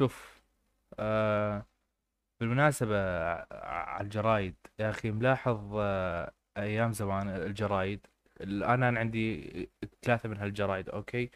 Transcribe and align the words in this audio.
شوف 0.00 0.40
آه 0.98 1.66
بالمناسبة 2.40 2.96
على 3.52 4.04
الجرايد 4.04 4.54
يا 4.78 4.90
أخي 4.90 5.10
ملاحظ 5.10 5.76
آه 5.76 6.32
أيام 6.56 6.92
زمان 6.92 7.28
الجرايد 7.28 8.06
الآن 8.40 8.82
أنا 8.82 9.00
عندي 9.00 9.70
ثلاثة 10.02 10.28
من 10.28 10.36
هالجرايد 10.36 10.88
أوكي 10.90 11.30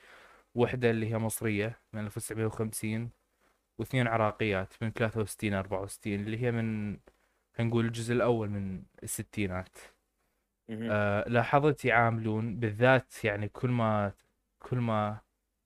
واحدة 0.55 0.91
اللي 0.91 1.07
هي 1.12 1.19
مصرية 1.19 1.80
من 1.93 2.00
1950 2.07 3.11
واثنين 3.79 4.07
عراقيات 4.09 4.75
من 4.83 4.91
63 4.93 5.55
64 5.55 6.15
اللي 6.15 6.43
هي 6.43 6.53
من 6.53 6.99
خلينا 7.57 7.71
نقول 7.71 7.85
الجزء 7.87 8.15
الأول 8.15 8.49
من 8.51 8.83
الستينات. 9.03 9.79
آه 10.91 11.29
لاحظت 11.29 11.85
يعاملون 11.85 12.57
بالذات 12.61 13.25
يعني 13.25 13.49
كل 13.49 13.71
ما 13.71 14.12
كل 14.59 14.79
ما 14.79 15.21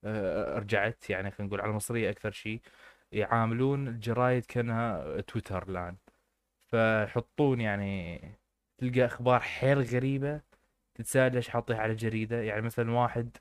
آه 0.04 0.58
رجعت 0.58 1.10
يعني 1.10 1.30
خلينا 1.30 1.48
نقول 1.48 1.60
على 1.60 1.70
المصرية 1.70 2.10
أكثر 2.10 2.30
شيء 2.30 2.60
يعاملون 3.12 3.88
الجرايد 3.88 4.44
كأنها 4.46 5.20
تويتر 5.20 5.68
الآن 5.68 5.96
فيحطون 6.68 7.60
يعني 7.60 8.20
تلقى 8.78 9.04
أخبار 9.06 9.40
حيل 9.40 9.78
غريبة 9.82 10.40
تتساءل 10.94 11.34
ليش 11.34 11.48
حاطيها 11.48 11.76
على 11.78 11.94
جريدة. 11.94 12.42
يعني 12.42 12.62
مثلا 12.62 12.92
واحد 12.92 13.36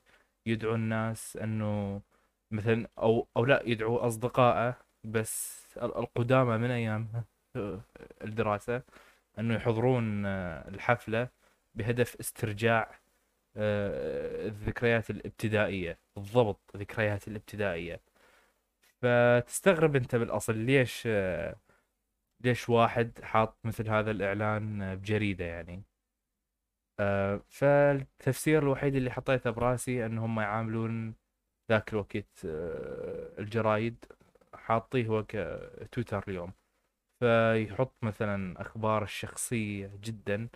يدعو 0.46 0.74
الناس 0.74 1.36
أنه 1.36 2.02
مثلا 2.50 2.88
أو 2.98 3.28
أو 3.36 3.44
لا 3.44 3.62
يدعو 3.66 3.96
أصدقائه 3.98 4.76
بس 5.04 5.64
ال- 5.78 5.96
القدامى 5.98 6.58
من 6.58 6.70
أيام 6.70 7.24
آه، 7.56 7.80
الدراسة 8.24 8.82
أنه 9.38 9.54
يحضرون 9.54 10.26
الحفلة 10.26 11.28
بهدف 11.74 12.16
استرجاع 12.20 13.00
آه، 13.56 14.46
الذكريات 14.48 15.10
الابتدائية 15.10 15.98
بالضبط 16.16 16.60
ذكريات 16.76 17.28
الابتدائية. 17.28 18.00
فتستغرب 19.02 19.96
أنت 19.96 20.16
بالأصل 20.16 20.56
ليش 20.58 21.08
ليش 22.40 22.68
واحد 22.68 23.18
حاط 23.22 23.58
مثل 23.64 23.88
هذا 23.90 24.10
الإعلان 24.10 24.82
آه، 24.82 24.94
بجريدة 24.94 25.44
يعني؟ 25.44 25.84
آه، 27.00 27.42
فالتفسير 27.48 28.62
الوحيد 28.62 28.94
اللي 28.94 29.10
حطيته 29.10 29.50
براسي 29.50 30.06
أن 30.06 30.18
هم 30.18 30.40
يعاملون 30.40 31.14
ذاك 31.70 31.92
الوقت 31.92 32.44
آه، 32.46 33.40
الجرايد 33.40 34.04
حاطيه 34.54 35.06
هو 35.06 35.24
كتويتر 35.28 36.24
اليوم. 36.28 36.52
فيحط 37.20 37.94
مثلا 38.04 38.60
أخبار 38.60 39.02
الشخصية 39.04 39.92
جدا 40.02 40.48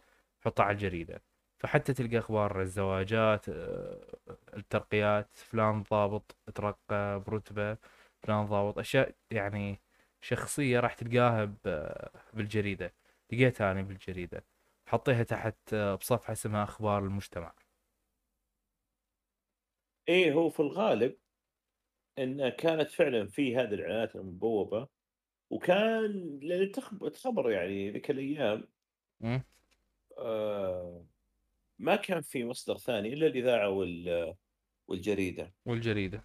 يحطها 0.42 0.64
على 0.64 0.72
الجريدة. 0.74 1.22
فحتى 1.60 1.94
تلقى 1.94 2.18
أخبار 2.18 2.62
الزواجات 2.62 3.48
آه، 3.48 4.00
الترقيات 4.56 5.30
فلان 5.36 5.82
ضابط 5.82 6.36
ترقى 6.54 7.20
برتبة. 7.20 7.78
فلان 8.22 8.46
ضابط 8.46 8.78
أشياء 8.78 9.16
يعني 9.30 9.82
شخصية 10.20 10.80
راح 10.80 10.94
تلقاها 10.94 11.44
ب- 11.44 12.10
بالجريدة 12.34 12.94
لقيتها 13.32 13.72
أنا 13.72 13.82
بالجريدة 13.82 14.44
حطيها 14.86 15.22
تحت 15.22 15.74
آه، 15.74 15.94
بصفحة 15.94 16.32
اسمها 16.32 16.64
أخبار 16.64 17.04
المجتمع. 17.04 17.54
إيه 20.08 20.32
هو 20.32 20.50
في 20.50 20.60
الغالب 20.60 21.18
إن 22.18 22.48
كانت 22.48 22.90
فعلا 22.90 23.26
في 23.28 23.56
هذه 23.56 23.74
الإعلانات 23.74 24.16
المبوبة 24.16 24.88
وكان 25.50 26.40
لأن 26.42 26.72
تخبر 27.12 27.50
يعني 27.52 27.90
ذيك 27.90 28.10
الأيام؟ 28.10 28.68
آه 30.18 31.06
ما 31.78 31.96
كان 31.96 32.22
في 32.22 32.44
مصدر 32.44 32.78
ثاني 32.78 33.12
إلا 33.12 33.26
الإذاعة 33.26 33.68
وال- 33.70 34.36
والجريدة. 34.88 35.54
والجريدة. 35.66 36.24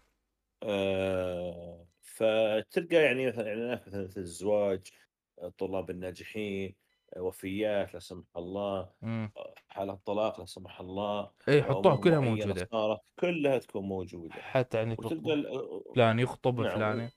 آه 0.64 1.88
فتلقى 2.02 2.96
يعني 2.96 3.28
مثلا 3.28 3.48
إعلانات 3.50 3.88
مثلا 3.88 4.04
مثل 4.04 4.22
الزواج 4.22 4.88
الطلاب 5.44 5.90
الناجحين 5.90 6.76
وفيات 7.18 7.94
لا 7.94 8.00
سمح 8.00 8.26
الله 8.38 8.90
مم. 9.02 9.32
حالات 9.70 10.00
طلاق 10.06 10.40
لا 10.40 10.46
سمح 10.46 10.80
الله 10.80 11.32
إيه 11.48 11.62
حطوها 11.64 11.94
امور 11.94 12.04
كلها 12.04 12.20
معينه 12.20 12.46
موجودة. 12.46 12.68
صارت 12.72 13.00
كلها 13.20 13.58
تكون 13.58 13.84
موجودة. 13.84 14.34
حتى 14.34 14.82
وتلقى 14.84 15.34
ال- 15.34 15.84
فلان 15.96 16.20
يخطب 16.20 16.60
نعم 16.60 16.76
فلان 16.76 17.10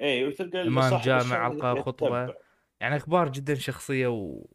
إيه 0.00 0.26
وتلقى 0.26 0.80
صاحب 0.90 1.02
جامع 1.04 1.46
الشغل 1.46 1.56
ألقى 1.66 1.82
خطبة. 1.82 2.24
يتبع. 2.24 2.34
يعني 2.80 2.96
أخبار 2.96 3.28
جدا 3.28 3.54
شخصية 3.54 4.06
و... 4.08 4.46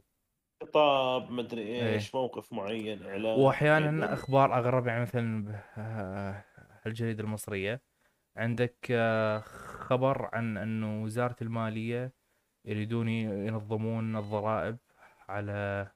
خطاب 0.63 1.31
مدري 1.31 1.61
إيه 1.61 1.93
إيش 1.93 2.15
موقف 2.15 2.53
معين 2.53 3.03
إعلان 3.03 3.39
وأحيانا 3.39 4.13
أخبار 4.13 4.57
أغرب 4.57 4.87
يعني 4.87 5.01
مثلا 5.01 5.45
الجريدة 6.87 7.23
المصرية. 7.23 7.81
عندك 8.35 8.87
آه، 8.91 9.39
خبر 9.39 10.35
عن 10.35 10.57
أنه 10.57 11.03
وزارة 11.03 11.35
المالية 11.41 12.13
يريدون 12.65 13.09
ينظمون 13.09 14.15
الضرائب 14.15 14.77
على 15.29 15.91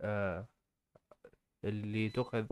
آه، 0.00 0.48
اللي 1.64 2.08
تؤخذ 2.08 2.46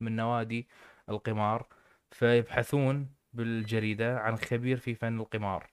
من 0.00 0.16
نوادي 0.16 0.68
القمار 1.08 1.66
فيبحثون 2.10 3.14
بالجريدة 3.32 4.18
عن 4.18 4.36
خبير 4.36 4.76
في 4.76 4.94
فن 4.94 5.20
القمار 5.20 5.70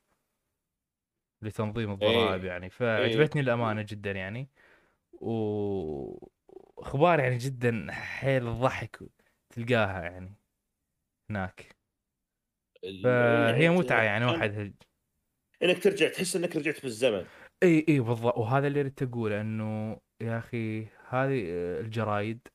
لتنظيم 1.41 1.91
الضرائب 1.91 2.43
إيه 2.43 2.51
يعني. 2.51 2.65
إيه. 2.65 2.69
فعجبتني 2.69 3.41
الأمانة 3.41 3.85
جدا 3.89 4.11
يعني. 4.11 4.49
وأخبار 5.13 7.19
يعني 7.19 7.37
جدا 7.37 7.87
حيل 7.91 8.59
ضحك 8.59 8.99
تلقاها 9.49 10.03
يعني. 10.03 10.38
هناك. 11.29 11.75
يعني 12.84 13.03
فهي 13.03 13.67
انت 13.69 13.79
متعة 13.79 14.01
يعني 14.01 14.25
واحد. 14.25 14.73
إنك 15.63 15.84
ترجع 15.84 16.09
تحس 16.09 16.35
إنك 16.35 16.56
رجعت 16.56 16.81
بالزمن 16.84 17.25
إي 17.63 17.85
إي 17.90 18.00
بالضبط. 18.00 18.38
وهذا 18.38 18.67
اللي 18.67 18.81
ردت 18.81 19.03
أقوله 19.03 19.41
إنه 19.41 20.00
يا 20.22 20.38
أخي 20.38 20.88
هذه 21.09 21.44
آه، 21.47 21.79
الجرايد 21.81 22.47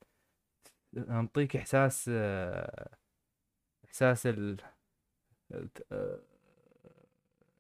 تنطيك 0.97 1.57
إحساس 1.57 2.11
آه، 2.15 2.89
إحساس 3.85 4.27
ال- 4.27 4.57
آه، 5.93 6.21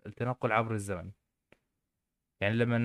التنقل 0.06 0.52
عبر 0.52 0.74
الزمن. 0.74 1.10
يعني 2.40 2.54
لما 2.54 2.78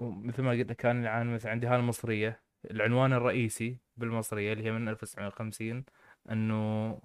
مثل 0.00 0.42
ما 0.42 0.50
قلت 0.50 0.72
كان 0.72 1.02
العن 1.02 1.34
مثلا 1.34 1.50
عندي 1.52 1.66
هاي 1.66 1.76
المصرية 1.76 2.42
العنوان 2.70 3.12
الرئيسي 3.12 3.78
بالمصرية 3.96 4.52
اللي 4.52 4.64
هي 4.64 4.72
من 4.72 4.88
1950 4.88 5.84
إنه 6.30 7.00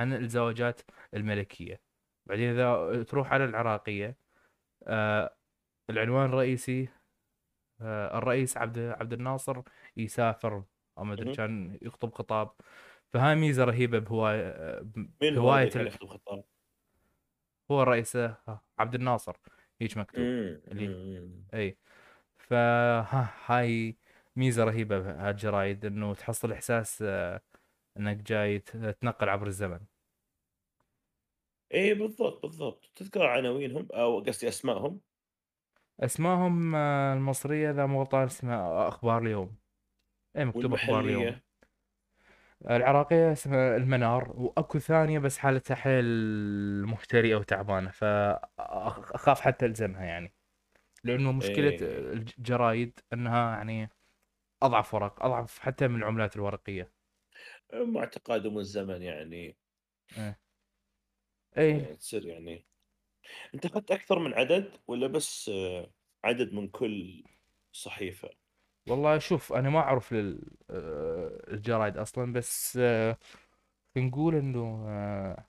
عن 0.00 0.12
الزواجات 0.12 0.80
الملكية 1.14 1.80
بعدين 2.26 2.50
إذا 2.50 3.02
تروح 3.02 3.32
على 3.32 3.44
العراقية 3.44 4.16
آه 4.86 5.36
العنوان 5.90 6.28
الرئيسي 6.28 6.88
آه 7.80 8.18
الرئيس 8.18 8.56
عبد 8.56 8.78
عبد 8.78 9.12
الناصر 9.12 9.62
يسافر 9.96 10.64
أو 10.98 11.04
ما 11.04 11.14
أدري. 11.14 11.34
كان 11.34 11.78
يخطب 11.82 12.14
خطاب 12.14 12.50
فهاي 13.12 13.34
ميزة 13.34 13.64
رهيبة 13.64 13.98
بهواية 13.98 14.48
آه، 14.48 14.86
مين 15.22 15.36
هو 15.38 15.42
بهواية 15.42 15.62
اللي 15.62 15.70
كان 15.70 15.82
ال... 15.82 15.86
يخطب 15.86 16.06
خطاب؟ 16.06 16.44
هو 17.70 17.82
الرئيس 17.82 18.18
عبد 18.78 18.94
الناصر 18.94 19.36
هيك 19.80 19.96
مكتوب 19.96 20.24
اللي. 20.24 21.28
إي 21.54 21.78
فها 22.38 23.34
هاي 23.46 23.96
ميزة 24.36 24.64
رهيبة 24.64 24.98
بهالجرايد 24.98 25.84
إنه 25.84 26.14
تحصل 26.14 26.52
إحساس 26.52 27.02
آه، 27.02 27.40
إنك 27.96 28.16
جاي 28.16 28.58
تنقل 29.00 29.28
عبر 29.28 29.46
الزمن. 29.46 29.80
إيه 31.74 31.94
بالضبط 31.94 32.42
بالضبط. 32.42 32.92
تذكر 32.94 33.26
عناوينهم 33.26 33.88
أو 33.92 34.20
قصدي 34.20 34.48
أسمائهم؟ 34.48 35.00
أسمائهم 36.00 36.74
آه، 36.74 37.14
المصرية 37.14 37.70
اذا 37.70 37.86
مو 37.86 38.00
غلطان 38.00 38.24
اسمها 38.24 38.88
أخبار 38.88 39.22
اليوم. 39.22 39.56
اي 40.36 40.44
مكتوب 40.44 40.74
أخبار 40.74 41.00
اليوم. 41.04 41.40
العراقية 42.70 43.32
اسمها 43.32 43.76
المنار 43.76 44.32
وأكو 44.36 44.78
ثانية 44.78 45.18
بس 45.18 45.38
حالتها 45.38 45.74
حيل 45.74 46.04
مهترئة 46.86 47.34
وتعبانة 47.36 47.90
فأخاف 47.90 49.40
حتى 49.40 49.66
ألزمها 49.66 50.04
يعني. 50.04 50.34
لأنه 51.04 51.32
مشكلة 51.32 51.76
إيه. 51.80 51.80
الجرايد 51.82 53.00
إنها 53.12 53.56
يعني 53.56 53.90
أضعف 54.62 54.94
ورق 54.94 55.24
أضعف 55.24 55.58
حتى 55.58 55.88
من 55.88 55.96
العملات 55.96 56.36
الورقية. 56.36 56.92
مع 57.74 58.04
تقادم 58.04 58.58
الزمن 58.58 59.02
يعني. 59.02 59.56
إيه. 61.56 61.72
يعني 61.78 61.96
تصير 61.96 62.26
يعني. 62.26 62.64
أنت 63.54 63.66
أخذت 63.66 63.90
أكثر 63.90 64.18
من 64.18 64.34
عدد 64.34 64.72
ولا 64.88 65.06
بس 65.06 65.48
آه، 65.48 65.90
عدد 66.24 66.52
من 66.54 66.68
كل 66.68 67.24
صحيفة؟ 67.72 68.30
والله 68.88 69.18
شوف 69.18 69.52
أنا 69.52 69.70
ما 69.70 69.78
أعرف 69.78 70.12
لل- 70.12 70.50
آه، 70.70 71.52
الجرايد 71.52 71.96
أصلا 71.96 72.32
بس 72.32 72.76
آه، 72.82 73.16
نقول 73.98 74.34
إنه 74.34 74.84
آه، 74.88 75.46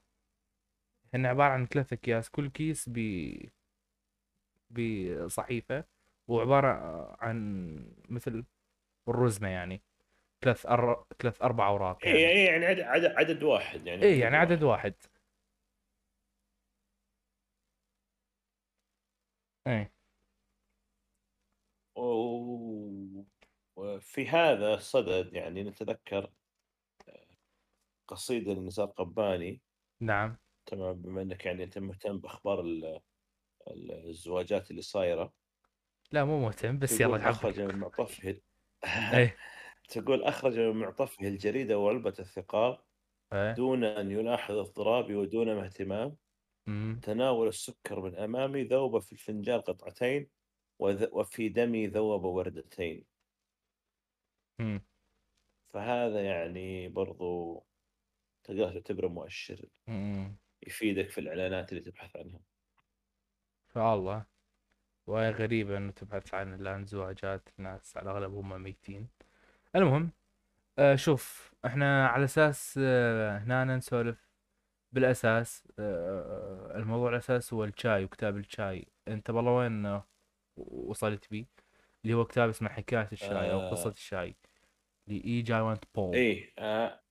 هن 1.14 1.26
عبارة 1.26 1.50
عن 1.54 1.66
ثلاثة 1.66 1.94
اكياس 1.94 2.30
كل 2.30 2.50
كيس 2.50 2.90
ب 2.90 3.00
بصحيفة 4.70 5.84
وعبارة 6.28 6.68
عن 7.20 7.96
مثل 8.10 8.46
الرزمة 9.10 9.48
يعني. 9.50 9.84
ثلاث 10.42 10.66
أر... 10.66 11.06
ثلاث 11.20 11.42
أربع 11.42 11.68
أوراق 11.68 12.06
إيه 12.06 12.46
يعني 12.46 12.46
يعني. 12.46 12.66
عدد 12.66 12.80
عدد, 12.80 13.06
عدد 13.06 13.44
واحد 13.44 13.88
يعني. 13.88 14.06
عدد 14.06 14.18
يعني 14.18 14.38
عدد 14.38 14.64
واحد. 14.64 14.94
اي 19.68 19.92
وفي 23.76 24.28
هذا 24.30 24.74
الصدد 24.74 25.34
يعني 25.34 25.64
نتذكر 25.64 26.32
قصيدة 28.08 28.54
لنزار 28.54 28.88
قباني. 28.88 29.62
نعم. 30.02 30.38
تمام 30.66 30.94
بما 30.94 31.22
إنك 31.22 31.46
يعني 31.46 31.64
أنت 31.64 31.78
مهتم 31.78 32.18
بأخبار 32.18 32.60
ال- 32.62 33.02
ال- 33.68 34.10
الزواجات 34.10 34.72
اللي 34.72 34.82
صايرة. 34.82 35.34
لا 36.12 36.24
مو 36.24 36.40
مهتم 36.40 36.80
بس 36.80 37.02
يلا 37.02 37.32
حبك 37.32 37.58
من 37.60 37.76
معطفه 37.76 38.42
اي 39.14 39.38
تقول 39.92 40.24
أخرج 40.24 40.60
من 40.60 40.76
معطفه 40.76 41.28
الجريدة 41.28 41.78
وعلبه 41.78 42.14
الثقاب 42.20 42.80
اي 43.34 43.54
دون 43.54 43.84
أن 43.84 44.12
يلاحظ 44.12 44.56
اضطرابي 44.56 45.16
ودون 45.16 45.56
ما 45.56 45.66
اهتمام. 45.66 46.18
تناول 47.02 47.48
السكر 47.48 48.00
من 48.02 48.16
أمامي 48.16 48.64
ذوب 48.64 49.00
في 49.00 49.12
الفنجان 49.12 49.62
قطعتين 49.62 50.30
وذ- 50.80 51.10
وفي 51.12 51.50
دمي 51.50 51.88
ذوب 51.88 52.24
وردتين. 52.24 53.06
فهذا 55.70 56.24
يعني 56.26 56.90
برضو 56.90 57.64
تقدر 58.44 58.74
تعتبره 58.74 59.08
مؤشر. 59.08 59.70
يفيدك 60.68 61.10
في 61.10 61.18
الإعلانات 61.22 61.72
اللي 61.72 61.84
تبحث 61.84 62.16
عنها. 62.16 62.40
فالله 63.68 64.26
وهي 65.08 65.30
غريبة 65.30 65.78
إنه 65.78 65.92
تبحث 65.92 66.34
عن 66.34 66.54
الان 66.54 66.86
زواجات 66.86 67.50
ناس 67.58 67.98
على 67.98 68.12
الأغلب 68.12 68.34
هم 68.34 68.62
ميتين. 68.62 69.10
المهم 69.76 70.12
آه 70.80 70.96
شوف 70.96 71.54
إحنا 71.66 72.08
على 72.08 72.24
أساس 72.26 72.80
آه 72.84 73.38
هنا 73.38 73.66
نسولف 73.78 74.30
بالأساس 74.92 75.68
آه 75.80 76.74
الموضوع 76.76 77.10
الاساس 77.10 77.54
هو 77.54 77.64
الشاي 77.64 78.04
وكتاب 78.04 78.38
الشاي. 78.38 78.88
أنت 79.08 79.30
والله 79.30 79.52
وين 79.52 79.86
آه، 79.86 80.08
وصلت 80.58 81.30
بي؟ 81.32 81.48
اللي 82.04 82.14
هو 82.14 82.26
كتاب 82.26 82.50
اسمه 82.50 82.70
حكاية 82.70 83.10
الشاي 83.12 83.52
أو 83.52 83.70
قصة 83.70 83.90
آه 83.90 83.94
الشاي 83.94 84.36
لإي 85.08 85.42
جاي 85.42 85.62
وانت 85.62 85.84
بول. 85.96 86.16
إيه 86.16 86.54
آه 86.60 87.02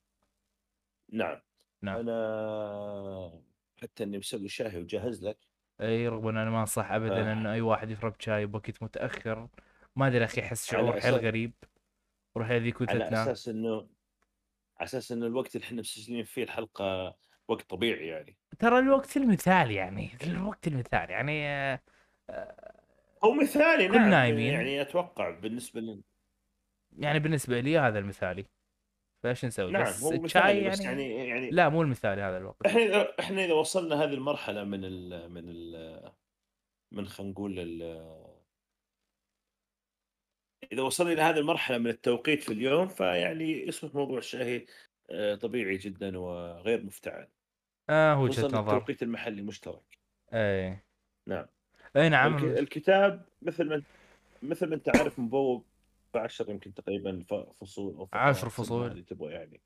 نعم. 1.13 1.41
نعم. 1.83 1.99
أنا 1.99 3.43
حتى 3.83 4.05
إني 4.05 4.19
مسوي 4.19 4.49
شاهي 4.49 4.79
وجاهز 4.81 5.25
لك. 5.25 5.39
إي 5.81 6.09
رغم 6.09 6.29
إن 6.29 6.37
أنا 6.37 6.51
ما 6.51 6.61
أنصح 6.61 6.91
ابدا 6.93 7.31
آه. 7.31 7.33
انه 7.33 7.53
أي 7.53 7.61
واحد 7.61 7.91
يشرب 7.91 8.15
شاي 8.19 8.47
بوقت 8.47 8.83
متأخر. 8.83 9.49
ما 9.97 10.07
أدري 10.07 10.25
أخي 10.25 10.41
أحس 10.41 10.67
شعور 10.71 11.01
حيل 11.01 11.15
غريب. 11.15 11.53
روح 12.37 12.51
وانت 12.51 12.91
على 12.91 13.05
أساس 13.05 13.49
إنه 13.49 13.77
على 14.77 14.87
أساس 14.87 15.13
إنه 15.13 15.27
الوقت 15.27 15.57
اللي 15.57 15.65
إحنا 15.67 15.81
مسجلين 15.81 16.25
فيه 16.25 16.43
الحلقة 16.43 17.17
وقت 17.49 17.71
طبيعي 17.71 18.07
يعني. 18.07 18.37
ترى 18.59 18.79
الوقت 18.79 19.17
المثالي 19.17 19.75
يعني 19.75 20.11
الوقت 20.27 20.67
المثالي 20.67 21.13
يعني 21.13 21.49
آه، 21.49 21.81
آه، 22.31 22.81
هو 23.25 23.35
مثالي 23.35 23.89
نعم 23.89 24.11
نايمين. 24.11 24.53
يعني 24.53 24.81
أتوقع 24.81 25.31
بالنسبة 25.31 25.81
لنا. 25.81 26.01
يعني 26.99 27.19
بالنسبة 27.19 27.61
لي 27.61 27.79
هذا 27.79 27.99
المثالي 27.99 28.47
فإيش 29.23 29.45
نسوي؟ 29.45 29.73
نعم 29.73 29.83
بس 29.83 30.03
هو 30.03 30.11
مثالي 30.11 30.69
بس 30.71 30.81
يعني 30.81 31.15
يعني 31.15 31.29
يعني 31.29 31.51
لا 31.51 31.69
مو 31.69 31.83
المثالي 31.83 32.23
هذا 32.23 32.37
الوقت. 32.37 32.67
إحنا 32.67 33.19
إحنا 33.21 33.45
إذا 33.45 33.53
وصلنا 33.53 34.05
هذه 34.05 34.15
المرحلة 34.15 34.65
من 34.65 34.85
ال 34.85 35.31
من 35.33 35.49
ال 35.49 36.13
من 36.93 37.07
خلينا 37.09 37.33
نقول 37.33 37.59
ال- 37.59 38.30
إذا 40.73 40.83
وصلنا 40.83 41.13
إلى 41.13 41.23
هذه 41.23 41.39
المرحلة 41.39 41.79
من 41.79 41.87
التوقيت 41.87 42.43
في 42.43 42.53
اليوم 42.53 42.89
فيعني 42.89 43.69
يصبح 43.69 43.95
موضوع 43.95 44.19
الشاهي 44.19 44.67
آه، 45.11 45.35
طبيعي 45.35 45.77
جدا 45.77 46.19
وغير 46.19 46.85
مفتعل. 46.85 47.29
آه 47.91 48.21
وجهة 48.21 48.47
نظر. 48.47 48.61
التوقيت 48.61 49.03
المحلي 49.03 49.43
مشترك. 49.43 49.99
اي 50.35 50.79
نعم. 51.27 51.47
اي 51.97 52.09
نعم. 52.09 52.45
الكتاب 52.45 53.25
مثل 53.43 53.69
ما 53.69 53.83
مثل 54.43 54.67
ما 54.67 54.75
أنت 54.75 54.97
عارف 54.97 55.19
مبوب 55.19 55.65
بعشر 56.15 56.51
يمكن 56.51 56.75
تقريبا 56.75 57.25
فصول 57.61 57.95
أو 57.97 58.09
عشر 58.13 58.49
فقرات 58.49 58.53
سمها 58.53 58.67
فصول 58.67 58.91
اللي 58.91 59.03
تبغى 59.03 59.33
يعني. 59.33 59.61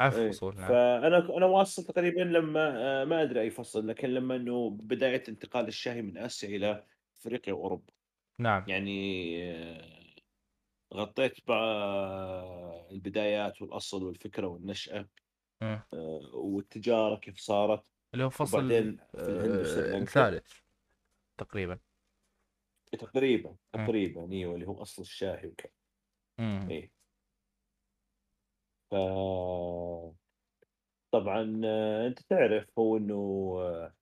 عشر 0.00 0.22
إيه 0.22 0.30
فصول 0.30 0.56
نعم. 0.56 0.68
فأنا 0.68 1.36
أنا 1.36 1.46
واصل 1.46 1.84
تقريبا 1.84 2.20
لما 2.20 2.72
آه، 2.76 3.04
ما 3.04 3.22
أدري 3.22 3.40
أي 3.40 3.50
فصل 3.50 3.88
لكن 3.88 4.08
لما 4.08 4.36
إنه 4.36 4.70
بداية 4.70 5.22
انتقال 5.28 5.68
الشاهي 5.68 6.02
من 6.02 6.18
آسيا 6.18 6.48
إلى 6.48 6.84
أفريقيا 7.18 7.52
وأوروبا. 7.52 7.92
نعم 8.38 8.64
يعني 8.68 9.38
غطيت 10.94 11.46
بقى 11.46 12.88
البدايات 12.90 13.62
والأصل 13.62 14.04
والفكرة 14.04 14.46
والنشأة 14.46 15.08
آه. 15.62 15.86
والتجارة 16.32 17.16
كيف 17.16 17.38
صارت 17.38 17.84
اللي 18.14 18.24
هو 18.24 18.30
فصل 18.30 18.72
آه، 18.72 19.98
الثالث 19.98 20.52
تقريبا 21.38 21.78
تقريبا. 22.92 23.56
تقريبا 23.72 24.32
إيوه 24.32 24.54
اللي 24.54 24.66
هو 24.66 24.82
أصل 24.82 25.02
الشاهي 25.02 25.46
وكذا. 25.46 25.72
إيه 26.70 26.92
ف 28.90 28.94
طبعا 31.10 31.60
آه، 31.64 32.06
أنت 32.06 32.18
تعرف 32.20 32.78
هو 32.78 32.96
إنه 32.96 33.14
آه، 33.60 33.94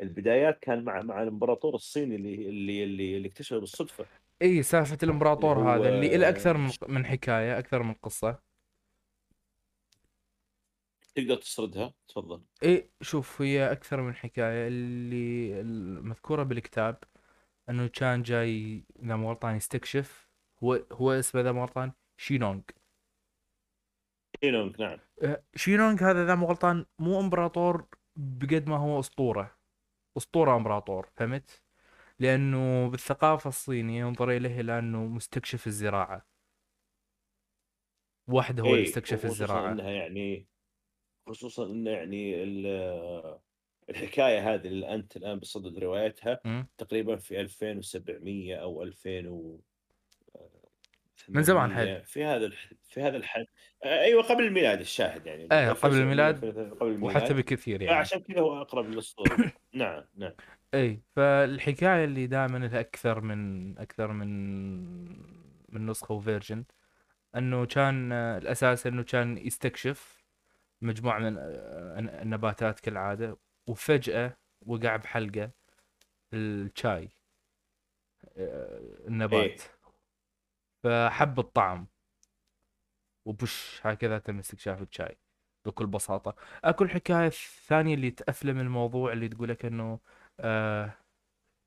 البدايات 0.00 0.58
كان 0.58 0.84
مع 0.84 1.02
مع 1.02 1.22
الإمبراطور 1.22 1.74
الصيني 1.74 2.16
اللي 2.16 2.48
اللي 2.48 2.84
اللي, 2.84 3.16
اللي 3.16 3.28
اكتشفه 3.28 3.58
بالصدفة. 3.58 4.06
إي 4.42 4.62
اللي 4.72 4.96
الإمبراطور 5.02 5.58
هذا 5.58 5.88
اللي 5.88 6.16
له 6.16 6.28
أكثر 6.28 6.56
من 6.56 6.70
من 6.88 7.06
حكاية 7.06 7.58
أكثر 7.58 7.82
من 7.82 7.94
قصة. 7.94 8.38
تقدر 11.14 11.36
تسردها؟ 11.36 11.94
تفضل. 12.08 12.42
إي 12.64 12.90
شوف 13.00 13.42
هي 13.42 13.72
أكثر 13.72 14.00
من 14.00 14.14
حكاية. 14.14 14.68
اللي 14.68 15.60
المذكورة 15.60 16.42
بالكتاب 16.42 17.04
إنه 17.68 17.86
كان 17.86 18.22
جاي 18.22 18.84
اذا 19.02 19.16
مو 19.16 19.28
غلطان 19.28 19.56
يستكشف 19.56 20.30
هو 20.64 20.80
هو 20.92 21.12
اسمه 21.12 21.40
اذا 21.40 21.52
مو 21.52 21.62
غلطان 21.62 21.92
شينونغ. 22.16 22.60
شينونغ 24.40 24.72
نعم. 24.78 24.98
أه، 25.22 25.42
شينونغ 25.54 26.04
هذا 26.04 26.22
اذا 26.22 26.34
مو 26.34 26.46
غلطان 26.46 26.86
مو 26.98 27.20
إمبراطور 27.20 27.86
بقد 28.16 28.68
ما 28.68 28.76
هو 28.76 29.00
أسطورة. 29.00 29.55
أسطورة 30.16 30.56
امبراطور 30.56 31.08
فهمت؟ 31.16 31.62
لأنه 32.18 32.90
بالثقافة 32.90 33.48
الصينية 33.48 34.00
ينظر 34.00 34.30
إليه 34.30 34.60
لأنه 34.60 35.04
مستكشف 35.04 35.66
الزراعة. 35.66 36.26
وحده 38.28 38.62
هو 38.62 38.66
اللي 38.66 38.78
اي 38.78 38.88
استكشف 38.88 39.24
الزراعة. 39.24 39.72
إنها 39.72 39.90
يعني 39.90 40.46
خصوصا 41.28 41.66
انه 41.66 41.90
يعني 41.90 42.42
ال- 42.42 43.38
الحكاية 43.90 44.54
هذه 44.54 44.66
اللي 44.66 44.94
أنت 44.94 45.16
الآن 45.16 45.38
بصدد 45.38 45.78
روايتها. 45.78 46.40
تقريبا 46.78 47.16
في 47.16 47.40
2700 47.40 48.54
أو 48.54 48.82
2800 48.82 49.66
من 51.28 51.42
زمان 51.42 51.74
حيل 51.74 52.04
في 52.04 52.24
هذا 52.24 52.46
الح... 52.46 52.70
في 52.88 53.00
هذا 53.02 53.16
الحد 53.16 53.46
أيوه 53.84 54.22
قبل 54.22 54.44
الميلاد 54.44 54.80
الشاهد 54.80 55.26
يعني. 55.26 55.42
إيه 55.42 55.70
قبل 55.70 55.70
2700 55.70 56.02
الميلاد 56.02 56.44
قبل 56.80 57.04
وحتى 57.04 57.18
الميلاد 57.18 57.32
بكثير 57.36 57.82
يعني. 57.82 57.96
فعشان 57.96 58.20
كذا 58.20 58.40
هو 58.40 58.60
أقرب 58.60 58.90
للاسطوره 58.90 59.52
نعم 59.76 60.04
نعم. 60.14 60.32
إي 60.74 61.02
فالحكاية 61.16 62.04
اللي 62.04 62.26
دائما 62.26 62.58
لها 62.58 62.80
أكثر 62.80 63.20
من 63.20 63.78
أكثر 63.78 64.12
من 64.12 64.26
من 65.68 65.86
نسخة 65.86 66.14
وفيرجن 66.14 66.64
إنه 67.36 67.66
كان 67.66 68.12
الأساس 68.12 68.86
إنه 68.86 69.02
كان 69.02 69.38
يستكشف 69.38 70.24
مجموعة 70.82 71.18
من 71.18 71.36
آه، 71.38 72.22
النباتات 72.22 72.80
كالعادة 72.80 73.38
وفجأة 73.66 74.36
وقع 74.66 74.96
بحلقة 74.96 75.50
الشاي 76.32 77.08
آه، 78.36 78.80
النبات. 79.08 79.60
إيه 79.60 79.76
فحب 80.84 81.38
الطعم 81.38 81.86
وبش 83.24 83.80
هكذا 83.82 84.18
تم 84.18 84.38
استكشاف 84.38 84.82
الشاي. 84.82 85.16
بكل 85.66 85.86
بساطة. 85.86 86.34
أكو 86.64 86.84
الحكاية 86.84 87.26
الثانية 87.26 87.94
اللي 87.94 88.10
تأفلم 88.10 88.60
الموضوع 88.60 89.12
اللي 89.12 89.28
تقول 89.28 89.48
لك 89.48 89.64
إنه 89.64 90.00
آه 90.40 90.94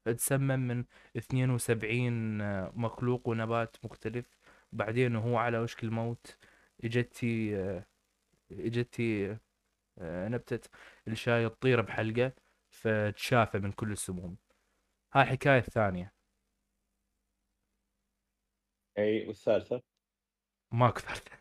تسمم 0.05 0.59
من 0.67 0.85
72 1.17 2.41
آه، 2.41 2.71
مخلوق 2.75 3.27
ونبات 3.27 3.77
مختلف. 3.85 4.37
بعدين 4.71 5.15
وهو 5.15 5.37
على 5.37 5.59
وشك 5.59 5.83
الموت. 5.83 6.37
إجتي 6.83 7.57
آه 7.57 7.85
إجتي 8.51 9.37
آه 9.99 10.27
نبتة 10.27 10.69
الشاي 11.07 11.49
تطير 11.49 11.81
بحلقة 11.81 12.33
فتشافى 12.71 13.59
من 13.59 13.71
كل 13.71 13.91
السموم. 13.91 14.37
هاي 15.13 15.23
الحكاية 15.23 15.59
الثانية 15.59 16.13
أي 18.97 19.27
والثالثة؟ 19.27 19.81
ماكو 20.71 20.99
ثالثة. 20.99 21.38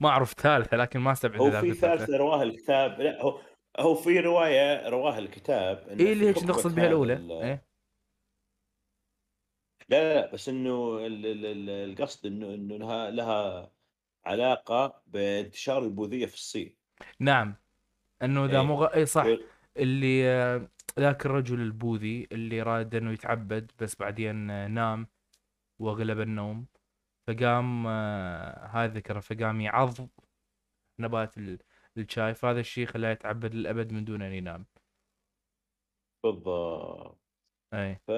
ما 0.00 0.08
أعرف 0.08 0.32
ثالثة 0.32 0.76
لكن 0.76 1.00
ما 1.00 1.12
استبعد 1.12 1.40
هو 1.40 1.60
في 1.60 1.74
ثالثة 1.74 2.16
رواها 2.16 2.42
الكتاب 2.42 3.00
لا 3.00 3.22
هو 3.22 3.40
هو 3.78 3.94
في 3.94 4.20
رواية 4.20 4.88
رواها 4.88 5.18
الكتاب 5.18 5.88
إيه 5.88 6.12
اللي 6.12 6.28
هيك 6.28 6.44
نقصد 6.44 6.74
بها 6.74 6.86
الأولى. 6.86 7.12
ال... 7.12 7.32
إيه. 7.32 7.64
لا 9.88 10.14
لا 10.14 10.32
بس 10.32 10.48
إنه 10.48 10.98
ال- 11.06 11.26
ال- 11.26 11.46
ال- 11.46 11.90
القصد 11.90 12.26
إنه 12.26 12.54
إنه 12.54 12.76
لها 12.76 13.10
لها 13.10 13.72
علاقة 14.24 15.02
بانتشار 15.06 15.84
البوذية 15.84 16.26
في 16.26 16.34
الصين. 16.34 16.76
نعم. 17.20 17.54
إنه 18.22 18.44
إذا 18.44 18.56
إيه. 18.60 18.66
مو 18.66 18.74
غ... 18.74 18.94
اي 18.94 19.06
صح. 19.06 19.24
وال- 19.24 19.44
اللي 19.76 20.28
آه، 20.28 20.68
ذاك 20.98 21.26
الرجل 21.26 21.60
البوذي 21.60 22.28
اللي 22.32 22.62
راد 22.62 22.94
إنه 22.94 23.12
يتعبد 23.12 23.70
بس 23.78 23.96
بعدين 23.96 24.50
آه، 24.50 24.66
نام 24.68 25.06
وأغلب 25.78 26.20
النوم. 26.20 26.66
فقام 27.30 27.86
آه، 27.86 28.66
هذا 28.66 28.92
ذكره 28.94 29.20
فقام 29.20 29.60
يعض 29.60 29.94
نبات 30.98 31.38
ال- 31.38 31.58
الشاي 31.96 32.34
فهذا 32.34 32.60
الشيء 32.60 32.86
خلاه 32.86 33.10
يتعبد 33.10 33.54
للأبد 33.54 33.92
من 33.92 34.04
دون 34.04 34.22
أن 34.22 34.32
ينام. 34.32 34.66
بالضبط. 36.22 37.20
أي. 37.74 37.96
ف... 38.06 38.10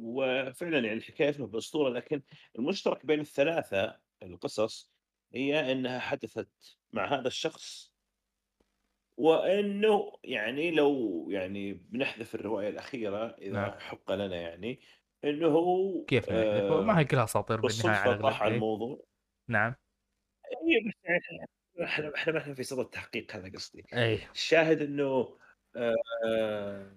وفعلا 0.00 0.78
يعني 0.78 0.92
الحكاية 0.92 1.30
اسمها 1.30 1.46
بأسطورة 1.46 1.90
لكن 1.90 2.22
المشترك 2.58 3.06
بين 3.06 3.20
الثلاثة 3.20 4.00
القصص 4.22 4.92
هي 5.34 5.72
إنها 5.72 5.98
حدثت 5.98 6.78
مع 6.92 7.14
هذا 7.14 7.26
الشخص 7.28 7.94
وإنه 9.16 10.12
يعني 10.24 10.70
لو 10.70 11.26
يعني 11.30 11.72
بنحذف 11.74 12.34
الرواية 12.34 12.68
الأخيرة 12.68 13.26
إذا 13.26 13.52
نعم. 13.52 13.78
حق 13.78 14.12
لنا 14.12 14.36
يعني 14.36 14.80
إنه 15.24 15.46
هو 15.46 16.04
كيف 16.04 16.30
نحذف 16.30 16.70
ما 16.70 16.92
آه 16.92 16.98
هي 16.98 17.04
كلها 17.04 17.24
أساطير 17.24 17.60
بالنهاية 17.60 17.98
على 17.98 18.18
طاح 18.18 18.42
على 18.42 18.50
اي 18.50 18.54
الموضوع. 18.54 19.04
نعم. 19.48 19.74
هي 20.66 20.88
بس 20.88 20.94
إحنا 21.84 22.14
إحنا 22.14 22.32
ما 22.32 22.38
إحنا 22.38 22.54
في 22.54 22.62
صدد 22.62 22.80
التحقيق 22.80 23.36
هذا 23.36 23.52
قصدي. 23.52 23.86
اي 23.94 24.18
الشاهد 24.32 24.82
إنه 24.82 25.38
آه 25.76 26.96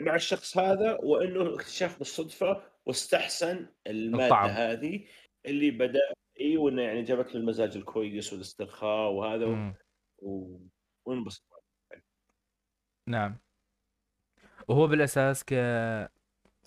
مع 0.00 0.14
الشخص 0.14 0.58
هذا 0.58 0.98
وإنه 1.02 1.54
اكتشاف 1.54 1.98
بالصدفه 1.98 2.62
واستحسن 2.86 3.66
المادة 3.86 4.24
الطعم. 4.24 4.48
هذه 4.50 5.06
اللي 5.46 5.70
بدأ 5.70 6.12
اي 6.40 6.56
وإنه 6.56 6.82
يعني 6.82 7.02
جابت 7.02 7.34
له 7.34 7.40
المزاج 7.40 7.76
الكويس 7.76 8.32
والاسترخاء 8.32 9.10
وهذا 9.10 9.46
و... 9.46 9.72
و... 10.18 10.60
وانبسط. 11.04 11.42
نعم. 13.08 13.38
وهو 14.70 14.86
بالأساس 14.86 15.44
ك 15.44 15.54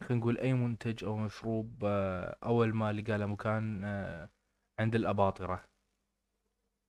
خلينا 0.02 0.20
نقول 0.22 0.38
أي 0.38 0.54
منتج 0.54 1.04
أو 1.04 1.18
مشروب 1.18 1.84
آه، 1.86 2.38
أول 2.44 2.74
ما 2.74 2.94
لقى 2.94 3.18
له 3.18 3.26
مكان 3.26 3.82
آه، 3.86 4.30
عند 4.80 4.96
الأباطرة 4.96 5.64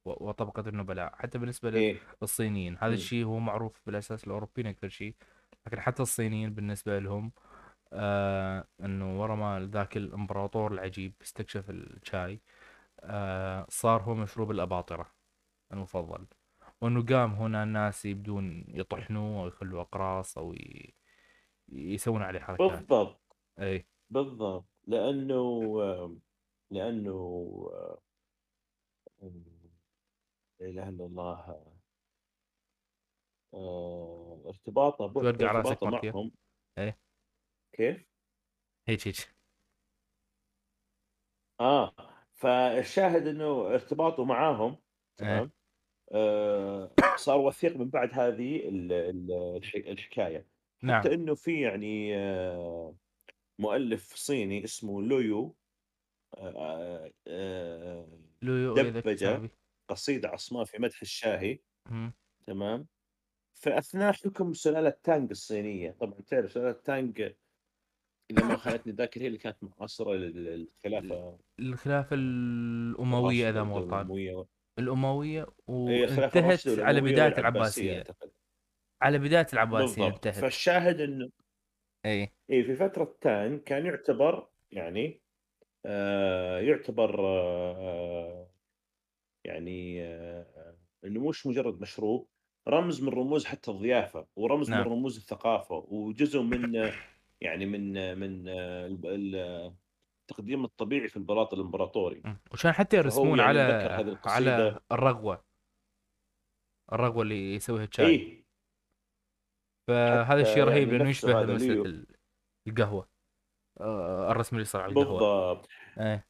وطبقة 0.05 0.69
النبلاء 0.69 1.15
حتى 1.17 1.39
بالنسبة 1.39 1.69
إيه. 1.75 1.99
للصينيين. 2.23 2.77
هذا 2.77 2.89
مم. 2.89 2.95
الشيء 2.95 3.25
هو 3.25 3.39
معروف 3.39 3.81
بالأساس 3.87 4.25
الأوروبيين 4.25 4.67
أكثر 4.67 4.89
شيء 4.89 5.15
لكن 5.67 5.81
حتى 5.81 6.03
الصينيين 6.03 6.55
بالنسبة 6.55 6.99
لهم 6.99 7.33
آه 7.93 8.65
إنه 8.81 9.21
ورا 9.21 9.35
ما 9.35 9.69
ذاك 9.73 9.97
الإمبراطور 9.97 10.73
العجيب 10.73 11.15
استكشف 11.23 11.71
الشاي 11.71 12.41
آه 13.01 13.67
صار 13.69 14.03
هو 14.03 14.15
مشروب 14.15 14.51
الأباطرة 14.51 15.07
المفضل. 15.73 16.27
وإنه 16.81 17.03
قام 17.07 17.33
هنا 17.33 17.63
الناس 17.63 18.05
يبدون 18.05 18.65
يطحنوه 18.69 19.43
أو 19.43 19.49
يخلوه 19.49 19.81
اقراص 19.83 20.39
أو 20.39 20.55
ي... 20.55 20.95
يسوون 21.75 22.23
عليه 22.23 22.41
حركات. 22.41 22.71
بالضبط. 22.71 23.37
اي 23.59 23.87
بالضبط. 24.11 24.65
لأنه 24.87 25.71
لأنه 26.71 27.71
لا 30.61 30.69
إله 30.69 30.89
إلا 30.89 31.05
الله. 31.05 31.65
آه، 33.55 34.43
ارتباطه 34.47 35.13
توقع 35.13 35.53
رأسك 35.53 35.83
معهم. 35.83 36.33
اي 36.79 36.95
كيف؟ 37.73 38.07
هيك 38.89 39.09
هيك 39.09 39.35
آه 41.61 41.95
فالشاهد 42.35 43.27
إنه 43.27 43.67
ارتباطه 43.67 44.25
معاهم 44.25 44.71
اي 44.73 44.79
تمام؟ 45.17 45.51
آه 46.13 46.95
صار 47.17 47.39
وثيق 47.39 47.77
من 47.77 47.91
بعد 47.91 48.11
هذه 48.13 48.69
ال- 48.69 48.93
ال- 48.93 49.57
الح- 49.57 49.75
الحكاية. 49.75 50.54
نعم. 50.85 51.01
حتى 51.01 51.15
إنه 51.15 51.35
في 51.35 51.61
يعني 51.61 52.17
آه 52.19 52.97
مؤلف 53.59 54.15
صيني 54.15 54.65
اسمه 54.65 55.03
لويو 55.03 55.57
آه 56.39 57.13
آه 57.27 58.09
لويو 58.43 58.77
اي 58.77 58.83
ذاك 58.83 58.93
دبج 59.05 59.23
الصحابي 59.25 59.51
قصيده 59.91 60.29
عصماء 60.29 60.65
في 60.65 60.83
مدح 60.83 61.01
الشاهي. 61.03 61.59
مم. 61.91 62.13
تمام. 62.47 62.87
في 63.55 63.79
اثناء 63.79 64.13
حكم 64.13 64.53
سلالة 64.53 64.91
تانغ 65.03 65.31
الصينية 65.31 65.91
طبعا 65.91 66.21
تعرف 66.21 66.53
سلالة 66.53 66.73
تانغ 66.73 67.29
اذا 68.31 68.45
ما 68.45 68.57
خانتني 68.57 68.93
الذاكره 68.93 69.23
هي 69.23 69.27
اللي 69.27 69.39
كانت 69.39 69.57
معاصره 69.63 70.15
لل- 70.15 70.45
للخلافة. 70.85 71.39
غلطان 73.73 74.01
الأموية 74.01 74.47
الأموية 74.79 75.47
هي 75.69 76.05
الخلافه 76.05 76.41
الراشده 76.41 76.71
وانتهت 76.71 76.85
على 76.87 77.01
والامويه 77.01 77.13
بداية 77.13 77.35
والعباسية 77.35 77.93
العباسية. 77.93 78.34
على 79.05 79.19
بداية 79.19 79.47
العباسية 79.53 80.03
بالضبط. 80.03 80.15
انتهت. 80.27 80.35
فالشاهد 80.43 81.01
إنه 81.01 81.31
إي. 82.07 82.33
إيه 82.51 82.63
في 82.63 82.77
فترة 82.77 83.17
تان 83.21 83.59
كان 83.59 83.87
يعتبر 83.87 84.49
يعني 84.71 85.21
آه 85.87 86.61
يعتبر 86.61 87.21
آه 87.21 88.51
يعني 89.45 90.03
آه 90.05 90.77
إنه 91.05 91.29
مش 91.29 91.47
مجرد 91.47 91.81
مشروب 91.81 92.29
رمز 92.69 93.03
من 93.03 93.09
رموز 93.09 93.45
حتى 93.45 93.71
الضيافة 93.71 94.27
ورمز 94.37 94.71
من 94.71 94.77
نعم. 94.77 94.89
رموز 94.89 95.17
الثقافة 95.17 95.87
وجزء 95.89 96.41
من 96.43 96.77
آه، 96.77 96.93
يعني 97.41 97.67
من 97.67 97.97
آه، 97.97 98.15
من 98.15 98.49
آه، 98.49 99.75
التقديم 100.23 100.65
الطبيعي 100.65 101.09
في 101.09 101.17
البلاط 101.17 101.55
الإمبراطوري. 101.55 102.23
وكان 102.53 102.73
حتى 102.73 102.97
يرسمون 102.97 103.39
يعني 103.39 103.61
على 103.61 103.61
على 103.61 104.11
القصيدة. 104.11 104.83
الرغوة. 104.93 105.45
الرغوة 106.93 107.23
اللي 107.23 107.55
يسويها 107.55 107.85
الشاي 107.85 108.07
إي. 108.07 108.44
فهذا 109.89 110.41
الشيء 110.41 110.65
رهيب 110.65 110.89
يعني 110.89 110.99
لأنه 110.99 111.11
نفسه 111.11 111.29
يشبه 111.29 111.41
هذا 111.43 111.55
مسألة 111.55 111.73
ليو 111.75 111.85
ال- 111.85 112.07
القهوة. 112.69 113.09
آه، 113.81 114.31
الرسم 114.33 114.57
اللي 114.57 114.63
يصير 114.63 114.81
على 114.81 114.93
القهوة. 114.93 115.19
بالضبط. 115.55 115.69
إيه. 116.01 116.27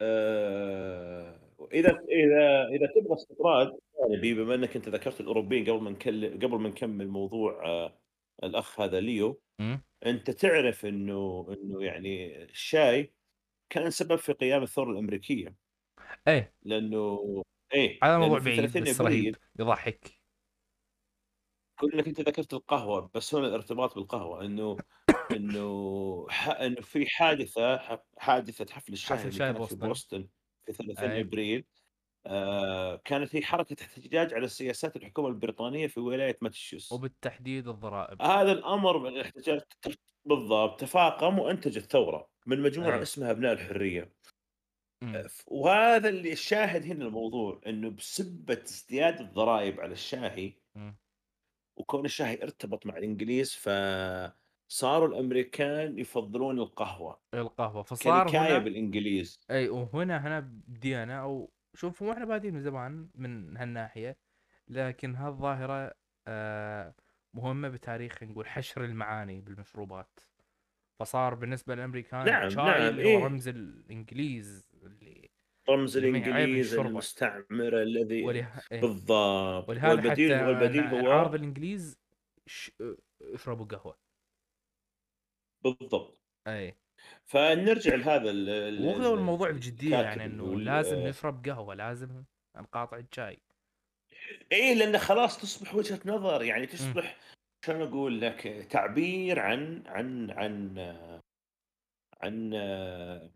آه، 0.00 1.40
إذا 1.72 1.90
إذا 1.90 2.68
إذا 2.68 2.86
تبغى 2.96 3.14
استطراد 3.14 3.78
جانبي 4.10 4.34
بما 4.34 4.54
إنك 4.54 4.76
أنت 4.76 4.88
ذكرت 4.88 5.20
الأوروبيين 5.20 5.64
قبل 5.70 5.82
ما 5.82 5.90
نكلم 5.90 6.34
قبل 6.38 6.58
ما 6.58 6.68
نكمل 6.68 7.08
موضوع 7.08 7.66
آه، 7.66 7.98
الأخ 8.42 8.80
هذا 8.80 9.00
ليو. 9.00 9.40
أنت 10.06 10.30
تعرف 10.30 10.86
إنه 10.86 11.46
إنه 11.50 11.84
يعني 11.84 12.42
الشاي 12.44 13.12
كان 13.70 13.90
سبب 13.90 14.16
في 14.16 14.32
قيام 14.32 14.62
الثورة 14.62 14.90
الأمريكية. 14.90 15.54
إيه. 16.28 16.54
لأنه 16.62 17.22
إيه 17.74 17.98
هذا 18.02 18.12
لأنه 18.12 18.18
موضوع 18.26 18.38
بعيد 18.38 18.60
30 18.66 18.82
بس 18.82 19.00
رهيب 19.00 19.18
ابريل 19.18 19.36
يضحك 21.82 21.94
كونك 21.94 22.08
أنت 22.08 22.20
ذكرت 22.20 22.54
القهوة 22.54 23.10
بس 23.14 23.34
هنا 23.34 23.46
الارتباط 23.46 23.94
بالقهوة 23.94 24.44
إنه 24.44 24.76
إنه 25.32 26.26
ح... 26.30 26.48
إنه 26.48 26.80
في 26.80 27.06
حادثة 27.06 27.76
ح- 27.78 28.04
حادثة 28.18 28.74
حفل 28.74 28.92
الشاي 28.92 29.16
حفل 29.18 29.28
اللي 29.28 29.38
شاي 29.38 29.52
كانت 29.52 29.62
في 29.62 29.76
بوسطن 29.76 30.28
في 30.66 30.72
30 30.72 31.10
إيه 31.10 31.20
ابريل 31.20 31.64
آه 32.26 32.96
كانت 32.96 33.36
هي 33.36 33.42
حركة 33.42 33.76
احتجاج 33.82 34.34
على 34.34 34.48
سياسات 34.48 34.96
الحكومة 34.96 35.28
البريطانية 35.28 35.86
في 35.86 36.00
ولاية 36.00 36.38
ماتشوس 36.42 36.92
وبالتحديد 36.92 37.68
الضرائب. 37.68 38.22
هذا 38.22 38.52
الأمر 38.52 38.98
من 38.98 39.08
الاحتجاج 39.08 39.60
بالضبط 40.24 40.80
تفاقم 40.80 41.38
وانتج 41.38 41.76
الثوره 41.76 42.30
من 42.46 42.60
مجموعة 42.62 42.96
إيه 42.96 43.02
اسمها 43.02 43.30
أبناء 43.30 43.52
الحرية. 43.52 44.12
مم. 45.02 45.24
وهذا 45.46 46.08
اللي 46.08 46.32
الشاهد 46.32 46.84
هنا 46.84 47.04
الموضوع 47.06 47.60
إنه 47.66 47.90
بسبة 47.90 48.62
ازدياد 48.62 49.20
الضرائب 49.20 49.80
على 49.80 49.92
الشاهي 49.92 50.52
مم. 50.74 50.96
وكون 51.78 52.04
الشاهي 52.04 52.42
ارتبط 52.42 52.86
مع 52.86 52.96
الإنجليز 52.96 53.54
فصاروا 53.54 55.08
الأمريكان 55.08 55.98
يفضلون 55.98 56.58
القهوة. 56.58 57.20
القهوة. 57.34 57.82
فصار 57.82 58.24
كنكاية 58.26 58.48
هنا 58.56 58.58
بالإنجليز. 58.58 59.40
أي 59.50 59.68
وهنا 59.68 60.26
هنا 60.26 60.40
بدينا 60.40 61.20
أو 61.20 61.50
شوف 61.74 62.02
هو 62.02 62.12
إحنا 62.12 62.24
بادين 62.24 62.54
من 62.54 62.60
زمان 62.60 63.08
من 63.14 63.56
هالناحية 63.56 64.16
لكن 64.68 65.14
هالظاهرة 65.16 65.94
آه 66.28 66.94
مهمة 67.34 67.68
بتاريخ 67.68 68.22
نقول 68.22 68.46
حشر 68.46 68.84
المعاني 68.84 69.40
بالمشروبات. 69.40 70.20
فصار 71.00 71.34
بالنسبة 71.34 71.74
للأمريكان 71.74 72.24
نعم 72.24 72.46
الشاي 72.46 72.64
نعم 72.64 72.82
اللي 72.82 73.04
هو 73.04 73.18
إيه. 73.18 73.24
رمز 73.24 73.48
الإنجليز 73.48 74.68
اللي 74.82 75.17
رمز 75.70 75.96
اللي 75.96 76.10
ما 76.10 76.18
يعيب 76.18 76.34
الانجليز 76.36 76.72
الشرطة. 76.72 76.88
المستعمرة 76.88 77.82
الذي 77.82 78.22
وله... 78.22 78.62
إيه. 78.72 78.80
بالضبط. 78.80 79.68
ولهذا 79.68 79.88
حتى 79.88 80.08
والبديل 80.08 80.42
والبديل 80.44 80.82
ن- 80.84 81.04
نعارض 81.04 81.28
هو 81.28 81.34
الإنجليز 81.34 81.98
ش... 82.46 82.70
اشربوا 83.22 83.66
قهوة 83.66 83.98
بالضبط. 85.64 86.20
أي. 86.46 86.76
فنرجع 87.24 87.94
لهذا 87.94 88.30
ال- 88.30 88.86
واخذوا 88.86 89.14
ال- 89.14 89.18
الموضوع 89.18 89.50
بجدية 89.50 89.96
يعني 89.96 90.24
إنه 90.24 90.60
لازم 90.60 90.98
نشرب 90.98 91.44
قهوة 91.48 91.74
لازم 91.74 92.24
نقاطع 92.56 92.96
الشاي. 92.96 93.38
إيه 94.52 94.74
لأن 94.74 94.98
خلاص 94.98 95.38
تصبح 95.40 95.74
وجهة 95.74 96.00
نظر. 96.06 96.42
يعني. 96.42 96.66
تصبح 96.66 97.16
شلون 97.66 97.82
أقول 97.82 98.20
لك 98.20 98.66
تعبير 98.70 99.40
عن 99.40 99.82
عن 99.86 100.30
عن 100.30 100.78
عن 102.22 102.54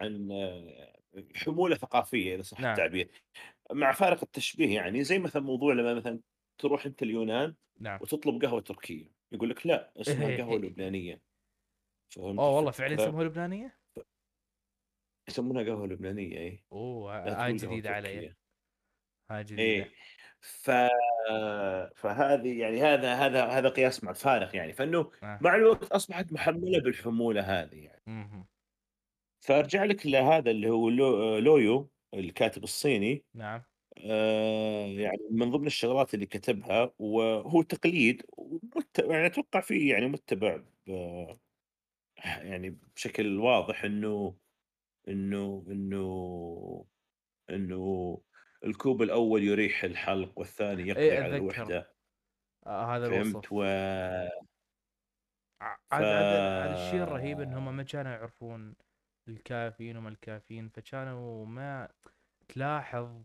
عن 0.01 0.29
حمولة 1.37 1.77
ثقافية 1.77 2.35
إذا 2.35 2.43
صح 2.43 2.59
نعم 2.59 2.67
التعبير 2.67 3.11
مع 3.73 3.93
فارق 3.93 4.23
التشبيه 4.23 4.75
يعني 4.77 5.05
زي 5.05 5.19
مثلا 5.19 5.43
موضوع 5.43 5.75
لما 5.75 5.95
مثلا 5.95 6.21
تروح 6.59 6.87
أنت 6.87 7.03
اليونان 7.03 7.57
نعم 7.81 8.01
وتطلب 8.01 8.43
قهوة 8.45 8.61
تركية، 8.61 9.15
يقول 9.33 9.51
لك 9.51 9.67
لأ 9.67 9.93
اسمها 10.03 10.31
قهوة 10.31 10.59
إيه. 10.59 10.61
لبنانية، 10.61 11.23
فهمت 12.11 12.45
أوه 12.45 12.51
والله 12.57 12.71
فعلا؟ 12.71 12.95
يسموها 12.95 13.25
لبنانية 13.25 13.79
يسمونها 15.29 15.63
قهوة 15.63 15.87
لبنانية 15.87 16.37
إيه، 16.39 16.65
أوه 16.73 17.13
لا 17.25 17.37
هاي 17.45 17.53
تقول 17.55 17.61
قهوة 17.61 17.81
جديده 17.81 17.91
علي. 17.91 18.35
هاي 19.31 19.45
جديدة 19.45 19.89
إيه، 19.89 19.93
ف 20.41 20.71
فهذه 21.97 22.59
يعني 22.61 22.83
هذا 22.83 23.15
هذا 23.15 23.47
هذا 23.47 23.69
قياس 23.69 24.05
مع 24.05 24.11
الفارق 24.11 24.57
يعني، 24.57 24.73
فإنه 24.73 25.11
آه. 25.23 25.41
مع 25.41 25.55
الوقت 25.57 25.93
أصبحت 25.93 26.33
محمّلة 26.33 26.81
بالحمولة 26.81 27.41
هذه 27.43 27.77
يعني. 27.85 28.03
مهم. 28.07 28.47
فأرجع 29.43 29.85
لك 29.85 30.07
لهذا 30.07 30.51
اللي 30.51 30.71
هو 30.71 30.89
لو 30.91 31.39
لويو 31.39 31.91
الكاتب 32.15 32.65
الصيني. 32.65 33.27
نعم. 33.35 33.65
آآ، 33.99 34.87
يعني 34.89 35.19
من 35.31 35.51
ضمن 35.53 35.67
الشغلات 35.67 36.15
اللي 36.15 36.27
كتبها 36.27 36.95
وهو 36.99 37.63
تقليد 37.63 38.23
ومت 38.39 38.99
يعني 38.99 39.27
أتوقع 39.27 39.61
فيه 39.61 39.93
يعني 39.95 40.09
مُتّبع 40.09 40.57
ب 40.87 40.91
يعني 42.27 42.71
بشكل 42.97 43.39
واضح 43.41 43.85
إنه 43.85 44.39
إنه 45.09 45.67
إنه 45.71 46.87
إنه 47.51 48.23
الكوب 48.65 49.03
الأول 49.03 49.43
يريح 49.45 49.85
الحلق 49.85 50.39
والثاني 50.39 50.89
يقضي 50.89 51.17
إيه 51.17 51.21
على 51.21 51.37
الوحدة، 51.37 51.95
آه 52.67 52.97
هذا 52.97 53.07
فهمت؟ 53.09 53.47
و 53.53 53.63
الوصف 53.63 54.27
ف 55.91 55.93
عاد 55.93 56.13
عاد 56.13 56.33
عاد 56.59 56.71
الشيء 56.71 57.03
الرهيب 57.03 57.41
انهم 57.41 57.77
ما 57.77 57.83
كانوا 57.83 58.13
يعرفون 58.13 58.75
الكافيين 59.29 59.97
وما 59.97 60.09
الكافيين 60.09 60.69
فكانوا 60.69 61.47
ما 61.47 61.89
تلاحظ 62.49 63.23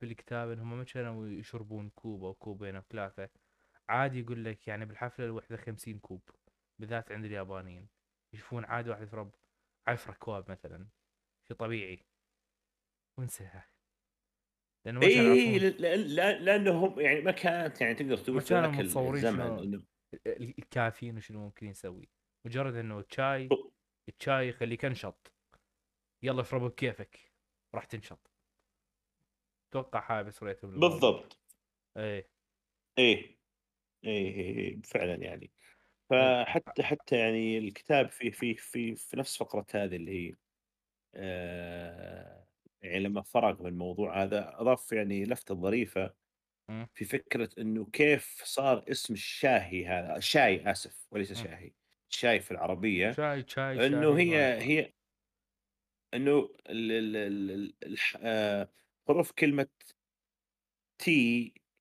بالكتاب 0.00 0.50
إنهم 0.50 0.78
ما 0.78 0.84
كانوا 0.84 1.28
يشربون 1.28 1.90
كوب 1.90 2.24
أو 2.24 2.34
كوبين 2.34 2.76
أو 2.76 2.82
ثلاثة 2.90 3.28
عادي 3.88 4.20
يقول 4.20 4.44
لك 4.44 4.68
يعني 4.68 4.84
بالحفلة 4.84 5.26
الواحدة 5.26 5.56
خمسين 5.56 5.98
كوب 5.98 6.22
بالذات 6.78 7.12
عند 7.12 7.24
اليابانيين. 7.24 7.88
يشوفون 8.34 8.64
عادي 8.64 8.90
واحد 8.90 9.02
يشرب 9.02 9.34
عشرة 9.88 10.12
اكواب 10.12 10.50
مثلا. 10.50 10.88
شيء 11.48 11.56
طبيعي. 11.56 12.06
وانساها 13.18 13.66
لأنه 14.86 15.00
ما 15.00 15.06
إي، 15.06 15.14
كانوا 15.14 15.32
إي، 15.32 15.52
يعرفون 15.52 15.68
ل 15.68 15.82
لأن 15.82 16.00
لأن 16.00 16.42
لأنهم 16.42 17.00
يعني 17.00 17.20
ما 17.20 17.30
كانت 17.30 17.80
يعني 17.80 17.94
تقدر 17.94 18.16
تقول 18.16 18.40
في 18.40 18.48
كانوا 18.48 18.70
متصورين 18.70 19.26
الزمن 19.26 19.82
الكافيين 20.26 21.16
وشنو 21.16 21.38
ممكن 21.38 21.66
يسوي. 21.66 22.08
مجرد 22.46 22.74
إنه 22.74 22.98
الشاي 22.98 23.48
الشاي 24.20 24.48
يخليك 24.48 24.84
أنشط. 24.84 25.32
يلا 26.22 26.40
اشربه 26.42 26.68
بكيفك. 26.68 27.32
راح 27.74 27.84
تنشط. 27.84 28.32
أتوقع 29.70 30.16
هاي 30.18 30.24
بس 30.24 30.42
ريتهم 30.42 30.70
الموضوع 30.74 31.00
بالضبط. 31.00 31.38
إيه. 31.96 32.30
إيه، 32.98 33.38
إيه، 34.04 34.34
إيه، 34.34 34.58
إيه، 34.58 34.82
فعلًا 34.82 35.14
يعني. 35.16 35.52
ال- 36.20 36.36
فحتى 36.50 36.84
حتى 36.84 37.16
يعني 37.18 37.58
الكتاب 37.58 38.10
في 38.10 38.32
في 38.32 38.54
في 38.56 38.96
في 38.96 39.18
نفس 39.18 39.38
فقرة 39.38 39.66
هذه 39.74 39.96
اللي 39.96 40.30
هي 40.30 40.34
آآ، 41.16 42.48
يعني 42.82 43.00
لمّا 43.00 43.22
فرغ 43.22 43.62
من 43.62 43.68
الموضوع 43.68 44.24
هذا 44.24 44.60
أضاف 44.60 44.92
يعني 44.92 45.24
لفتة 45.26 45.54
ظريفة 45.54 46.14
مم، 46.68 46.86
في 46.94 47.04
فكرة 47.06 47.50
إنه 47.58 47.86
كيف 47.86 48.42
صار 48.44 48.84
اسم 48.90 49.14
الشاهي 49.14 49.86
هذا 49.88 50.16
الشاي 50.18 50.72
آسف 50.72 51.08
وليس. 51.12 51.32
شاهي، 51.34 51.72
الشاي 52.10 52.40
في 52.40 52.50
العربية 52.50 53.12
شاي 53.12 53.44
شاي 53.48 53.80
شاهي 53.80 54.16
هي. 54.18 54.62
هي 54.62 54.92
إنه 56.14 56.38
ال 56.70 56.92
ال 56.92 57.16
ال 57.16 57.50
ال 57.50 57.74
الح 57.86 58.16
آآ، 58.22 58.68
حروف 59.08 59.32
كلمة 59.32 59.68
T 61.02 61.04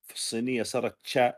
في 0.04 0.14
الصينية 0.14 0.64
صارت 0.64 0.98
شا 1.08 1.34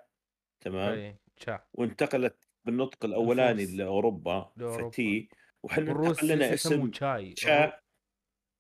تمام؟ 0.63 1.17
شا 1.37 1.67
وانتقلت 1.73 2.37
بالنطق 2.65 3.05
لأوروبا 3.05 4.53
لأوروبا. 4.57 5.27
والروس 5.63 6.23
يس- 6.23 6.31
لنا 6.31 6.53
اسم 6.53 6.91
شاي 6.93 7.23
الرو... 7.23 7.35
شا 7.35 7.81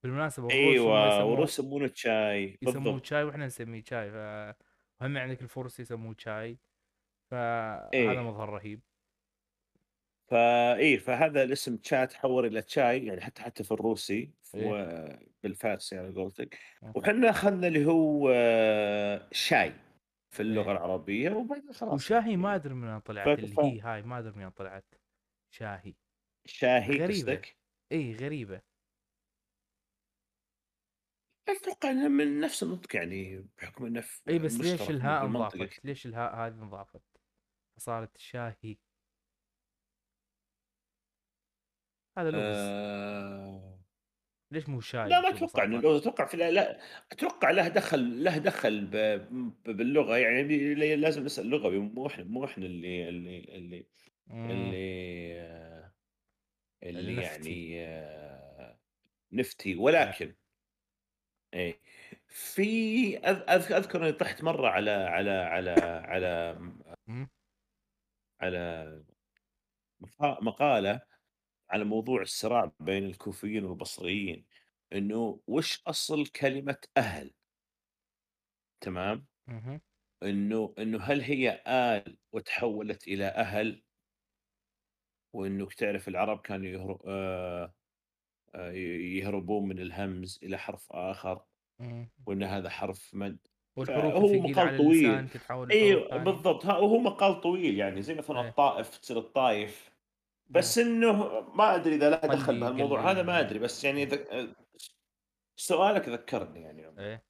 بالمناسبة 0.03 0.47
الروس 0.51 0.87
هم 0.87 0.97
أيوه 0.97 1.07
يسموه 1.07 1.25
والروس 1.31 1.59
يسمونه 1.59 1.91
شاي 1.95 2.57
يسموه 2.61 3.01
شاي 3.03 3.23
وإحنا 3.23 3.45
نسميه 3.45 3.83
شاي 3.83 4.11
ف 4.11 4.15
وهم 5.01 5.17
عندك 5.17 5.41
الفرس 5.41 5.79
يسموه 5.79 6.15
شاي 6.19 6.59
فهذا 7.31 7.91
إيه. 7.93 8.19
مظهر 8.21 8.49
رهيب. 8.49 8.81
فإيه 10.31 10.97
فهذا 10.97 11.43
الاسم 11.43 11.77
تشا 11.77 12.05
تحول 12.05 12.45
إلى 12.45 12.61
تشاي 12.61 13.05
يعني 13.05 13.21
حتى 13.21 13.41
حتى 13.41 13.63
في 13.63 13.71
الروسي 13.71 14.31
إيه. 14.55 14.67
وبالفارسي 15.43 15.97
على 15.97 16.13
قولتك. 16.13 16.59
وحنا 16.95 17.29
أخذنا 17.29 17.67
اللي 17.67 17.85
هو 17.85 18.29
شاي 19.31 19.73
في 20.33 20.39
اللغة 20.39 20.65
إيه. 20.65 20.71
العربية 20.71 21.31
وبعدين 21.31 21.73
خلاص. 21.73 21.93
وشاهي 21.93 22.37
ما 22.37 22.55
أدري 22.55 22.73
من 22.73 22.87
وين. 22.89 22.99
طلعت. 22.99 23.39
اللي 23.39 23.55
هي 23.59 23.79
هاي 23.79 24.01
ما 24.01 24.19
أدري 24.19 24.31
من 24.35 24.41
وين 24.43 24.49
طلعت. 24.51 24.95
شاهي. 25.53 25.93
شاهي 26.45 26.91
غريبة. 26.97 27.07
قصدك؟ 27.13 27.57
اي 27.91 28.15
غريبة. 28.15 28.61
أتوقع 31.49 31.91
إنه 31.91 32.07
من 32.07 32.39
نفس 32.39 32.63
النطق 32.63 32.95
يعني 32.95 33.47
بحكم 33.57 34.01
في- 34.01 34.21
اي 34.29 34.39
بس 34.39 34.55
ليش 34.61 34.89
الهاء 34.89 35.25
انضافت؟ 35.25 35.85
ليش 35.85 36.05
الهاء 36.05 36.35
هذه 36.35 36.53
انضافت؟ 36.53 37.01
صارت 37.77 38.17
شاهي. 38.17 38.77
هذا 42.21 42.31
لغز 42.31 42.55
آه... 42.57 43.81
ليش 44.51 44.69
مو 44.69 44.79
شاي 44.81 45.09
لا 45.09 45.21
ما 45.21 45.27
إنه 45.27 45.35
بساطة 45.45 45.63
لو 45.65 45.97
أتوقع 45.97 46.25
في 46.25 46.37
لا, 46.37 46.51
لا 46.51 46.79
أتوقع 47.11 47.51
له 47.51 47.67
دخل 47.67 48.23
له 48.23 48.37
دخل 48.37 48.85
ب... 48.85 48.95
ب- 48.95 49.53
باللغة 49.77 50.17
يعني 50.17 50.73
لازم 50.95 51.23
نسأل 51.23 51.49
لغوي 51.49 51.79
مو 51.79 52.07
إحنا 52.07 52.23
مو 52.23 52.45
إحنا 52.45 52.65
اللي 52.65 53.09
اللي 53.09 53.39
اللي 53.39 53.85
مم. 54.27 54.51
اللي 54.51 55.33
آه، 55.41 55.93
اللي 56.83 56.99
اللي 56.99 57.15
نفتي. 57.15 57.71
يعني 57.71 57.85
آه، 57.87 58.79
نفتي. 59.31 59.69
إيه 59.69 59.77
ولكن 59.77 60.35
إيه 61.53 61.79
في 62.27 63.17
أذ- 63.19 63.45
أذ- 63.47 63.71
أذكر 63.71 64.03
إني 64.03 64.11
طحت 64.11 64.43
مرة 64.43 64.67
على 64.67 64.91
على 64.91 65.31
على 65.31 65.71
على. 66.05 66.57
على 68.41 69.03
مقا- 70.01 70.43
مقالة 70.43 71.01
على 71.71 71.83
موضوع 71.83 72.21
الصراع 72.21 72.71
بين 72.79 73.05
الكوفيين 73.05 73.65
والبصريين 73.65 74.45
إنه 74.93 75.41
وش 75.47 75.83
أصل 75.87 76.27
كلمة 76.27 76.77
أهل 76.97 77.31
تمام؟ 78.81 79.27
مهم. 79.47 79.81
إنه 80.23 80.73
إنه 80.79 81.01
هل 81.01 81.21
هي 81.21 81.63
آل 81.67 82.17
وتحولت 82.33 83.07
إلى 83.07 83.25
أهل 83.25 83.83
وإنك 85.33 85.73
تعرف 85.73 86.07
العرب 86.07 86.41
كانوا 86.41 86.67
يهر... 86.67 87.01
آه... 87.07 87.73
آه، 88.55 88.71
يهربون 88.71 89.67
من 89.67 89.79
الهمز 89.79 90.39
إلى 90.43 90.57
حرف 90.57 90.87
آخر 90.91 91.45
مم. 91.79 92.09
وإن 92.25 92.43
هذا 92.43 92.69
حرف 92.69 93.15
مد 93.15 93.39
والحروف 93.75 94.15
على 94.15 94.39
مقال 94.39 94.77
طويل 94.77 95.29
تتحول 95.29 95.67
لحروف 95.69 95.81
اي 95.83 96.09
ثانية 96.09 96.23
بالضبط 96.23 96.65
وهو 96.65 96.99
مقال 96.99 97.41
طويل 97.41 97.77
يعني 97.77 98.01
زي 98.01 98.13
مثلا 98.15 98.41
إيه 98.41 98.49
الطائف 98.49 98.97
تصير 98.97 99.17
الطايف 99.19 99.85
مم. 99.89 99.90
بس 100.51 100.77
إنه 100.77 101.39
ما 101.39 101.75
أدري 101.75 101.95
إذا 101.95 102.09
له 102.09 102.17
دخل 102.17 102.59
بهالموضوع. 102.59 103.11
هذا 103.11 103.23
ما 103.23 103.39
أدري. 103.39 103.59
بس 103.59 103.83
يعني. 103.83 104.05
ذك... 104.05 104.55
سؤالك 105.55 106.09
ذكرني 106.09 106.61
يعني. 106.61 106.99
إيه. 106.99 107.25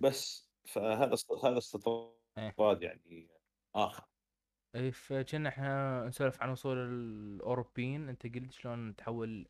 بس 0.00 0.50
فهذا. 0.64 1.16
هذا 1.44 1.48
إيه. 1.52 1.58
استطراد 1.58 2.82
يعني 2.82 3.28
آخر. 3.74 4.04
إيه 4.74 4.90
فكنا 4.90 5.48
إحنا 5.48 6.04
نسولف 6.08 6.42
عن 6.42 6.50
وصول 6.50 6.78
الأوروبيين. 6.78 8.08
أنت 8.08 8.26
قلت 8.26 8.52
شلون 8.52 8.96
تحول 8.96 9.48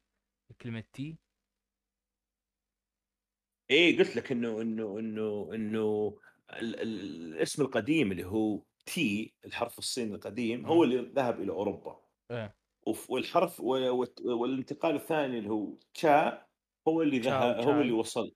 كلمة 0.60 0.84
تي 0.92 1.18
إيه 3.70 3.98
قلت 3.98 4.16
لك 4.16 4.32
انه 4.32 4.60
انه 4.60 4.98
انه 4.98 5.50
إنه 5.54 6.18
ال... 6.50 6.80
ال... 6.80 7.00
الاسم 7.34 7.62
القديم 7.62 8.12
اللي 8.12 8.24
هو 8.24 8.62
تي 8.86 9.34
الحرف 9.44 9.78
الصيني 9.78 10.14
القديم 10.14 10.66
هو. 10.66 10.84
اللي 10.84 10.96
ذهب 10.96 11.40
إلى 11.40 11.52
أوروبا. 11.52 12.09
وف- 12.86 13.10
والحرف 13.10 13.60
و- 13.60 14.06
والانتقال 14.24 14.94
الثاني 14.94 15.38
اللي 15.38 15.50
هو 15.50 15.74
تشا 15.94 16.46
هو 16.88 17.02
اللي 17.02 17.18
ذهب 17.18 17.56
هو 17.56 17.70
اللي 17.70 17.82
تشاي 17.82 17.90
وصل 17.92 18.34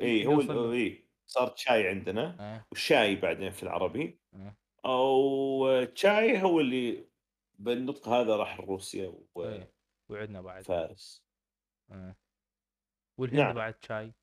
اي 0.00 0.26
هو 0.26 0.40
ال- 0.40 0.46
له 0.46 0.72
اي 0.72 1.06
صار 1.26 1.52
شاي 1.56 1.88
عندنا. 1.88 2.54
إيه. 2.54 2.66
والشاي 2.70 3.16
بعدين 3.16 3.50
في 3.50 3.62
العربي. 3.62 4.20
أو 4.84 5.84
تشاي 5.84 6.42
هو 6.42 6.60
اللي 6.60 7.08
بالنطق 7.58 8.08
هذا 8.08 8.36
راح 8.36 8.60
روسيا 8.60 9.04
إيه 9.36 9.72
وعندنا 10.08 10.40
بعد. 10.40 10.60
وفارس 10.60 11.24
إيه. 11.92 12.16
والهند 13.18 13.40
نعم. 13.40 13.54
بعد 13.54 13.74
شاي 13.84 14.14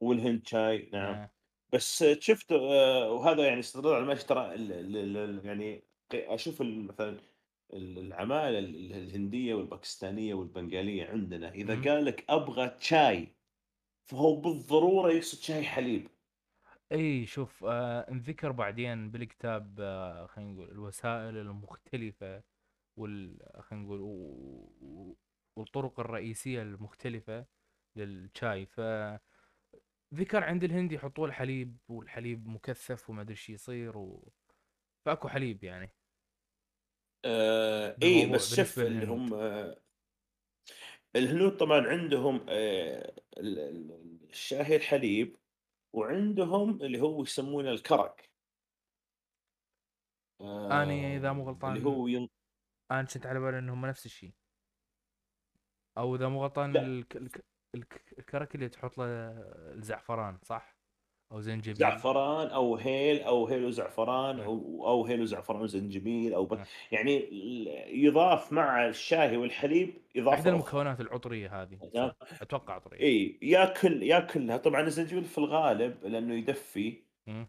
والهند 0.00 0.46
شاي 0.46 0.90
نعم. 0.92 1.14
إيه. 1.14 1.34
بس 1.72 2.04
شفت 2.04 2.52
آه، 2.52 3.10
وهذا 3.12 3.46
يعني 3.46 3.60
استطراد 3.60 3.94
على 3.94 4.02
المشي 4.04 4.26
ترى 4.26 4.54
يعني 5.48 5.84
أشوف 6.12 6.62
مثلا 6.62 7.20
ال- 7.72 7.98
العمالة 7.98 8.58
ال- 8.58 8.92
الهندية 8.92 9.54
والباكستانية 9.54 10.34
والبنغالية 10.34 11.04
عندنا 11.06 11.52
مم. 11.74 11.84
قال 11.84 12.04
لك 12.04 12.24
أبغى 12.28 12.76
شاي 12.80 13.28
فهو 14.04 14.36
بالضرورة 14.40 15.12
يقصد 15.12 15.38
شاي 15.38 15.64
حليب 15.64 16.08
إي 16.92 17.26
شوف 17.26 17.64
آه 17.64 18.00
انذكر 18.10 18.52
بعدين 18.52 19.10
بالكتاب 19.10 19.76
آه 19.80 20.26
خلينا 20.26 20.52
نقول 20.52 20.70
الوسائل 20.70 21.36
المختلفة 21.36 22.42
وال 22.96 23.38
خلينا 23.60 23.84
نقول 23.84 24.00
والطرق 25.56 26.00
الرئيسية 26.00 26.62
المختلفة 26.62 27.46
للشاي 27.96 28.66
فذكر 28.66 29.20
عند 30.34 30.64
الهند 30.64 30.92
يحطوا 30.92 31.26
الحليب 31.26 31.76
والحليب 31.88 32.48
مكثف 32.48 33.10
وما 33.10 33.22
أدري 33.22 33.32
إيش 33.32 33.50
يصير 33.50 33.98
و... 33.98 34.32
فاكو 35.04 35.28
حليب 35.28 35.64
يعني. 35.64 35.90
آه 37.24 37.96
إي 38.02 38.26
بالموضوع 38.26 38.36
بس 38.36 38.54
بالنسبة 38.54 38.82
اللي 38.86 39.06
هم 39.06 39.34
آه 39.34 39.80
الهنود 41.16 41.56
طبعا 41.56 41.80
عندهم 41.86 42.46
آه 42.48 43.14
ال- 43.38 43.58
ال- 43.58 44.18
الشاهي 44.30 44.76
الحليب 44.76 45.36
وعندهم 45.92 46.82
اللي 46.82 47.00
هو 47.00 47.22
يسمونه 47.22 47.70
الكرك. 47.70 48.30
اني 50.40 51.16
إذا 51.16 51.28
آه 51.28 51.32
مو 51.32 51.42
اللي 51.42 51.50
غلطان 51.50 51.84
هو 51.84 52.08
ين... 52.08 52.28
أنا 52.90 53.02
كنت 53.02 53.26
على 53.26 53.40
بالي 53.40 53.58
انهم 53.58 53.86
نفس 53.86 54.06
الشيء 54.06 54.34
أو 55.98 56.16
إذا 56.16 56.28
مو 56.28 56.42
غلطان. 56.42 56.76
الك... 56.76 57.16
الك... 57.16 58.14
الكرك 58.18 58.54
اللي 58.54 58.68
تحط 58.68 58.98
له 58.98 59.04
الزعفران 59.72 60.38
صح؟ 60.42 60.73
أو 61.32 61.40
زنجبيل 61.40 61.74
زعفران 61.74 62.48
أو 62.50 62.76
هيل 62.76 63.22
أو 63.22 63.46
هيل 63.46 63.64
وزعفران 63.64 64.40
آه. 64.40 64.44
أو 64.44 64.86
أو 64.88 65.06
هيل 65.06 65.20
وزعفران 65.22 65.60
وزنجبيل 65.62 66.34
أو 66.34 66.44
ب... 66.46 66.52
آه. 66.54 66.66
يعني 66.92 67.28
يضاف 68.04 68.52
مع 68.52 68.88
الشاي 68.88 69.36
والحليب 69.36 70.02
إضافة 70.16 70.40
أخرى 70.40 70.50
المكونات 70.52 71.00
العطرية 71.00 71.62
هذه 71.62 71.90
صح 71.94 72.16
أتوقع 72.42 72.74
عطرية 72.74 73.00
إي 73.00 73.38
ياكل 73.42 74.02
ياكلها 74.02 74.56
طبعا 74.56 74.80
الزنجبيل 74.80 75.24
في 75.24 75.38
الغالب 75.38 76.04
لأنه 76.04 76.34
يدفي. 76.34 77.04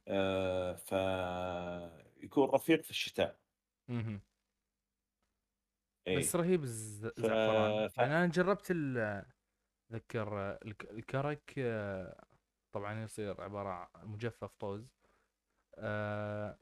آه 0.08 0.74
ف 0.74 0.92
يكون 2.24 2.50
رفيق 2.50 2.84
في 2.84 2.90
الشتاء 2.90 3.40
مهم. 3.90 4.22
إي 6.08 6.18
بس 6.18 6.36
رهيب. 6.36 6.64
الزعفران 6.64 7.88
ف... 7.88 7.98
يعني 7.98 8.14
أنا 8.18 8.26
جربت 8.26 8.72
ال... 8.72 8.98
اتذكر 9.92 10.58
الك- 10.66 10.92
الكرك 10.92 11.54
آه، 11.58 12.25
طبعا 12.76 13.04
يصير 13.04 13.42
عبارة 13.42 13.70
عن 13.70 14.08
مجفف 14.08 14.56
طوز 14.60 14.96
آه، 15.78 16.58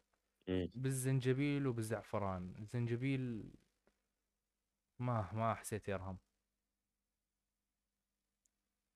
مم. 0.47 0.71
بالزنجبيل 0.76 1.67
وبالزعفران 1.67 2.56
الزنجبيل 2.60 3.52
ما 4.99 5.30
ما 5.34 5.54
حسيت 5.54 5.88
يرهم 5.89 6.17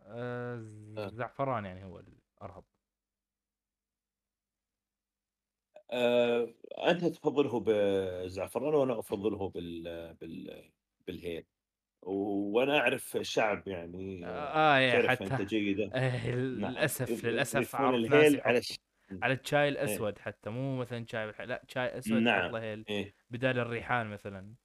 آه، 0.01 0.55
آه. 0.97 1.05
الزعفران 1.07 1.65
يعني 1.65 1.83
هو 1.83 1.99
الأرهب 1.99 2.63
آه، 5.91 6.53
أنت 6.87 7.05
تفضله 7.05 7.59
بالزعفران 7.59 8.73
وأنا 8.73 8.99
أفضله 8.99 9.49
بال... 9.49 10.13
بال... 10.13 10.71
بالهيل 11.07 11.45
وأنا 12.01 12.79
أعرف 12.79 13.17
شعب 13.21 13.67
يعني 13.67 14.25
آه 14.25 14.75
آه، 14.75 14.79
يا 14.79 15.01
تعرف 15.01 15.21
أنت 15.21 15.33
حتى 15.33 15.45
جيده 15.45 15.89
آه، 15.93 16.35
نعم. 16.35 16.71
للأسف 16.71 17.25
للأسف 17.25 17.75
الهيل 17.75 18.41
على 18.41 18.57
الش... 18.57 18.79
على 19.21 19.33
الشاي 19.33 19.63
إيه. 19.63 19.69
الاسود 19.69 20.19
حتى 20.19 20.49
مو 20.49 20.77
مثلا 20.77 21.05
شاي 21.05 21.25
بالح... 21.25 21.41
لا 21.41 21.63
شاي 21.67 21.97
أسود 21.97 22.21
نعم. 22.21 22.55
هيل 22.55 22.85
إيه. 22.89 23.15
بدال 23.29 23.59
الريحان 23.59 24.07
مثلا. 24.07 24.55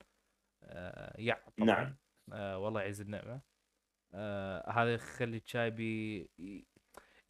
آه 0.62 1.20
يع 1.20 1.38
طبعا. 1.56 1.66
نعم. 1.66 1.96
آه 2.32 2.58
والله 2.58 2.82
يعز 2.82 3.00
النعمة. 3.00 3.40
آه 4.14 4.70
هذا 4.70 4.94
يخلي 4.94 5.36
الشاي 5.36 5.70
بي 5.70 6.30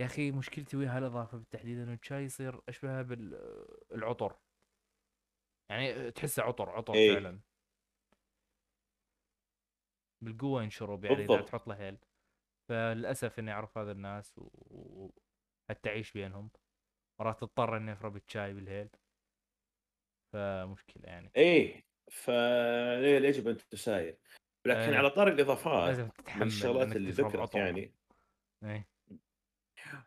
يا 0.00 0.06
أخي 0.06 0.30
مشكلتي 0.30 0.76
ويا 0.76 0.96
هالإضافة 0.96 1.38
بالتحديد 1.38 1.78
إنه 1.78 1.98
الشاي 2.02 2.24
يصير 2.24 2.60
أشبه 2.68 3.02
بالعطر 3.02 4.36
يعني 5.70 6.10
تحسه 6.10 6.42
عطر 6.42 6.70
عطر 6.70 6.94
إيه. 6.94 7.14
فعلا. 7.14 7.40
بالقوة 10.22 10.62
ينشرب 10.62 11.04
يعني 11.04 11.24
اذا 11.24 11.40
تحط 11.40 11.68
له 11.68 11.74
هيل. 11.74 11.98
فللأسف 12.68 13.38
إني 13.38 13.52
أعرف 13.52 13.78
هذا 13.78 13.92
الناس 13.92 14.38
و... 14.38 14.42
و- 14.70 15.14
حتى 15.70 15.88
أعيش 15.88 16.12
بينهم. 16.12 16.50
مرات 17.20 17.40
تضطر 17.40 17.76
إني 17.76 17.92
اشرب 17.92 18.16
الشاي 18.16 18.54
بالهيل. 18.54 18.88
فمشكلة 20.32 21.04
يعني. 21.04 21.30
إيه 21.36 21.84
فليه 22.10 23.28
يجب 23.28 23.48
أن 23.48 23.56
تساير؟ 23.56 24.18
لكن 24.66 24.80
إيه. 24.80 24.96
على 24.96 25.10
طار 25.10 25.28
الإضافات 25.28 25.88
لازم 25.88 26.08
تتحمل 26.08 26.46
الشغلات 26.46 26.96
اللي 26.96 27.10
ذكرت 27.10 27.54
يعني. 27.54 27.94
إيه. 28.64 28.88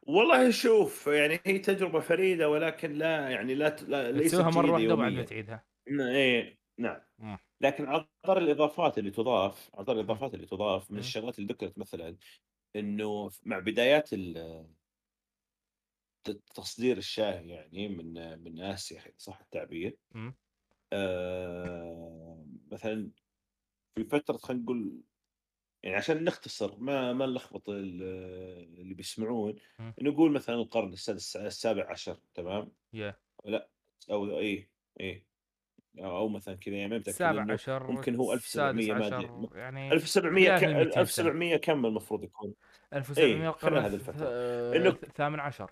والله 0.01 0.51
شوف 0.51 1.08
يعني 1.08 1.39
هي 1.45 1.60
تجربة 1.60 1.99
فريدة 1.99 2.49
ولكن 2.49 2.93
لا 2.93 3.30
يعني 3.30 3.56
لا, 3.56 3.75
لا 3.75 4.12
ليست 4.12 4.36
مرة 4.36 4.71
واحدة 4.71 4.93
وبعد 4.93 5.12
ما 5.12 5.23
تعيدها. 5.23 5.65
إيه. 5.88 6.64
نعم 6.77 7.01
مم. 7.19 7.38
لكن 7.61 8.05
طار 8.23 8.38
الإضافات 8.38 8.97
اللي 8.97 9.11
تضاف 9.11 9.71
مم. 9.79 9.85
الإضافات 9.89 10.33
اللي 10.33 10.45
تضاف 10.45 10.91
من. 10.91 10.97
الشغلات 10.97 11.39
اللي 11.39 11.53
ذكرت 11.53 11.77
مثلا 11.77 12.17
إنه 12.75 13.29
مع 13.43 13.59
بدايات 13.59 14.13
تصدير 16.55 16.97
الشاي 16.97 17.49
يعني 17.49 17.88
من 17.88 18.39
من 18.43 18.61
آسيا 18.61 19.01
صح 19.17 19.39
التعبير. 19.39 19.97
آه 20.93 22.45
مثلا 22.71 23.11
في 23.95 24.03
فترة 24.03 24.38
خلينا 24.38 24.63
نقول 24.63 25.01
يعني 25.83 25.95
عشان 25.97 26.23
نختصر 26.23 26.77
ما 26.79 27.13
ما 27.13 27.25
نلخبط 27.25 27.69
ال- 27.69 28.03
اللي 28.81 28.93
بيسمعون. 28.93 29.55
نقول 30.01 30.31
مثلا 30.31 30.55
القرن 30.55 30.93
السادس 30.93 31.35
السابع 31.38 31.91
عشر 31.91 32.19
تمام 32.33 32.71
يا 32.93 33.15
لا 33.45 33.69
أو 34.11 34.39
إيه 34.39 34.71
إيه 34.99 35.25
أو 35.99 36.27
مثلا 36.27 36.55
كذا 36.55 36.75
يعني 36.75 36.95
متأكد 36.95 37.51
عشر 37.51 37.91
ممكن 37.91 38.15
هو 38.15 38.34
السادس 38.34 38.89
1700 38.89 38.93
ما 38.93 39.08
أدري 39.08 39.60
يعني 39.60 39.91
1700 39.91 40.55
ك... 40.58 40.60
خلال 40.60 40.71
ال 40.71 40.75
200 40.77 40.91
سنة. 40.91 41.01
1700 41.01 41.58
كم 41.58 41.86
المفروض 41.86 42.23
يكون؟ 42.23 42.53
1700 42.93 43.41
إيه 43.41 43.49
القرن 43.49 43.84
الث- 43.84 43.93
الفترة. 43.93 44.25
آه، 44.27 44.75
إنه 44.75 44.89
الثامن 44.89 45.39
عشر. 45.39 45.71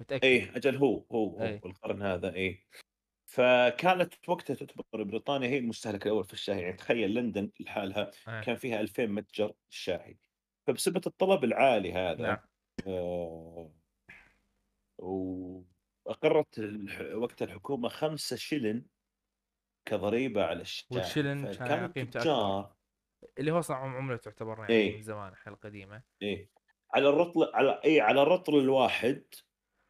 متأكد؟ 0.00 0.24
إيه 0.24 0.56
أجل 0.56 0.76
هو 0.76 1.04
هو 1.12 1.26
هو 1.28 1.42
اي 1.42 1.60
القرن 1.66 2.02
هذا 2.02 2.34
إيه. 2.34 2.64
فكانت 3.26 4.28
وقتها 4.28 4.54
تعتبر 4.54 5.02
بريطانيا 5.02 5.48
هي 5.48 5.58
المستهلك 5.58 6.06
الأول 6.06 6.24
في 6.24 6.32
الشاي 6.32 6.60
يعني 6.60 6.72
تخيل 6.76 7.14
لندن 7.14 7.50
لحالها 7.60 8.10
إيه. 8.28 8.40
كان 8.40 8.56
فيها 8.56 8.80
2000 8.80 9.06
متجر 9.06 9.52
شاهي. 9.70 10.16
فبسبب 10.66 11.06
الطلب 11.06 11.44
العالي 11.44 11.92
نعم. 11.92 12.06
هذا 12.06 12.42
آه 12.86 13.70
واقرت 14.98 15.73
الح... 16.58 17.00
وقتها 17.14 17.44
الحكومة 17.44 17.88
5 17.88 18.36
شلن 18.36 18.86
كضريبة 19.88 20.44
على 20.44 20.60
الشاي 20.60 20.98
والشلن 20.98 21.52
كان 21.54 21.92
قيمته 21.92 22.70
اللي 23.38 23.50
هو 23.50 23.58
أصلا 23.58 23.76
عملة 23.76 24.16
تعتبر 24.16 24.58
يعني 24.58 24.64
من 24.68 24.70
إيه 24.94 25.00
زمان 25.00 25.32
الحين 25.32 25.52
القديمة 25.52 26.02
إيه. 26.22 26.50
على 26.94 27.08
الرطل 27.08 27.50
على 27.54 27.80
اي 27.84 28.00
على 28.00 28.22
الرطل 28.22 28.58
الواحد 28.58 29.24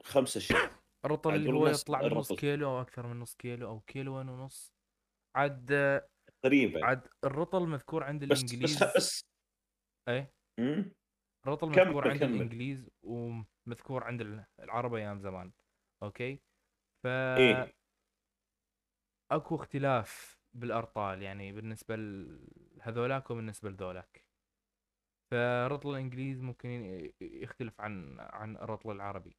5 0.03 0.41
شلن 0.41 0.71
الرطل 1.05 1.35
اللي 1.35 1.53
هو 1.53 1.67
يطلع 1.69 2.03
من 2.03 2.09
نص 2.09 2.33
كيلو 2.33 2.69
أو 2.71 2.81
أكثر 2.81 3.07
من 3.07 3.21
نص 3.21 3.35
كيلو 3.35 3.69
أو 3.69 3.81
كيلوين 3.81 4.29
ونص. 4.29 4.75
عاد 5.37 5.67
تقريبا 6.43 6.85
عاد 6.87 7.09
الرطل 7.25 7.67
مذكور 7.67 8.05
عند 8.05 8.25
بس 8.25 8.43
بس 8.55 8.83
بس. 8.97 9.25
إيه؟ 10.09 10.35
مم؟ 10.61 10.93
الرطل 11.47 11.69
مذكور 11.69 12.09
عند 12.11 12.21
كمل. 12.21 12.35
الإنجليز 12.35 12.91
ومذكور 13.03 14.05
عند 14.05 14.21
ال- 14.21 14.47
العرب 14.61 14.95
أيام 14.95 15.21
زمان. 15.21 15.53
أوكي؟ 16.05 16.41
ف 17.03 17.07
إيه. 17.07 17.75
أكو 19.31 19.55
اختلاف 19.55 20.39
بالأرطال 20.55 21.23
يعني 21.23 21.53
بالنسبة 21.53 21.97
لهذولاك 21.97 23.31
وبالنسبة 23.31 23.71
لذولاك. 23.71 24.25
فرطل 25.31 25.91
الإنجليز 25.91 26.41
ممكن 26.41 26.69
يختلف 27.21 27.81
عن 27.81 28.21
عن 28.21 28.57
الرطل 28.57 28.91
العربي. 28.91 29.37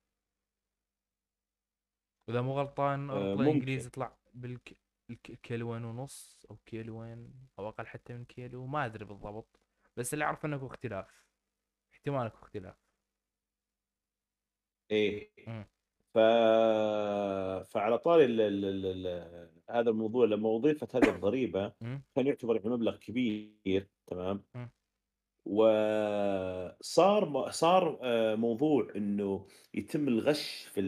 واذا 2.28 2.41
مو 2.41 2.60
غلطان 2.60 3.10
آه 3.10 3.34
رطل 3.34 3.41
الإنجليز 3.41 3.86
يطلع 3.86 4.17
بالك 4.34 4.78
الك- 5.10 5.39
كيلوين 5.41 5.86
ونص 5.86 6.45
أو 6.51 6.58
كيلوين 6.65 7.47
أو 7.60 7.69
أقل 7.69 7.88
حتى 7.88 8.13
من 8.13 8.25
كيلو 8.25 8.65
ما 8.65 8.86
أدري 8.86 9.06
بالضبط. 9.06 9.60
بس 9.97 10.13
اللي 10.13 10.25
أعرف 10.25 10.45
إنه 10.45 10.67
اختلاف. 10.67 11.25
احتمال 11.93 12.25
أكو 12.25 12.38
اختلاف. 12.38 12.75
إيه. 14.91 15.32
مم. 15.47 15.65
ف... 16.15 16.19
فعلى 17.69 17.97
طاري 17.97 18.25
ال... 18.25 18.41
ال... 18.41 18.65
ال... 18.65 18.86
ال... 19.08 19.49
هذا 19.69 19.89
الموضوع 19.89 20.25
لما 20.25 20.56
اضيفت 20.56 20.95
هذه 20.95 21.10
الضريبة. 21.15 21.73
كان 22.15 22.28
يعتبر 22.28 22.69
مبلغ 22.69 22.95
كبير 22.95 23.88
تمام. 24.08 24.43
وصار 25.45 26.82
صار 27.51 27.99
آه، 28.01 28.36
موضوع 28.36 28.88
إنه 28.95 29.47
يتم 29.73 30.08
الغش 30.08 30.65
في 30.73 30.82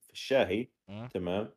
في 0.00 0.12
الشاهي. 0.12 0.68
تمام 1.14 1.50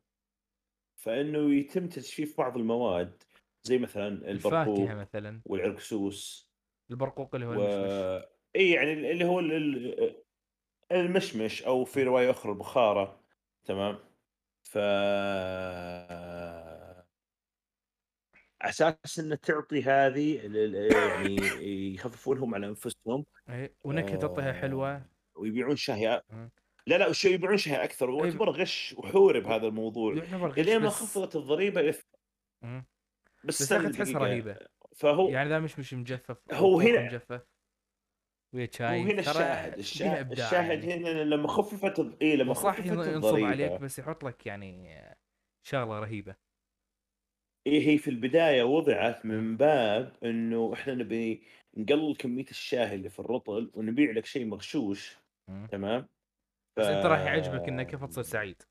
فإنه 0.96 1.54
يتم 1.54 1.88
تجفيف 1.88 2.38
بعض 2.38 2.56
المواد 2.56 3.22
زي 3.62 3.78
مثلا 3.78 4.30
البرقوق 4.30 4.90
مثلا 4.90 5.40
والعرقسوس 5.44 6.50
البرقوق 6.90 7.34
اللي 7.34 7.46
هو 7.46 7.50
و 7.50 7.54
المشمش 7.54 8.28
إي 8.56 8.70
يعني 8.70 9.10
اللي 9.10 9.24
هو 9.24 9.40
ال... 9.40 10.23
ال... 10.94 11.06
المشمش 11.06 11.62
أو 11.62 11.84
في 11.84 12.00
إمم. 12.00 12.08
رواية 12.08 12.30
أخرى 12.30 12.52
البخارة، 12.52 13.20
تمام؟ 13.64 13.98
ف 14.62 14.78
أساس 18.62 19.18
إن 19.18 19.40
تعطي 19.40 19.82
هذه 19.82 20.40
يعني 20.92 21.36
يخففون 21.94 22.38
هم 22.38 22.54
على 22.54 22.66
أنفسهم 22.66 23.24
إيه، 23.48 23.74
ونكهة 23.84 24.16
تعطيها 24.16 24.48
آآ، 24.48 24.52
حلوة. 24.52 25.06
ويبيعون 25.36 25.76
إمم. 26.32 26.50
لا، 26.86 26.98
لأ 26.98 27.08
وش 27.08 27.24
يبيعون 27.24 27.58
أي 27.66 27.88
ب 27.88 28.10
ويعتبر 28.10 28.50
غش 28.50 28.94
وحوري 28.98 29.40
بهذا 29.40 29.66
الموضوع، 29.66 30.12
إلين 30.12 30.78
ما 30.78 30.88
خفضت 30.88 31.36
إلى 31.36 31.92
ث 31.92 32.02
إمم. 32.64 32.86
بس 33.44 33.62
بس 33.62 33.92
تحسها 33.92 34.18
رهيبة، 34.18 34.56
فهو 34.96 35.28
يعني 35.28 35.48
ذا 35.48 35.58
مشمش 35.58 35.94
مجفف 35.94 36.36
أو 36.52 36.56
هو 36.56 36.80
هنا 36.80 37.02
مجفف 37.02 37.42
ويا 38.54 38.68
شاي 38.72 39.00
هنا 39.00 39.22
ترى 39.22 39.22
الشاهد، 39.22 39.72
فيها 39.72 39.80
الشا 39.80 40.20
إبداع 40.20 40.46
الشاهد 40.46 40.84
يعني. 40.84 41.10
هنا 41.10 41.24
لمّا 41.34 41.48
خففت 41.48 42.22
إي 42.22 42.36
لمّا 42.36 42.54
صح 42.54 42.78
ينصب 42.78 43.44
عليك 43.44 43.80
بس 43.80 43.98
يحط 43.98 44.24
لك 44.24 44.46
يعني 44.46 45.00
شغلة 45.66 46.00
رهيبة. 46.00 46.36
إيه 47.66 47.88
هي 47.88 47.98
في 47.98 48.10
البداية 48.10 48.62
وُضعت. 48.62 49.26
من 49.26 49.56
باب 49.56 50.16
إنه 50.24 50.72
إحنا 50.74 50.94
نبي 50.94 51.42
نقلل 51.76 52.16
كمية 52.16 52.50
الشاي 52.50 52.94
اللي 52.94 53.08
في 53.10 53.18
الرطل 53.18 53.70
ونبيع 53.74 54.10
لك 54.10 54.26
شيء 54.26 54.46
مغشوش،. 54.46 55.16
تمام؟ 55.70 56.08
ف 56.76 56.80
بس 56.80 56.86
أنت 56.86 57.06
راح 57.06 57.20
يعجبك 57.20 57.68
إنه 57.68 57.82
كيف 57.82 58.04
تصير 58.04 58.22
سعيد. 58.24 58.62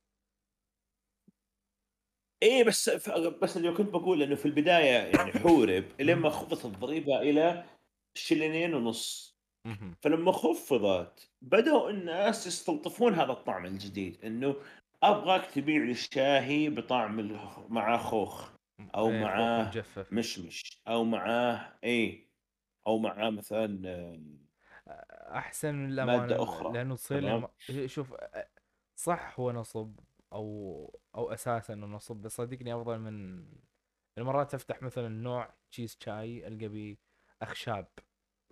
إيه 2.44 2.64
بس 2.64 2.90
ف 2.90 3.10
بس 3.10 3.58
اللي 3.58 3.74
كنت 3.74 3.90
باقول 3.90 4.24
إنه 4.24 4.36
في 4.36 4.46
البداية 4.46 4.92
يعني 4.92 5.32
حورب 5.32 5.84
إلين 6.00 6.16
إمم. 6.16 6.24
ما 6.24 6.30
خفضت 6.30 6.66
الضريبة 6.66 7.22
إلى 7.22 7.66
شلينين 8.18 8.74
ونص،. 8.74 9.33
فلمّا 10.04 10.32
خفضت 10.32 11.32
بدأوا 11.42 11.90
الناس 11.90 12.48
يستلطفون 12.48 13.14
هذا 13.14 13.32
الطعم 13.32 13.66
الجديد، 13.66 14.26
إنه 14.26 14.56
أبغاك 15.04 15.46
تبيع 15.52 15.84
لي 15.84 15.92
الشاهي 15.92 16.70
بطعم 16.70 17.20
معاه 17.70 17.98
خوخ 17.98 18.52
أو 18.96 19.12
إيه 19.12 19.20
معاه 19.20 19.76
مجفف. 19.76 20.08
مشمش 20.12 20.82
أو 20.88 21.04
معاه 21.04 21.80
إيه، 21.84 22.30
أو 22.88 23.00
معاه 23.00 23.30
مثلًا 23.30 23.82
أ 24.88 25.38
أحسن 25.38 25.88
للأمانة 25.88 26.34
مادة 26.34 26.44
ل 26.44 26.44
أخرى، 26.44 26.74
لأنه 26.74 26.96
تصير 26.96 27.48
شوف 27.88 28.14
صح 28.96 29.40
هو 29.40 29.52
نصب 29.52 30.00
أو 30.34 31.02
أو 31.16 31.34
أساسًا 31.34 31.74
إنه 31.74 31.88
نصب 31.88 32.16
بس 32.18 32.32
صدقني 32.38 32.76
أفضل 32.76 33.00
من 33.00 33.40
يعني 34.18 34.28
مرات 34.30 34.54
أفتح 34.54 34.84
مثلًا 34.84 35.10
نوع 35.10 35.56
كيس 35.72 35.98
شاي 36.04 36.48
ألقى 36.48 36.68
بيه 36.68 36.98
أخشاب، 37.42 37.88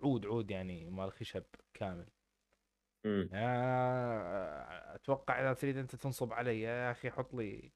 عود 0.04 0.26
عود 0.26 0.50
يعني 0.50 0.90
مال 0.90 1.12
خشب 1.12 1.44
كامل. 1.74 2.12
إمم. 3.06 3.32
آآ، 3.32 4.94
أتوقع 4.94 5.40
إذا 5.40 5.52
تريد 5.54 5.76
أنت 5.76 5.96
تنصب 5.96 6.32
علي 6.32 6.60
يا 6.60 6.90
أخي 6.90 7.10
حُط 7.10 7.34
لي 7.34 7.72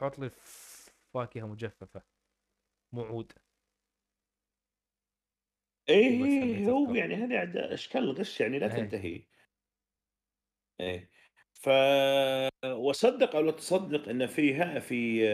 حُط 0.00 0.18
لي 0.18 0.30
ف 0.30 0.94
فاكهة 1.14 1.46
مجففة، 1.46 2.02
مو 2.92 3.02
عود. 3.02 3.32
وبس 6.04 6.38
حبيت 6.38 6.68
إيه 6.68 6.70
هو. 6.70 6.94
يعني 6.96 7.14
هذه 7.14 7.38
عاد 7.38 7.56
أشكال 7.56 8.04
الغش 8.04 8.40
يعني 8.40 8.58
لا 8.58 8.68
إيه. 8.68 8.68
تنتهي. 8.68 9.28
إيه، 10.80 11.10
ف 11.52 11.68
وصدّق 12.66 13.36
أو 13.36 13.42
لا 13.42 13.52
تصدّق 13.52 14.08
إن 14.08 14.26
فيها 14.26 14.78
في 14.80 15.24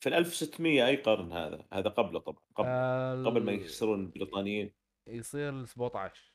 في 0.00 0.10
ال1600 0.10 0.60
أي 0.60 0.96
قرن 0.96 1.32
هذا؟ 1.32 1.66
هذا 1.72 1.88
قبله 1.88 2.20
طبعًا 2.20 2.42
قبله، 2.54 3.30
قبل 3.30 3.44
ما 3.44 3.52
ال 3.52 3.62
يصيرون 3.62 4.00
البريطانيين. 4.00 4.72
يصير 5.06 5.66
ال17. 5.66 6.32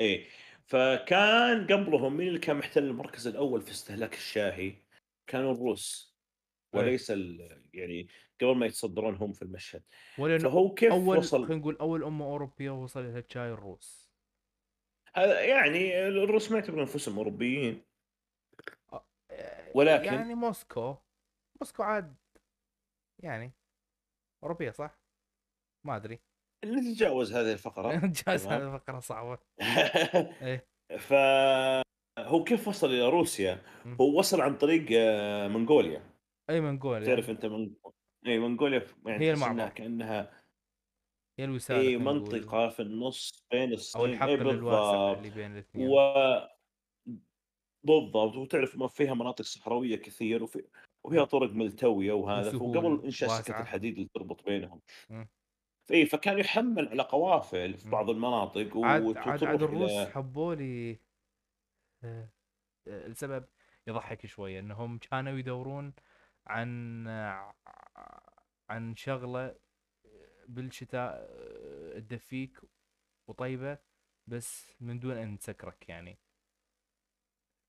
إيه، 0.00 0.28
فكان 0.64 1.66
قبلهم 1.66 2.16
مين 2.16 2.28
اللي 2.28 2.38
كان 2.38 2.56
محتل 2.56 2.84
المركز 2.84 3.26
الأول 3.26 3.62
في 3.62 3.70
استهلاك 3.70 4.14
الشاهي؟ 4.14 4.74
كانوا 5.26 5.52
الروس، 5.52 6.16
إيه. 6.74 6.80
وليس 6.80 7.10
ال 7.10 7.60
يعني 7.74 8.08
قبل 8.40 8.56
ما 8.56 8.66
يتصدرون 8.66 9.14
هم 9.14 9.32
في 9.32 9.42
المشهد، 9.42 9.82
فهو 10.16 10.74
كيف 10.74 10.92
أول 10.92 11.18
وصل 11.18 11.46
خلينا 11.46 11.60
نقول 11.60 11.76
أول 11.76 12.04
أمة 12.04 12.24
أوروبية 12.24 12.70
وصل 12.70 13.04
لها 13.04 13.18
الشاي 13.18 13.50
الروس. 13.50 14.10
هذا 15.14 15.40
يعني 15.40 16.08
الروس 16.08 16.50
ما 16.50 16.58
يعتبرون 16.58 16.80
أنفسهم 16.80 17.18
أوروبيين. 17.18 17.84
أ 18.92 19.00
ولكن 19.74 20.04
يعني 20.04 20.34
موسكو، 20.34 20.96
موسكو 21.62 21.82
عاد 21.82 22.16
يعني 23.22 23.52
أوروبية 24.42 24.70
صح؟ 24.70 24.98
ما 25.86 25.96
أدري. 25.96 26.20
نتجاوز 26.64 27.32
هذه 27.32 27.52
الفقرة، 27.52 27.92
جايز 28.26 28.44
تمام؟ 28.44 28.62
هذه 28.62 28.78
فقرة 28.78 29.00
صعبة. 29.00 29.38
إيه. 30.42 30.66
فهو 30.98 32.44
كيف 32.44 32.68
وصل 32.68 32.86
إلى 32.86 33.08
روسيا؟ 33.08 33.62
هو 34.00 34.18
وصل 34.18 34.40
عن 34.40 34.58
طريق 34.58 34.90
منغوليا. 35.50 36.10
أي 36.50 36.60
منغوليا. 36.60 37.06
تعرف 37.06 37.30
أنت 37.30 37.46
من 37.46 37.74
إي 38.26 38.38
منغوليا 38.38 38.78
ف 38.78 38.96
يعني 39.06 39.24
هي 39.24 39.32
المعبر. 39.32 39.68
كأنها 39.68 40.42
هي 41.38 41.44
الوسادة 41.44 41.88
نقول. 41.88 42.04
منطقة 42.04 42.68
في 42.68 42.82
النُص 42.82 43.46
بين 43.52 43.72
الصين 43.72 44.02
إي 44.02 44.12
الحقل 44.12 44.50
الواسع 44.50 45.12
اللي 45.12 45.30
بين 45.30 45.52
و 45.52 45.54
الاثنين. 45.54 45.90
بالضبط، 47.84 48.36
وتعرف 48.36 48.76
ما 48.76 48.88
فيها 48.88 49.14
مناطق 49.14 49.44
صحراوية 49.44 49.96
كثير 49.96 50.42
وف 50.42 50.58
وفيها. 51.04 51.24
طرق 51.24 51.50
ملتوية 51.52 52.12
وهذا، 52.12 52.54
وقبل 52.60 53.12
سكة 53.12 53.28
واسعة. 53.28 53.62
الحديد 53.62 53.94
اللي 53.98 54.08
تربط 54.14 54.44
بينهم. 54.46 54.80
إي، 55.90 56.06
فكان 56.06 56.38
يُحمّل 56.38 56.88
على 56.88 57.02
قوافل 57.02 57.74
في 57.78 57.86
إمم. 57.86 57.92
بعض 57.92 58.10
المناطق 58.10 58.76
عاد 58.82 59.16
عاد 59.18 59.44
عاد 59.44 59.62
الروس 59.62 60.04
إلى 60.04 60.06
حبوا 60.06 60.54
لي 60.54 61.00
آآ، 62.04 62.30
لسبب 62.88 63.48
يضحّك 63.86 64.26
شوية 64.26 64.60
إنهم 64.60 64.98
كانوا 64.98 65.38
يدورون 65.38 65.94
عن 66.46 67.08
عن 68.70 68.96
شغلة 68.96 69.58
بالشتاء 70.48 71.26
تدفيك 72.00 72.60
وطيبة 73.28 73.78
بس 74.26 74.76
من 74.80 75.00
دون 75.00 75.16
أن 75.18 75.38
تسكرك 75.38 75.88
يعني. 75.88 76.20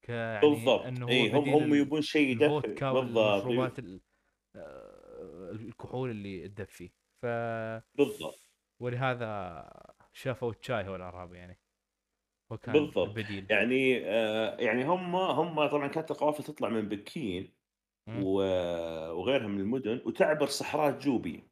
كيعني 0.02 0.70
بالضبط، 0.70 0.88
إنه 0.88 1.06
هو 1.08 1.26
إي 1.26 1.30
هم 1.30 1.50
بديل 1.54 1.56
هم 1.56 1.74
يبون 1.74 2.02
شيء 2.02 2.28
يدفي 2.30 2.68
بالضبط 2.92 3.80
ال 3.80 4.02
آآ، 4.56 5.52
الكحول 5.52 6.12
اللي 6.12 6.50
تدفي، 6.50 6.94
ف 7.24 7.26
بالضبط. 7.96 8.42
ولهذا 8.80 9.64
شافوا 10.14 10.52
الشاي 10.52 10.88
هو 10.88 10.96
الأعراب 10.96 11.34
يعني. 11.34 11.60
هو 12.52 12.58
كان 12.58 12.94
بالضبط، 13.02 13.06
البديل. 13.06 13.50
يعني 13.50 13.98
آآ، 14.06 14.62
يعني 14.62 14.84
هم 14.86 15.16
هم 15.16 15.68
طبعًا 15.68 15.88
كانت 15.88 16.12
القوافل 16.12 16.44
تطلع 16.44 16.70
من 16.70 16.90
بكين 16.90 17.54
وغيرها 18.14 19.48
من 19.48 19.62
المدن 19.62 20.02
وتعبر 20.06 20.48
صحراء 20.48 21.00
جوبي، 21.00 21.52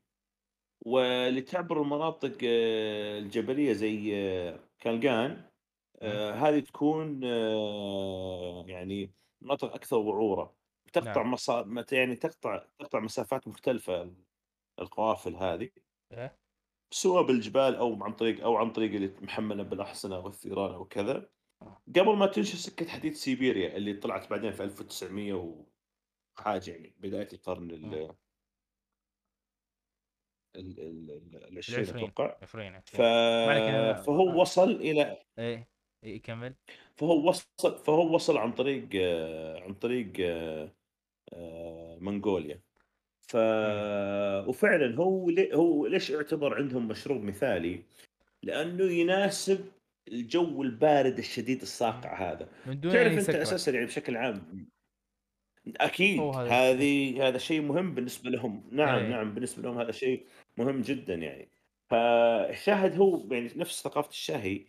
واللي 0.86 1.42
تعبر 1.42 1.82
المناطق 1.84 2.38
الجبلية 2.44 3.74
زي 3.74 4.12
كالغان 4.80 5.32
إمم. 5.32 5.32
آآ، 5.32 5.49
هذه 6.34 6.60
تكون 6.60 7.24
يعني 8.70 9.12
مناطق 9.42 9.74
أكثر 9.74 9.98
وعورة، 9.98 10.56
تقطع 10.94 11.22
نعم. 11.22 11.32
مسا 11.32 11.62
مت 11.62 11.92
يعني 11.94 12.16
تقطع 12.16 12.66
تقطع 12.80 13.00
مسافات 13.00 13.48
مختلفة 13.48 14.02
ال 14.02 14.16
القوافل 14.80 15.36
هذه. 15.36 15.70
إيه. 16.14 16.40
سواء 16.92 17.24
بالجبال 17.24 17.76
أو 17.76 18.04
عن 18.04 18.14
طريق 18.14 18.44
أو 18.44 18.58
عن 18.58 18.72
طريق 18.72 18.94
اللي 18.94 19.14
محملة 19.22 19.64
بالأحصنة 19.64 20.20
والثيران 20.20 20.74
أو 20.74 20.86
كذا، 20.86 21.30
آه. 21.62 21.82
قبل 21.96 22.16
ما 22.16 22.26
تنشأ 22.26 22.56
سكة 22.58 22.88
حديد 22.88 23.14
سيبيريا 23.14 23.78
اللي 23.78 23.94
طلعت 23.94 24.30
بعدين 24.30 24.52
في 24.52 24.64
1900 24.64 25.34
وحاجة 26.38 26.72
يعني 26.72 26.96
بداية 26.98 27.28
القرن. 27.34 27.72
ال 27.72 28.16
ال 30.56 30.80
ال 30.80 31.12
ال 31.36 31.64
ال20 31.64 31.70
ال20 31.70 31.96
أتوقع، 31.96 32.38
20 32.42 32.82
ف 32.82 33.02
20 33.02 33.02
ما 33.02 33.52
عليك 33.52 33.64
أنا 33.64 33.94
فهو 33.94 34.42
وصل 34.42 34.72
إلى 34.72 35.24
إيه، 35.40 35.70
إي 36.04 36.20
كمّل. 36.20 36.56
فهو 36.98 37.28
وصل 37.30 37.84
فهو 37.86 38.16
وصل 38.16 38.38
عن 38.38 38.52
طريق 38.52 38.90
عن 39.66 39.74
طريق 39.74 40.12
آآ، 40.20 41.98
منغوليا، 42.02 42.62
ف. 43.30 43.38
وفعلًا 44.50 44.96
هو 44.98 45.30
ل 45.30 45.54
هو 45.56 45.88
ليش 45.88 46.10
يُعتبر 46.10 46.56
عندهم 46.58 46.88
مشروب 46.88 47.24
مثالي؟ 47.24 47.84
لأنه 48.44 48.86
يناسب 48.86 49.66
الجو 50.08 50.64
البارد 50.64 51.20
الشديد 51.20 51.62
الصاقع 51.62 52.32
هذا، 52.34 52.50
من 52.66 52.80
دون 52.80 52.98
تعرف 52.98 53.18
أساسًا 53.20 53.36
يسكرك. 53.36 53.72
يعني 53.72 53.86
بشكل 53.86 54.18
عام 54.18 54.36
الفكرة. 54.38 54.60
هذه 56.48 57.28
هذا 57.28 57.38
شيء 57.38 57.62
مهم 57.62 57.96
بالنسبة 57.96 58.30
لهم، 58.30 58.70
نعم، 58.72 59.08
إيه. 59.08 59.10
نعم 59.10 59.34
بالنسبة 59.34 59.64
لهم 59.64 59.80
هذا 59.80 59.92
شيء 59.92 60.28
مهم 60.58 60.82
جدًا 60.82 61.14
يعني، 61.16 61.50
فالشاهد 61.90 62.98
هو 62.98 63.28
يعني 63.34 63.50
نفس 63.56 63.84
ثقافة 63.84 64.10
الشاي 64.10 64.68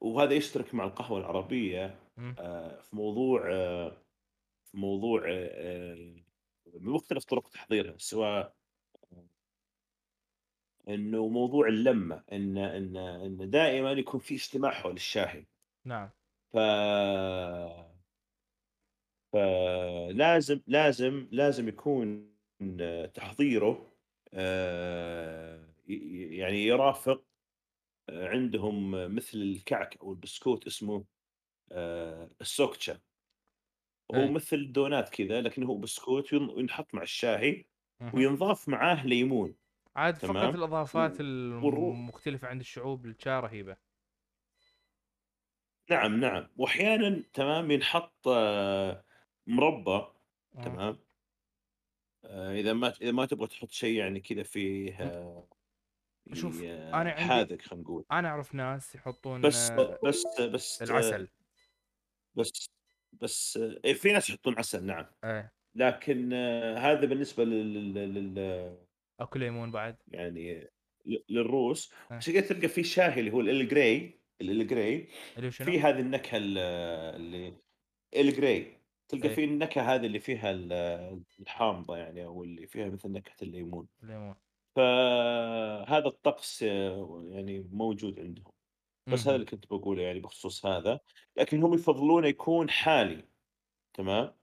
وهذا 0.00 0.34
يشترك 0.34 0.74
مع 0.74 0.84
القهوة 0.84 1.18
العربية 1.20 1.98
إمم. 2.18 2.36
آآ، 2.38 2.80
في 2.82 2.96
موضوع 2.96 3.42
في 4.64 4.76
موضوع 4.78 5.22
بمختلف 6.66 7.24
طرق 7.24 7.48
تحضيرها 7.48 7.98
سواء 7.98 8.56
إنه 10.88 11.28
موضوع 11.28 11.68
اللمة 11.68 12.24
إن 12.32 12.58
إن 12.58 12.96
إن 12.96 13.50
دائمًا 13.50 13.92
يكون 13.92 14.20
في 14.20 14.34
اجتماع 14.34 14.70
حول 14.70 14.92
الشاهي. 14.92 15.46
نعم 15.84 16.12
ف 16.52 16.56
فلازم 19.32 20.60
لازم 20.66 21.28
لازم 21.32 21.68
يكون 21.68 22.30
تحضيره 23.14 23.92
يعني 25.88 26.66
يرافق 26.66 27.24
عندهم 28.10 28.90
مثل 29.16 29.38
الكعك 29.38 29.96
أو 30.02 30.12
البسكوت 30.12 30.66
اسمه 30.66 31.06
آآ 31.72 32.30
السوكتشا، 32.42 33.00
هو 34.10 34.28
إيه 34.28 34.28
مثل 34.28 34.72
دونات 34.72 35.08
كذا 35.08 35.40
لكنه 35.40 35.66
هو 35.66 35.78
بسكوت 35.78 36.32
ين 36.32 36.50
ينحط 36.58 36.94
مع 36.94 37.02
الشاي 37.02 37.68
اهم. 38.00 38.14
وينضاف 38.14 38.68
معاه 38.68 39.06
ليمون 39.06 39.56
عاد 39.96 40.16
فقط 40.16 40.60
والر 41.62 41.98
المختلفة 41.98 42.48
عند 42.48 42.60
الشعوب 42.60 43.06
الشا 43.06 43.40
رهيبة. 43.40 43.76
نعم، 45.90 46.20
نعم، 46.20 46.48
وأحيانًا 46.56 47.24
تمام 47.32 47.70
ينحط 47.70 48.28
آه، 48.28 49.04
مربى 49.46 50.06
آه. 50.56 50.80
تمام؟ 50.80 50.98
آآ 52.24 52.52
إذا 52.60 52.72
ما 52.72 52.88
إذا 53.02 53.12
ما 53.12 53.26
تبغى 53.26 53.46
تحط 53.46 53.70
شيء 53.70 53.98
يعني 53.98 54.20
كذا 54.20 54.42
فيه 54.42 54.94
آه، 55.00 55.48
شوف 56.32 56.60
ي 56.62 56.72
أنا 56.72 57.10
عندي 57.10 57.22
حادق 57.22 57.62
خلينا 57.62 57.82
نقول، 57.82 58.04
أنا 58.12 58.28
أعرف 58.28 58.54
ناس 58.54 58.94
يحطون 58.94 59.40
بس 59.40 59.70
آه، 59.70 59.98
بس 60.04 60.40
بس 60.40 60.82
العسل. 60.82 61.28
بس 62.34 62.70
بس 63.12 63.56
إيه 63.84 63.94
في 63.94 64.12
ناس 64.12 64.30
يحطون 64.30 64.58
عسل 64.58 64.86
نعم، 64.86 65.06
إيه، 65.24 65.52
لكن 65.74 66.32
آه، 66.32 66.78
هذا 66.78 67.06
بالنسبة 67.06 67.44
لل 67.44 67.94
لل 67.94 68.78
أكو 69.20 69.38
ليمون 69.38 69.70
بعد. 69.70 69.96
يعني 70.08 70.70
للروس، 71.28 71.92
عشان 72.10 72.34
كذا 72.34 72.46
تلقى 72.48 72.68
في 72.68 72.84
شاهي 72.84 73.20
اللي 73.20 73.32
هو 73.32 73.40
هو 73.40 73.40
شنو؟ 75.50 75.66
في 75.66 75.80
هذه 75.80 76.00
النكهة 76.00 76.36
ال 76.36 76.58
اللي 78.14 78.32
Grey 78.32 78.80
تلقى 79.08 79.28
إيه، 79.28 79.34
فيه 79.34 79.44
النكهة 79.44 79.94
هذه 79.94 80.06
اللي 80.06 80.18
فيها 80.18 80.50
ال 80.50 80.72
الحامضة 81.40 81.96
يعني 81.96 82.24
أو 82.24 82.44
اللي 82.44 82.66
فيها 82.66 82.88
مثل 82.88 83.12
نكهة 83.12 83.36
الليمون. 83.42 83.88
ليمون. 84.02 84.34
فهذا 84.80 86.06
الطقس 86.06 86.62
آه، 86.62 87.24
يعني 87.28 87.60
موجود 87.72 88.20
عندهم، 88.20 88.52
بس 89.10 89.28
هذا. 89.28 89.36
اللي 89.36 89.46
كنت 89.46 89.70
باقوله 89.70 90.02
يعني 90.02 90.20
بخصوص 90.20 90.66
هذا، 90.66 91.00
لكن 91.38 91.62
هم 91.64 91.74
يفضلونه 91.74 92.28
يكون 92.28 92.70
حالي 92.70 93.28
تمام، 93.94 94.34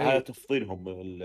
هذا 0.00 0.20
إي 0.20 0.20
تفضيلهم 0.20 0.88
ال 0.88 1.22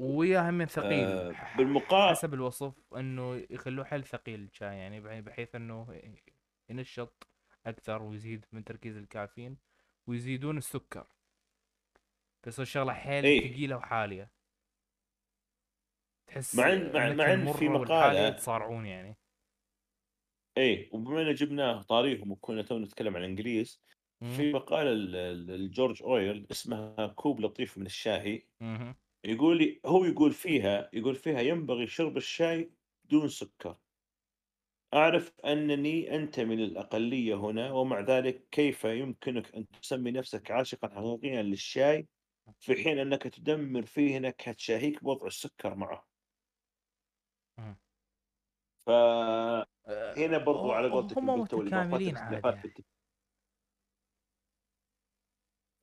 وياه 0.00 0.50
من 0.50 0.66
ثقيل 0.66 1.24
آآ 1.28 1.32
ح 1.32 1.56
بالمقا 1.56 2.06
حسب 2.10 2.34
الوصف 2.34 2.94
إنه 2.96 3.46
يخلوه 3.50 3.84
حيل 3.84 4.04
ثقيل 4.04 4.40
الشاي 4.44 4.76
يعني 4.78 5.00
بح 5.00 5.18
بحيث 5.18 5.54
إنه 5.54 6.00
ينشّط 6.70 7.28
أكثر 7.66 8.02
ويزيد 8.02 8.46
من 8.52 8.64
تركيز 8.64 8.96
الكافيين 8.96 9.58
ويزيدون 10.06 10.58
السكر، 10.58 11.08
فيصير 12.42 12.64
شغلة 12.64 12.92
حيل 12.92 13.24
إيه، 13.24 13.40
ثقيلة 13.40 13.76
وحالية، 13.76 14.32
تحس 16.28 16.66
مع 16.68 16.72
إن 16.72 17.16
مع 17.16 17.32
إن 17.32 17.46
في 17.46 17.68
مقالة 17.68 18.20
يتصارعون 18.28 18.86
يعني. 18.86 19.18
إيه، 20.56 20.90
وبما 20.94 21.22
إن 21.22 21.34
جبناه 21.34 21.82
طاريهم 21.82 22.30
وكنا 22.32 22.62
تونا 22.62 22.84
نتكلم 22.84 23.16
عن 23.16 23.22
الإنجليز، 23.24 23.82
إمم، 24.22 24.44
في 24.44 24.52
مقالة 24.52 24.90
ل 24.92 25.12
لجورج 25.66 26.02
أويل 26.02 26.46
اسمها 26.50 27.06
كوب 27.06 27.40
لطيف 27.40 27.78
من 27.78 27.86
الشاي، 27.86 28.48
اهم، 28.60 28.94
يقول 29.24 29.58
لي 29.58 29.80
هو 29.86 30.04
يقول 30.04 30.32
فيها 30.32 30.90
يقول 30.94 31.16
فيها 31.16 31.40
ينبغي 31.40 31.88
شرب 31.88 32.18
الشاي 32.18 32.72
بدون 33.04 33.28
سكر. 33.28 33.78
أعرف 34.94 35.32
أنني 35.44 36.14
أنتمي 36.16 36.56
للأقلية 36.56 37.34
هنا 37.34 37.72
ومع 37.72 38.00
ذلك 38.00 38.48
كيف 38.50 38.84
يمكنك 38.84 39.54
أن 39.54 39.66
تسمي 39.68 40.10
نفسك 40.10 40.50
عاشقا 40.50 40.88
حقيقيا 40.88 41.42
للشاي 41.42 42.08
في 42.60 42.76
حين 42.84 42.98
أنك 42.98 43.22
تدمر 43.22 43.86
فيه 43.86 44.18
نكهة 44.18 44.56
شاهيك 44.58 45.04
بوضع 45.04 45.26
السكر 45.26 45.74
معه 45.74 46.07
اهم. 47.58 47.76
فهنا 48.86 49.66
آآ 49.86 50.38
برضو 50.38 50.72
على 50.72 50.88
قولتك 50.90 51.24
هم 51.24 51.26
متكاملين 51.26 51.76
عاد 51.78 52.06
الاختلافات 52.08 52.58
في 52.58 52.64
يعني. 52.64 52.68
الت- 52.68 52.86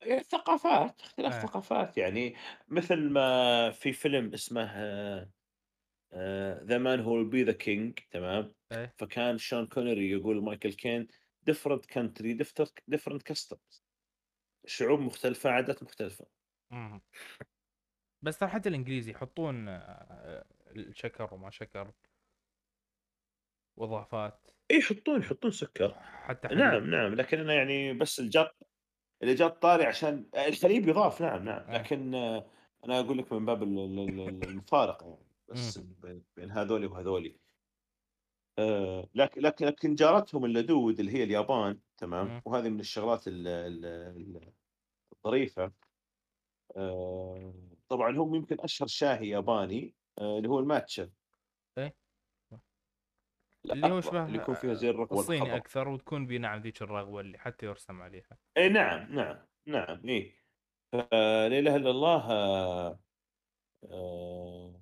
إيه، 0.04 0.18
الثقافات 0.18 1.02
اختلاف 1.02 1.34
إيه، 1.34 1.40
ثقافات 1.42 1.98
يعني 1.98 2.36
مثل 2.68 3.10
ما 3.10 3.72
في 3.72 3.94
فيلم 3.94 4.34
اسمه 4.34 4.66
The 6.63 6.78
Man 6.78 7.00
Who'd 7.00 7.24
Be 7.24 7.44
King 7.44 8.00
تمام 8.12 8.56
إيه، 8.72 8.96
فكان 8.98 9.38
شون 9.38 9.68
كونيري 9.68 10.12
يقول 10.12 10.44
مايكل 10.44 10.74
كين 10.74 11.08
different 11.52 11.82
country 11.96 12.38
different 12.44 12.72
different 12.96 13.22
customs 13.34 13.82
شعوب 14.68 15.00
مختلفة 15.00 15.50
عادات 15.50 15.84
مختلفة 15.84 16.28
اهم. 16.72 17.02
بس 18.22 18.38
ترى 18.38 18.50
حتى 18.50 18.70
الإنجليز 18.70 19.10
يحطون 19.10 19.68
آآ 19.68 20.46
الشكر 20.78 21.34
وما 21.34 21.50
شكر. 21.50 21.92
وإضافات، 23.78 24.48
إيه 24.72 24.78
يحطون 24.78 25.20
يحطون 25.22 25.52
سكر. 25.52 25.94
حتى 26.02 26.48
حليب. 26.48 26.60
نعم 26.60 26.90
نعم. 26.90 27.16
لكن 27.16 27.40
أنا 27.40 27.54
يعني 27.54 27.94
بس 27.94 28.22
جات 28.22 28.56
اللي 29.24 29.34
جات 29.36 29.62
طاري 29.62 29.86
عشان 29.86 30.30
الحليب 30.36 30.88
يضاف 30.88 31.22
نعم 31.22 31.46
نعم. 31.46 31.70
إيه، 31.70 31.78
لكن 31.78 32.16
آه، 32.16 32.46
أنا 32.86 33.00
أقول 33.00 33.18
لك 33.18 33.34
من 33.34 33.46
باب 33.46 33.64
ال- 33.64 33.80
ال- 33.80 34.00
ال- 34.00 34.30
ال- 34.30 34.44
المفارقة 34.44 35.08
يعني. 35.08 35.26
بس 35.48 35.78
بين 36.36 36.52
هذولي 36.52 36.86
وهذولي. 36.88 37.40
آه، 38.60 39.10
لكن 39.16 39.42
لكن 39.42 39.66
لكن 39.66 39.96
جارتهم 39.96 40.46
اللدود 40.46 41.00
اللي 41.00 41.12
هي 41.14 41.24
اليابان 41.24 41.80
تمام؟ 41.98 42.42
وهذه 42.46 42.70
من 42.70 42.80
الشغلات 42.80 43.28
ال- 43.28 43.48
ال- 43.48 43.86
ال- 43.86 44.54
الظريفة. 45.14 45.72
آه، 46.78 47.54
طبعا 47.90 48.18
هم 48.18 48.36
يمكن 48.36 48.58
أشهر 48.60 48.88
شاهي 48.88 49.30
ياباني. 49.30 49.86
آه، 49.86 50.05
اللي 50.19 50.49
هو 50.49 50.60
الماتشا 50.60 51.12
إيه، 51.78 51.95
اللي 53.71 53.89
هو 53.89 54.01
الأخضر 54.01 54.25
اللي 54.25 54.38
شبه 54.38 54.38
يكون 54.38 54.56
فيها 54.56 54.73
زي 54.73 54.89
آآ 54.89 54.89
الرغوة 54.89 55.21
الصيني 55.21 55.21
الخضراء 55.21 55.58
أكثر 55.58 55.88
وتكون 55.88 56.28
بنعم 56.28 56.62
ذيك 56.62 56.82
الرغوة 56.82 57.21
اللي 57.21 57.38
حتى 57.38 57.65
يُرسم 57.65 58.01
عليها. 58.01 58.38
إي 58.58 58.69
نعم، 58.69 59.13
نعم، 59.15 59.47
نعم، 59.67 60.01
إي. 60.10 60.39
فلا 60.93 61.47
إله 61.47 61.75
إلا 61.75 61.89
الله 61.91 62.32
آآ 63.84 64.82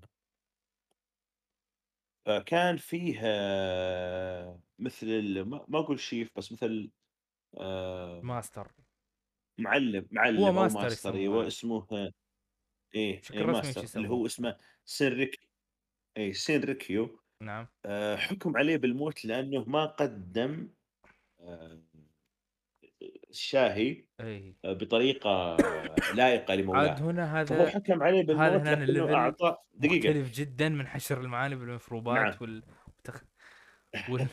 فكان 2.26 2.78
فيه 2.78 3.20
آه، 3.24 4.62
مثل 4.80 5.08
ال 5.08 5.50
ما 5.50 5.80
أقول 5.80 6.00
شيف 6.00 6.30
بس 6.38 6.52
مثل 6.52 6.92
ماستر، 8.28 8.68
معلم 9.60 10.08
هو 10.38 10.52
معلم 10.52 10.58
أو 10.58 10.70
master 10.70 10.92
master 11.08 11.16
يسمونه، 11.16 11.48
اسمه 11.48 11.88
إيه، 12.96 13.22
بشكل 13.22 13.44
إيه 13.44 13.46
رسمي 13.46 13.74
ماستر 13.76 13.88
اللي. 13.96 14.10
هو 14.10 14.26
اسمه 14.26 14.58
سينريك 14.86 15.40
إي 16.18 16.34
سينريكيو 16.34 17.20
نعم، 17.42 17.68
آآ 17.86 18.18
حُكم 18.18 18.58
عليه 18.58 18.78
بالموت 18.78 19.26
لأنه 19.26 19.66
ما 19.66 19.86
قدّم 19.86 20.76
آآ 21.42 21.84
الشاهي 23.30 24.06
إي. 24.20 24.56
آآ 24.66 24.74
بطريقة 24.74 25.58
لائقة 26.18 26.56
عاد 26.74 27.00
لمولاه، 27.00 27.02
هنا 27.02 27.26
فهو 27.46 27.66
هذا 27.66 27.68
حكم 27.68 28.04
عليه 28.04 28.24
هذا 28.36 28.58
بالموت 28.58 28.64
هنا 28.64 28.86
لكنه 28.86 29.14
الlevel 29.16 29.16
أعطاه 29.16 29.66
دقيقة، 29.74 30.16
مختلف 30.16 30.32
جدًا 30.32 30.70
من 30.70 30.88
حشر 30.88 31.22
المعاني 31.22 31.56
بالمشروبات 31.56 32.22
نعم. 32.22 32.42
وال 32.42 32.64
وتخ 33.00 33.26
وال 34.10 34.30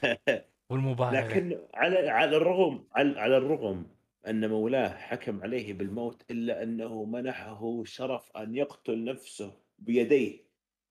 والمبالغة. 0.71 1.11
لكن 1.11 1.69
على 1.75 2.09
على 2.11 2.37
الرغم 2.37 2.89
على 2.97 3.21
على 3.21 3.37
الرغم 3.37 3.87
أن 4.27 4.49
مولاه 4.49 4.89
حكم 4.89 5.43
عليه 5.43 5.73
بالموت 5.73 6.31
إلا 6.31 6.63
أنه 6.63 7.05
منحه 7.05 7.85
شرف 7.85 8.37
أن 8.37 8.55
يقتل 8.55 9.05
نفسه 9.05 9.53
بيديه، 9.79 10.45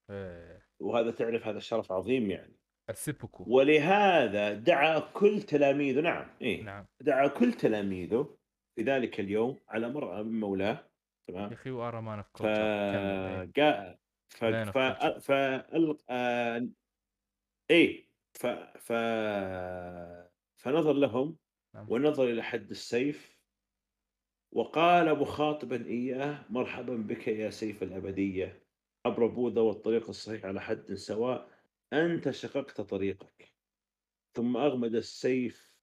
آآ 0.09 0.61
وهذا 0.79 1.11
تعرف 1.11 1.47
هذا 1.47 1.59
شرف 1.59 1.91
عظيم 1.91 2.31
يعني، 2.31 2.55
السيبوكو، 2.89 3.45
ولهذا 3.47 4.53
دعا 4.53 4.99
كل 4.99 5.41
تلاميذه 5.41 6.01
نعم 6.01 6.27
إيه، 6.41 6.63
نعم. 6.63 6.85
دعا 7.01 7.27
كل 7.27 7.53
تلاميذه 7.53 8.37
في 8.75 8.83
ذلك 8.83 9.19
اليوم 9.19 9.59
على 9.69 9.89
مرأى 9.89 10.23
من 10.23 10.39
مولاه 10.39 10.89
يا 11.29 11.33
تمام؟ 11.33 11.49
a 11.49 12.01
man 12.01 12.19
of 12.19 12.31
culture 12.33 12.45
كمّل 14.39 14.53
إيه. 17.71 18.09
ف 18.33 18.45
إيه، 18.45 18.69
فنظر 20.57 20.93
لهم. 20.93 21.37
ونظر 21.87 22.23
إلى 22.29 22.43
حد 22.43 22.69
السيف 22.71 23.39
وقال 24.51 25.19
مخاطبًا 25.19 25.85
إياه: 25.85 26.45
"مرحبًا 26.49 26.95
بك 26.95 27.27
يا 27.27 27.49
سيف 27.49 27.83
الأبدية، 27.83 28.63
عبر 29.05 29.27
بوذا 29.27 29.61
والطريق 29.61 30.09
الصحيح 30.09 30.45
على 30.45 30.61
حدٍ 30.61 30.93
سواء، 30.93 31.49
أنت 31.93 32.29
شققت 32.31 32.81
طريقك." 32.81 33.53
ثم 34.37 34.57
أغمد 34.57 34.95
السيف 34.95 35.79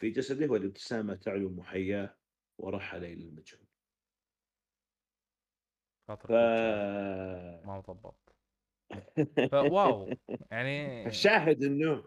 في 0.00 0.10
جسده 0.10 0.48
والابتسامة 0.52 1.14
تعلو 1.16 1.50
محياه 1.50 2.18
ورحل 2.58 3.04
إلى 3.04 3.24
المجهول. 3.24 3.68
خاطر 6.08 6.28
ف 6.28 6.32
ما 7.64 7.78
مضبّط. 7.78 8.36
فواو! 9.50 10.16
يعني 10.50 10.72
فالشاهد 11.04 11.62
إنه 11.64 12.04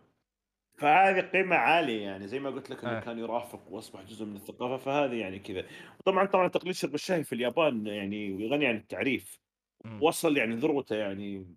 فهذه 0.77 1.21
قيمة 1.21 1.55
عالية 1.55 2.01
يعني 2.03 2.27
زي 2.27 2.39
ما 2.39 2.49
قُلت 2.49 2.69
لك 2.69 2.83
إنه 2.83 2.95
آه 2.95 2.99
كان 2.99 3.19
يرافق 3.19 3.67
وأصبح 3.71 4.01
جزء 4.01 4.25
من 4.25 4.35
الثقافة، 4.35 4.77
فهذه 4.77 5.15
يعني 5.15 5.39
كذا. 5.39 5.67
وطبعًا، 5.99 6.25
طبعًا 6.25 6.47
تقليد 6.47 6.73
شرب 6.73 6.95
الشاي 6.95 7.23
في 7.23 7.33
اليابان 7.35 7.87
يعني 7.87 8.47
غني 8.49 8.67
عن 8.67 8.75
التعريف، 8.75 9.39
أمم 9.85 10.03
وصل 10.03 10.37
يعني 10.37 10.55
ذروته 10.55 10.95
يعني 10.95 11.55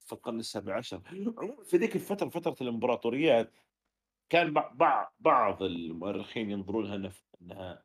في 0.00 0.12
القرن 0.12 0.40
السابع 0.40 0.76
عشر. 0.78 1.02
في 1.66 1.76
ذيك 1.76 1.96
الفترة، 1.96 2.28
فترة 2.28 2.56
الإمبراطوريات، 2.62 3.52
كان 4.30 4.54
بع 4.54 4.72
بع 4.74 5.10
بعض 5.20 5.62
المؤرخين 5.62 6.50
ينظرون 6.50 6.94
لها 6.94 7.10
ف 7.10 7.24
إنها 7.42 7.84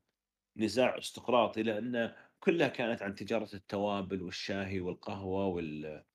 نزاع 0.57 0.95
أرستقراطي، 0.95 1.63
لأن 1.63 2.15
كلها 2.39 2.67
كانت 2.67 3.01
عن 3.03 3.15
تجارة 3.15 3.49
التوابل 3.55 4.23
والشاي 4.23 4.79
والقهوة 4.81 5.47
وال 5.47 6.05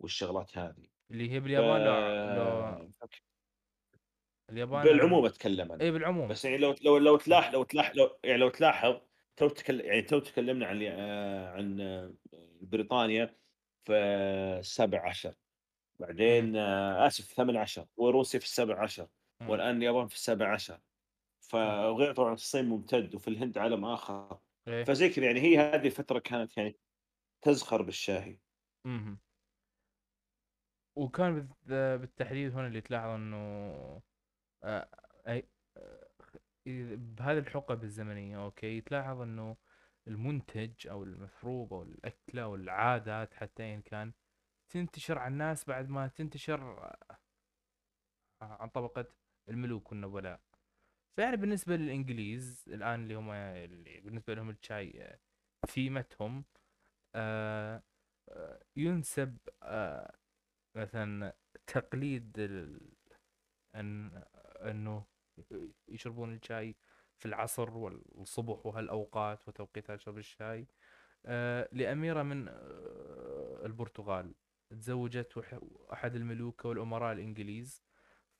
والشغلات 0.00 0.58
هذه. 0.58 0.86
اللي 1.10 1.30
هي 1.30 1.40
ف 1.56 1.58
باليابان 1.60 1.82
لو 1.84 2.12
لو 2.26 2.88
فك 3.00 3.22
اليابان 4.50 4.84
بالعموم 4.84 5.24
عن 5.24 5.30
أتكلم 5.30 5.72
أنا، 5.72 5.84
اي 5.84 5.90
بالعموم. 5.90 6.28
بس 6.28 6.44
يعني 6.44 6.56
لو 6.58 6.74
لو 6.82 6.98
لو 6.98 7.16
تلاح 7.16 7.52
لو 7.52 7.62
تلاح 7.62 7.96
لو 7.96 8.18
يعني 8.24 8.38
لو 8.38 8.48
تلاحظ 8.48 9.00
تو 9.36 9.48
تكل 9.48 9.80
يعني 9.80 10.02
تو 10.02 10.18
تكلمنا 10.18 10.66
عن 10.66 10.82
آآ 10.82 11.50
عن 11.50 11.80
آه، 11.80 12.14
بريطانيا 12.60 13.36
في 13.84 13.92
السابع 14.58 15.08
عشر، 15.08 15.34
بعدين 16.00 16.56
آه، 16.56 17.06
آسف 17.06 17.30
الثامن 17.30 17.56
عشر، 17.56 17.86
وروسيا 17.96 18.40
في 18.40 18.46
السابع 18.46 18.82
عشر، 18.82 19.08
أمم 19.42 19.50
والآن 19.50 19.76
اليابان 19.76 20.08
في 20.08 20.14
السابع 20.14 20.54
عشر، 20.54 20.80
فغير 21.40 22.12
طبعًا 22.14 22.34
الصين 22.34 22.64
ممتد، 22.64 23.14
وفي 23.14 23.28
الهند 23.28 23.58
عالم 23.58 23.84
آخر، 23.84 24.40
إيه. 24.68 24.84
فزي 24.84 25.08
كذا 25.08 25.26
يعني 25.26 25.40
هي 25.40 25.58
هذه 25.58 25.86
الفترة 25.86 26.18
كانت 26.18 26.56
يعني 26.58 26.78
تزخر 27.42 27.82
بالشاهي. 27.82 28.40
وكان 30.96 31.34
بالت- 31.34 31.72
بالتحديد 32.00 32.52
هنا 32.52 32.66
اللي 32.66 32.80
تلاحظ 32.80 33.08
إنه 33.08 34.02
آه، 34.64 34.88
آه، 35.26 35.42
بهذه 36.96 37.38
الحقب 37.38 37.84
الزمنية 37.84 38.44
أوكي 38.44 38.80
تلاحظ 38.80 39.20
إنه 39.20 39.56
المنتج 40.08 40.88
أو 40.88 41.02
المشروب 41.04 41.72
أو 41.74 41.82
الأكلة 41.82 42.42
أو 42.42 42.54
العادات 42.54 43.34
حتى 43.34 43.74
إن 43.74 43.82
كان 43.82 44.12
تنتشر 44.68 45.18
على 45.18 45.32
الناس 45.32 45.64
بعد 45.64 45.88
ما 45.88 46.08
تنتشر 46.08 46.92
عن 48.42 48.68
طبقة 48.68 49.06
الملوك 49.48 49.92
والنبلاء. 49.92 50.40
فيعني 51.16 51.36
بالنسبة 51.36 51.76
للإنجليز 51.76 52.64
الآن 52.68 53.02
اللي 53.02 53.14
هم 53.14 53.30
اللي 53.30 54.00
بالنسبة 54.00 54.34
لهم 54.34 54.50
الشاي 54.50 55.02
آه، 55.02 55.18
ثيمتهم 55.66 56.44
آه، 57.14 57.82
آه، 58.28 58.62
ينسب 58.76 59.38
آه، 59.62 60.16
مثلا 60.76 61.36
تقليد 61.66 62.38
ال- 62.38 62.92
أنه 64.66 65.06
يشربون 65.88 66.34
الشاي 66.34 66.76
في 67.18 67.26
العصر 67.26 67.70
والصبح 67.76 68.66
وهالأوقات 68.66 69.48
وتوقيتات 69.48 70.00
شرب 70.00 70.18
الشاي. 70.18 70.66
آه، 71.26 71.68
لأميرة 71.72 72.22
من 72.22 72.48
آه، 72.48 73.62
البرتغال 73.66 74.34
تزوجت 74.70 75.38
أحد 75.92 76.14
الملوك 76.16 76.64
والأمراء 76.64 77.12
الإنجليز. 77.12 77.82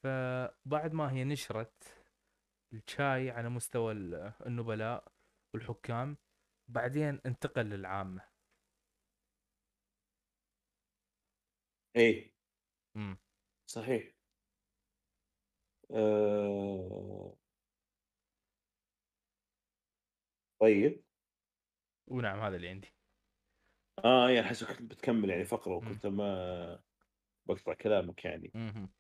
فبعد 0.02 0.92
ما 0.92 1.12
هي 1.12 1.24
نشرت 1.24 1.94
الشاي 2.72 3.30
على 3.30 3.48
مستوى 3.48 3.92
ال- 3.92 4.32
النبلاء 4.46 5.12
والحكام 5.54 6.16
بعدين 6.68 7.20
انتقل 7.26 7.66
للعامة. 7.66 8.22
إيه، 11.96 12.32
امم 12.96 13.18
صحيح. 13.66 14.15
آآ 15.90 17.36
طيب. 20.60 21.02
ونعم 22.06 22.40
هذا 22.40 22.56
اللي 22.56 22.68
عندي. 22.68 22.92
آه، 24.04 24.30
يعني 24.30 24.46
حسبك 24.46 24.70
كنت 24.76 24.90
بتكمّل 24.90 25.30
يعني 25.30 25.44
امم 25.82 26.00
وكنت 26.00 26.06
ما 26.06 26.80
باقطع 27.46 27.74
كلامك 27.74 28.24
يعني، 28.24 28.54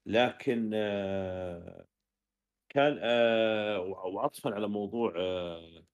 لكن 0.06 0.70
آه، 0.74 1.86
كان 2.68 2.98
و 3.78 3.90
وعطفًا 4.16 4.54
على 4.54 4.68
موضوع 4.68 5.14
آآ 5.18 5.86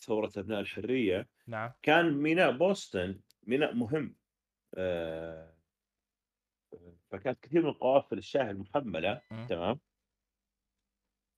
ثورة 0.00 0.30
أبناء 0.36 0.60
الحرية، 0.60 1.28
نعم. 1.46 1.74
كان 1.82 2.12
ميناء 2.14 2.52
بوسطن 2.58 3.20
ميناء 3.46 3.74
مهم 3.74 4.16
فكانت 7.12 7.40
كثير 7.40 7.62
من 7.66 7.72
قوافل 7.72 8.18
الشاحن 8.18 8.50
المحمّلة 8.50 9.22
امم 9.30 9.48
تمام، 9.48 9.80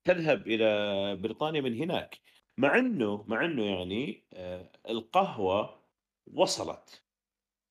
تذهب 0.05 0.47
إلى 0.49 1.17
بريطانيا 1.17 1.61
من 1.61 1.75
هناك، 1.83 2.21
مع 2.59 2.79
إنه 2.79 3.25
مع 3.29 3.45
إنه 3.45 3.65
يعني 3.65 4.27
آآ 4.33 4.73
القهوة 4.89 5.85
وصلت 6.27 7.05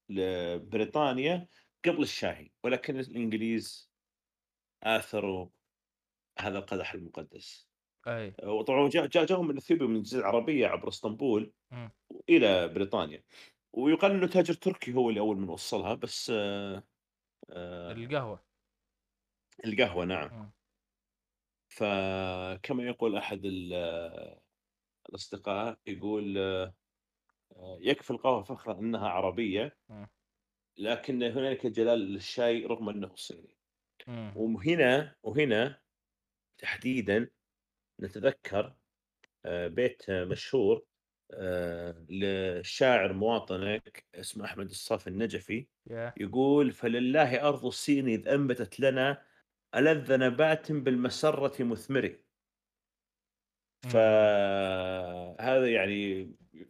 لبريطانيا 0.09 1.47
قبل 1.85 2.03
الشاي، 2.03 2.53
ولكن 2.63 2.99
الإنجليز 2.99 3.93
آثروا 4.83 5.49
هذا 6.39 6.59
القدح 6.59 6.93
المقدس. 6.93 7.69
أي. 8.07 8.37
وطبعًا 8.43 8.89
جا 8.89 9.05
جا 9.05 9.25
جاهم 9.25 9.47
من 9.47 9.57
إثيوبيا 9.57 9.87
من 9.87 9.95
الجزيرة 9.95 10.21
العربية 10.21 10.67
عبر 10.67 10.87
إسطنبول 10.89 11.53
امم 11.71 11.91
إلى 12.29 12.67
بريطانيا، 12.69 13.23
ويُقال 13.73 14.11
إنه 14.11 14.27
تاجر 14.27 14.53
تركي 14.55 14.93
هو 14.93 15.09
اللي 15.09 15.19
أول 15.21 15.37
من 15.37 15.49
وصّلها، 15.49 15.93
بس 15.95 16.33
آآ 17.53 17.97
القهوة 17.97 18.43
القهوة 19.65 20.05
نعم. 20.05 20.31
امم 20.31 20.53
فكما 21.69 22.83
يقول 22.83 23.15
أحد 23.17 23.41
ال 23.45 23.73
الأصدقاء 25.09 25.79
يقول 25.87 26.37
آآ 26.37 26.73
يكفي 27.81 28.11
القهوة 28.11 28.43
فخرًا 28.43 28.79
أنها 28.79 29.09
عربية، 29.09 29.77
امم 29.89 30.07
لكن 30.77 31.23
هنالك 31.23 31.67
جلال 31.67 31.99
للشاي 31.99 32.65
رغم 32.65 32.89
أنه 32.89 33.15
صيني. 33.15 33.57
وهنا 34.35 35.15
وهنا 35.23 35.81
تحديدًا 36.57 37.29
نتذكر 38.01 38.75
بيت 39.47 40.11
مشهور 40.11 40.85
آآ 41.33 42.05
لشاعر 42.09 43.13
مواطنك 43.13 44.05
اسمه 44.15 44.45
أحمد 44.45 44.69
الصافي 44.69 45.07
النجفي، 45.07 45.67
يقول: 46.17 46.71
"فلله 46.71 47.47
أرض 47.49 47.65
الصين 47.65 48.07
إذ 48.09 48.27
أنبتت 48.27 48.79
لنا 48.79 49.23
ألذ 49.75 50.17
نبات 50.19 50.71
بالمسرة 50.71 51.63
مثمر." 51.63 52.17
فهذا 53.81 55.67
يعني 55.73 56.23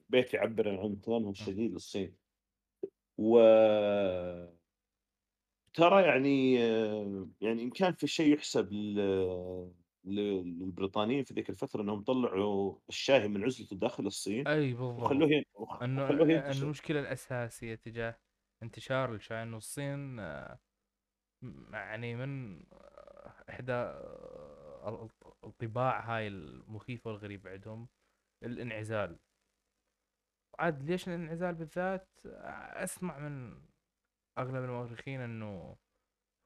بيت 0.09 0.33
يعبّر 0.33 0.69
عن 0.69 0.77
امتنانهم 0.85 1.31
الشديد 1.31 1.71
للصين. 1.71 2.17
و 3.17 3.39
ترى 5.73 6.03
يعني 6.03 6.63
آه، 6.63 7.29
يعني 7.41 7.63
إن 7.63 7.69
كان 7.69 7.93
في 7.93 8.07
شيء 8.07 8.33
يُحسب 8.33 8.73
ل 8.73 8.99
للبريطانيين 10.05 11.23
في 11.23 11.33
ذيك 11.33 11.49
الفترة 11.49 11.81
إنهم 11.81 12.03
طلّعوا 12.03 12.79
الشاي 12.89 13.27
من 13.27 13.43
عزلته 13.43 13.75
داخل 13.75 14.05
الصين 14.07 14.49
وخلّوه 14.97 15.29
بالضبط 15.29 15.45
أنه 15.81 16.09
وخلّوه. 16.09 16.51
المشكلة 16.51 16.99
الأساسية 16.99 17.75
تجاه 17.75 18.19
انتشار 18.63 19.15
الشاي 19.15 19.43
إنه 19.43 19.57
الصين 19.57 20.19
آه، 20.19 20.59
يعني 21.73 22.15
من 22.15 22.59
آه، 22.73 23.43
إحدى 23.49 23.71
آه، 23.73 25.09
ال- 25.25 25.31
الطباع 25.43 25.99
هاي 26.17 26.27
المخيفة 26.27 27.09
والغريبه 27.11 27.49
عندهم 27.51 27.89
الانعزال. 28.43 29.19
عاد 30.59 30.83
ليش 30.83 31.07
الانعزال 31.07 31.55
بالذات؟ 31.55 32.09
أسمع 32.83 33.19
من 33.19 33.61
أغلب 34.37 34.63
المؤرخين 34.63 35.21
إنه 35.21 35.77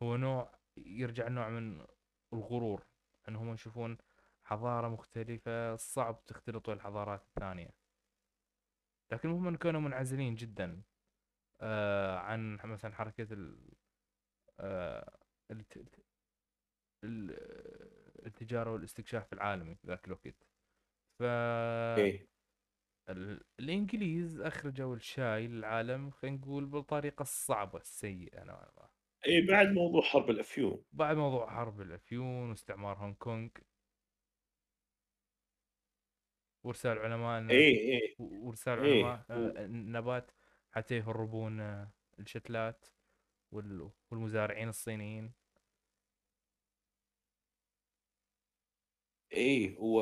هو 0.04 0.18
نوع 0.18 0.60
يرجع 0.78 1.28
نوع 1.28 1.50
من 1.50 1.88
الغرور. 2.34 2.88
انهم 3.30 3.54
يشوفون 3.54 3.98
حضارة 4.44 4.88
مختلفة 4.88 5.76
صعب 5.76 6.26
تختلط 6.26 6.70
الحضارات 6.70 7.24
الثانية. 7.28 7.74
لكن 9.12 9.30
هم 9.30 9.56
كانوا 9.56 9.82
منعزلين 9.82 10.36
جدا 10.36 10.82
آه 11.62 12.18
عن 12.18 12.56
مثلا 12.64 12.96
حركة 12.96 13.28
ال 13.34 13.74
آه 14.60 15.20
الت- 15.52 15.78
ال- 17.04 18.26
التجارة 18.26 18.72
والاستكشاف 18.74 19.34
العالمي 19.34 19.76
في 19.76 19.88
ذاك 19.88 20.08
الوقت. 20.08 20.48
ف 21.20 21.24
إيه. 21.98 22.28
ال- 23.10 23.44
الإنجليز 23.60 24.40
أخرجوا 24.42 24.96
الشاي 24.96 25.48
للعالم 25.48 26.12
خلينا 26.12 26.38
نقول 26.38 26.66
بالطريقة 26.66 27.22
الصعبة 27.22 27.80
السيئة 27.80 28.44
نوعا 28.44 28.72
ما. 28.78 28.90
إيه 29.28 29.48
بعد 29.48 29.68
موضوع 29.68 30.02
حرب 30.02 30.30
الأفيون. 30.30 30.84
بعد 30.92 31.16
موضوع 31.18 31.50
حرب 31.50 31.82
الأفيون 31.82 32.50
واستعمار 32.50 32.98
هونغ 32.98 33.14
كونغ 33.14 33.50
وإرسال 36.64 36.98
علماء 37.00 37.40
الناس 37.40 37.56
إيه، 37.56 37.78
إيه، 37.80 38.16
وإرسال 38.20 38.80
إيه. 38.80 39.06
علماء 39.06 39.26
آه، 39.30 39.66
النبات 39.66 40.32
حتى 40.72 40.96
يهربون 40.98 41.60
آه، 41.60 41.92
الشتلات 42.20 42.86
وال- 43.52 43.92
والمزارعين 44.12 44.70
الصينيين 44.70 45.34
إيه 49.34 49.76
و 49.80 50.02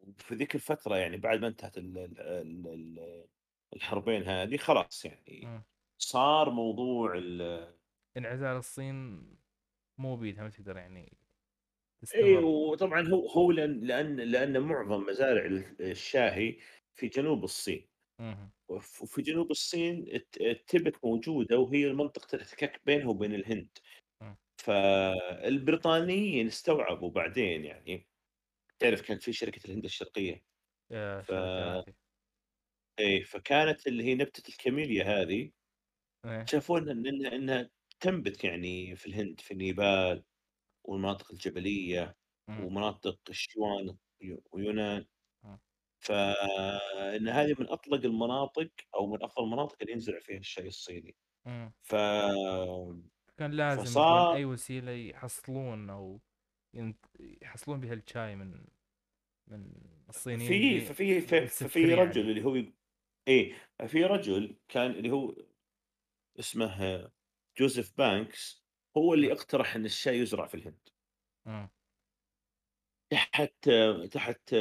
وفي 0.00 0.34
ذيك 0.34 0.54
الفترة 0.54 0.96
يعني 0.96 1.16
بعد 1.16 1.40
ما 1.40 1.46
انتهت 1.48 1.78
ال 1.78 1.98
ال 1.98 2.20
ال 2.20 2.66
ال 2.68 3.28
الحربين 3.76 4.22
هذه 4.22 4.56
خلاص 4.56 5.04
يعني 5.04 5.40
مم. 5.46 5.64
صار 5.98 6.50
موضوع 6.50 7.14
ال 7.18 7.42
انعزال 8.16 8.56
الصين 8.56 9.20
مو 9.98 10.16
بيدها 10.16 10.42
ما 10.44 10.50
تقدر 10.50 10.76
يعني 10.76 11.18
تستمر. 12.02 12.44
وطبعًا 12.44 13.08
هو 13.08 13.28
هو 13.28 13.50
لأن 13.52 14.16
لأن 14.20 14.60
معظم 14.62 15.02
مزارع 15.06 15.46
ال 15.46 15.82
الشاهي 15.82 16.58
في 16.94 17.08
جنوب 17.08 17.44
الصين، 17.44 17.88
وفي 18.70 19.22
جنوب 19.22 19.50
الصين 19.52 20.08
الت 20.14 20.40
التِبَت 20.40 21.04
موجودة 21.04 21.58
وهي 21.58 21.92
منطقة 21.92 22.36
الاحتكاك 22.36 22.82
بينها 22.86 23.08
وبين 23.08 23.34
الهند،. 23.34 23.78
فالبريطانيين 24.62 26.46
استوعبوا 26.46 27.10
بعدين 27.10 27.64
يعني 27.64 28.08
تعرف 28.80 29.02
كان 29.02 29.18
في 29.18 29.32
شركة 29.32 29.66
الهند 29.66 29.84
الشرقية، 29.84 30.44
يا 30.90 31.22
ف 31.22 31.32
إيه، 32.98 33.24
فكانت 33.24 33.86
اللي 33.86 34.04
هي 34.04 34.14
نبتة 34.14 34.48
الكاميليا 34.48 35.04
هذه 35.04 35.50
إيه 36.24 36.50
شافوا 36.50 36.78
إنها 36.78 36.92
إنها 37.10 37.32
إنها 37.36 37.70
تنبت 38.00 38.44
يعني 38.44 38.96
في 38.96 39.06
الهند، 39.06 39.40
في 39.40 39.54
نيبال 39.54 40.24
والمناطق 40.84 41.32
الجبلية 41.32 42.16
مم. 42.48 42.66
ومناطق 42.66 43.20
الشيوان 43.30 43.98
ويو 44.22 44.44
ويونان. 44.52 45.06
مم. 45.42 45.58
فإن 46.00 47.28
هذه 47.28 47.56
من 47.60 47.68
أطلق 47.70 48.04
المناطق 48.06 48.70
أو 48.96 49.06
من 49.06 49.22
أفضل 49.24 49.44
المناطق 49.44 49.76
اللي 49.82 49.92
ينزرع 49.92 50.20
فيها 50.20 50.38
الشاي 50.38 50.68
الصيني. 50.68 51.16
مم. 51.46 51.72
ف 51.82 51.94
كان 53.38 53.50
لازم 53.50 53.84
فصار 53.84 54.32
أي 54.32 54.44
وسيلة 54.44 54.90
يحصلون 54.92 55.90
أو 55.90 56.22
ينت- 56.74 57.06
يحصلون 57.20 57.80
بها 57.80 57.94
الشاي 57.94 58.36
من 58.36 58.66
من 59.48 59.72
الصينيين 60.08 60.54
في 60.54 60.80
اللي 60.80 60.80
ففي 60.80 61.20
ف 61.20 61.34
ففي 61.34 61.94
رجل 61.94 62.20
عليه 62.22 62.30
اللي 62.30 62.44
هو 62.44 62.56
إيه، 63.28 63.54
في 63.86 64.04
رجل 64.04 64.58
كان 64.68 64.90
اللي 64.90 65.10
هو 65.10 65.36
اسمه 66.38 67.10
جوزيف 67.58 67.92
بانكس 67.98 68.64
هو. 68.96 69.14
اللي 69.14 69.32
اقترح 69.32 69.76
إن 69.76 69.84
الشاي 69.84 70.18
يُزرع 70.18 70.46
في 70.46 70.54
الهند. 70.54 70.88
تحت 73.10 73.70
تحت 74.12 74.52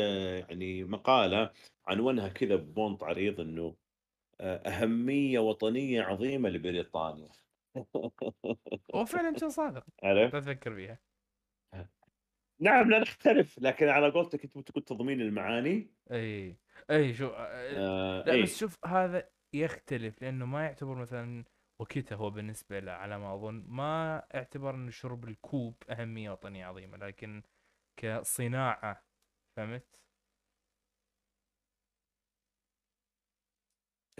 يعني 0.49 0.84
مقالة 0.84 1.51
عنوانها 1.88 2.30
كذا 2.30 2.55
ببونط 2.55 3.03
عريض 3.03 3.39
إنه 3.39 3.76
أ 4.41 4.69
أهمية 4.69 5.39
وطنية 5.39 6.01
عظيمة 6.01 6.49
لبريطانيا. 6.49 7.30
هو 8.95 9.05
فعلا 9.05 9.36
كان 9.36 9.49
صادق 9.49 9.86
عرفت؟ 10.03 10.36
تفكر 10.36 10.76
فيها 10.76 10.99
نعم 12.59 12.89
لا 12.91 12.99
نختلف، 12.99 13.59
لكن 13.59 13.88
على 13.88 14.09
قولتك 14.11 14.43
أنت 14.43 14.57
بتقول 14.57 14.84
تضمين 14.84 15.21
المعاني 15.21 15.93
أي 16.11 16.57
أي 16.89 17.13
شو 17.13 17.28
آه، 17.28 18.24
لا 18.26 18.34
بس 18.34 18.34
إيه، 18.34 18.45
شوف 18.59 18.86
هذا 18.86 19.30
يختلف 19.53 20.21
لأنه 20.21 20.45
ما 20.45 20.65
يعتبر 20.65 20.95
مثلا 20.95 21.45
وقتها 21.80 22.15
هو 22.15 22.30
بالنسبة 22.30 22.80
له 22.80 22.91
على 22.91 23.17
ما 23.19 23.34
أظن. 23.36 23.63
ما 23.67 24.17
اعتبر 24.36 24.76
إن 24.76 24.91
شرب 24.91 25.26
الكوب 25.28 25.84
أهمية 25.89 26.32
وطنية 26.32 26.65
عظيمة 26.65 26.97
لكن 26.97 27.43
كصناعة 27.97 29.05
فهمت؟ 29.57 29.99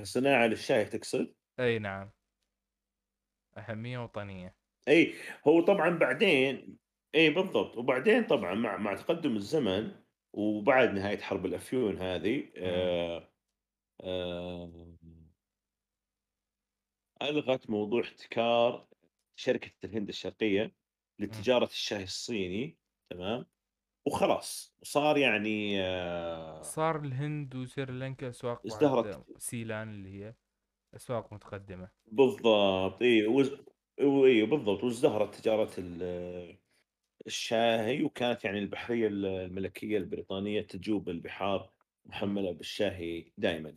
صناعة 0.04 0.48
للشاي 0.48 0.86
تقصد؟ 0.86 1.36
أي 1.60 1.80
نعم. 1.80 2.14
أهمية 3.58 3.98
وطنية. 4.04 4.56
أي، 4.88 5.14
هو 5.48 5.62
طبعًا 5.62 5.90
بعدين 5.90 6.78
إي 7.16 7.30
بالضبط، 7.30 7.78
وبعدين 7.78 8.24
طبعًا 8.28 8.54
مع 8.54 8.78
مع 8.78 8.94
تقدم 8.96 9.36
الزمن 9.36 9.92
وبعد 10.34 10.90
نهاية 10.94 11.18
حرب 11.20 11.46
الأفيون 11.46 11.98
هذه 11.98 12.44
امم 12.66 12.94
آآ 14.02 14.98
آآ 17.24 17.30
ألغت 17.30 17.70
موضوع 17.70 18.02
احتكار 18.02 18.88
شركة 19.36 19.72
الهند 19.84 20.10
الشرقية 20.10 20.76
امم 21.30 21.48
لتجارة 21.48 21.66
الشاي 21.66 22.04
الصيني 22.04 22.78
تمام، 23.10 23.46
وخلاص 24.08 24.76
وصار 24.82 25.18
يعني 25.18 25.82
آآ 25.82 26.74
صار 26.74 26.96
الهند 27.00 27.56
وسريلانكا 27.56 28.30
أسواق 28.30 28.64
ازدهرت. 28.66 29.20
سيلان 29.38 29.90
اللي 29.90 30.10
هي 30.24 30.36
أسواق 30.96 31.34
متقدمة. 31.34 31.92
بالضبط 32.06 33.02
إي 33.02 33.28
وز 33.28 33.52
وإي 34.02 34.46
بالضبط، 34.46 34.84
وازدهرت 34.84 35.36
تجارة 35.36 35.72
ال 35.78 36.58
الشاهي، 37.28 38.04
وكانت 38.04 38.46
يعني 38.46 38.60
البحرية 38.60 39.08
ال 39.08 39.26
الملكية 39.26 39.98
البريطانية 39.98 40.62
تجوب 40.62 41.10
البحار 41.10 41.74
محملة 42.06 42.52
بالشاهي 42.52 43.34
دائمًا. 43.38 43.76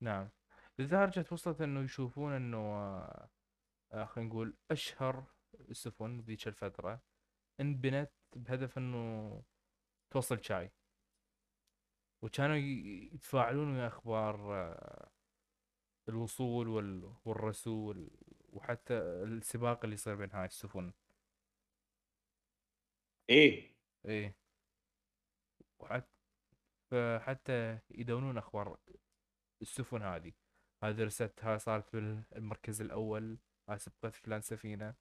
نعم. 0.00 0.30
لدرجة 0.78 1.24
وصلت 1.32 1.60
إنه 1.60 1.80
يشوفون 1.84 2.32
إنه 2.32 2.58
آه، 2.58 3.28
آه، 3.92 4.04
خلينا 4.04 4.30
نقول 4.30 4.56
أشهر 4.70 5.24
السفن 5.70 6.20
بذيك 6.20 6.48
الفترة 6.48 7.02
انبنت 7.60 8.12
بهدف 8.36 8.78
إنه 8.78 9.42
توصل 10.10 10.44
شاي. 10.44 10.72
وكانوا 12.22 12.56
يتفاعلون 13.14 13.76
ويا 13.76 13.86
أخبار 13.86 14.54
آه، 14.54 15.10
الوصول 16.08 16.68
وال- 16.68 17.16
والرسول 17.24 18.10
وحتى 18.52 18.94
السباق 18.98 19.84
اللي 19.84 19.94
يصير 19.94 20.14
بين 20.16 20.30
هاي 20.32 20.46
السفن. 20.46 20.92
إيه، 23.30 23.74
إيه. 24.06 24.36
وحتى 25.78 26.08
فحتى 26.90 27.78
يدونون 27.90 28.38
أخبار 28.38 28.78
السفن 29.62 30.02
هذه. 30.02 30.32
هذه 30.84 31.04
رست 31.04 31.44
هاي 31.44 31.58
صارت 31.58 31.88
في 31.88 32.22
المركز 32.36 32.80
الأول 32.80 33.38
هاي 33.68 33.78
سبقت 33.78 34.14
فلان 34.14 34.40
سفينة 34.40 34.94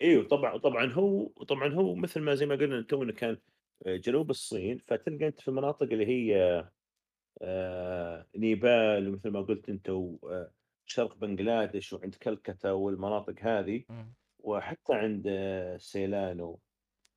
إيه، 0.00 0.18
وطبعًا 0.18 0.56
طبعًا 0.58 0.92
هو 0.92 1.26
طبعًا 1.28 1.74
هو 1.74 1.94
مثل 1.94 2.20
ما 2.20 2.34
زي 2.34 2.46
ما 2.46 2.54
قلنا 2.54 2.82
تونا 2.82 3.12
كان 3.12 3.38
آآ 3.86 3.96
جنوب 3.96 4.30
الصين، 4.30 4.78
فتلقى 4.78 5.26
أنت 5.26 5.40
في 5.40 5.48
المناطق 5.48 5.82
اللي 5.82 6.06
هي 6.06 6.36
آآ 7.42 8.28
نيبال 8.36 9.08
ومثل 9.08 9.30
ما 9.30 9.42
قُلت 9.42 9.70
أنت 9.70 9.90
و 9.90 10.18
آآ 10.32 10.52
شرق 10.86 11.16
بنغلاديش 11.18 11.92
وعند 11.92 12.14
كلكتة 12.14 12.74
والمناطق 12.74 13.34
هذه،. 13.40 13.84
وحتى 14.40 14.94
عند 14.94 15.24
آه، 15.28 15.76
سيلان 15.78 16.40
و 16.42 16.60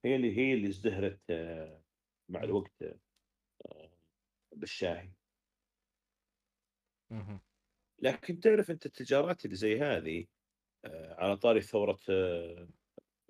هي 0.05 0.17
اللي 0.17 0.37
هي 0.37 0.53
اللي 0.55 0.67
ازدهرت 0.69 1.21
آه، 1.31 1.83
مع. 2.29 2.43
الوقت 2.43 2.73
بالشاهي. 4.55 5.13
لكن 7.99 8.39
تعرف 8.39 8.71
أنت 8.71 8.85
التجارات 8.85 9.45
اللي 9.45 9.55
زي 9.55 9.79
هذه 9.79 10.25
آآ 10.85 11.15
على 11.19 11.37
طاري 11.37 11.61
ثورة 11.61 11.99
آه، 12.11 12.69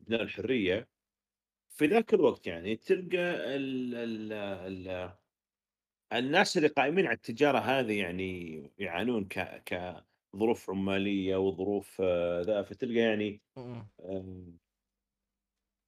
إبناء 0.01 0.23
الحرية، 0.23 0.89
في 1.69 1.87
ذاك 1.87 2.15
الوقت 2.15 2.47
يعني 2.47 2.77
تلقى 2.77 3.17
ال 3.57 3.95
ال 3.95 4.33
ال 4.33 5.13
الناس 6.13 6.57
اللي 6.57 6.67
قائمين 6.67 7.05
على 7.07 7.15
التجارة 7.15 7.59
هذه 7.59 7.99
يعني 7.99 8.61
يعانون 8.77 9.25
ك 9.27 9.63
كظروف 9.65 10.69
عمالية 10.69 11.35
وظروف 11.37 12.01
آه، 12.01 12.41
ذا، 12.41 12.61
فتلقى 12.63 12.95
يعني 12.99 13.41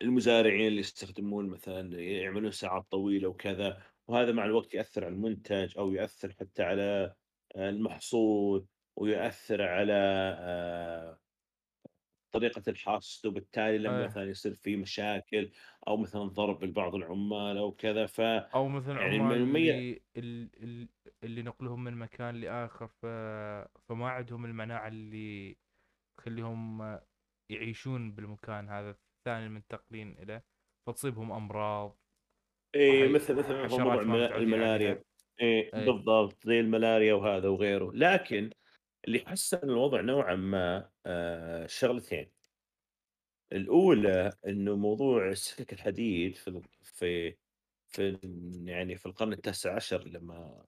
المزارعين 0.01 0.67
اللي 0.67 0.79
يستخدمون 0.79 1.49
مثلًا 1.49 1.99
يعملون 2.01 2.51
ساعات 2.51 2.91
طويلة 2.91 3.27
وكذا، 3.27 3.83
وهذا 4.07 4.31
مع 4.31 4.45
الوقت 4.45 4.73
يأثّر 4.73 5.05
على 5.05 5.13
المنتج 5.15 5.77
أو 5.77 5.91
يأثّر 5.91 6.31
حتى 6.39 6.63
على 6.63 7.15
آآ 7.55 7.69
المحصول، 7.69 8.67
ويؤثّر 8.95 9.61
على 9.61 9.93
آآ 10.39 11.19
طريقة 12.31 12.63
الحصد، 12.67 13.25
وبالتالي 13.27 13.77
لمّا 13.77 14.03
إيه 14.03 14.05
مثلًا 14.05 14.23
يصير 14.29 14.53
في 14.53 14.75
مشاكل 14.77 15.51
أو 15.87 15.97
مثلًا 15.97 16.23
ضرب 16.23 16.63
لبعض 16.63 16.95
العمال 16.95 17.57
أو 17.57 17.71
كذا، 17.71 18.05
ف 18.05 18.19
أو 18.55 18.67
مثلا 18.67 18.99
يعني 18.99 19.17
عمال 19.17 19.17
الم 19.17 19.31
الممي 19.31 19.71
اللي 19.71 19.91
ال- 20.17 20.63
ال- 20.63 20.89
اللي 21.23 21.41
نقلهم 21.43 21.83
من 21.83 21.93
مكان 21.97 22.35
لآخر 22.35 22.87
ف... 22.87 23.05
فما 23.89 24.09
عندهم 24.09 24.45
المناعة 24.45 24.87
اللي 24.87 25.57
تخليهم 26.19 26.81
يعيشون 27.51 28.15
بالمكان 28.15 28.69
هذا 28.69 28.91
الثاني 28.91 29.47
المنتقلين 29.47 30.11
إليه 30.19 30.45
فتصيبهم 30.87 31.33
أمراض 31.33 32.00
وحي... 32.87 33.07
مثل 33.07 33.35
مثل 33.35 33.63
مثل 33.65 33.67
موضوع 33.67 34.01
الملاريا، 34.01 34.43
عليها 34.67 35.03
إيه. 35.41 35.73
بالضبط، 35.75 36.43
زي 36.47 36.59
الملاريا 36.59 37.13
وهذا 37.13 37.49
وغيره، 37.49 37.91
لكن 37.93 38.49
اللي 39.07 39.19
حسّن 39.27 39.59
الوضع 39.69 40.01
نوعًا 40.01 40.35
ما 40.35 40.91
آآ 41.05 41.67
شغلتين، 41.67 42.31
الأولى 43.51 44.31
إنه 44.47 44.75
موضوع 44.75 45.27
السكك 45.29 45.73
الحديد 45.73 46.35
في 46.35 46.61
في 46.83 47.37
في 47.87 48.19
يعني 48.65 48.95
في 48.97 49.05
القرن 49.05 49.33
التاسع 49.33 49.75
عشر 49.75 50.07
لمّا 50.07 50.65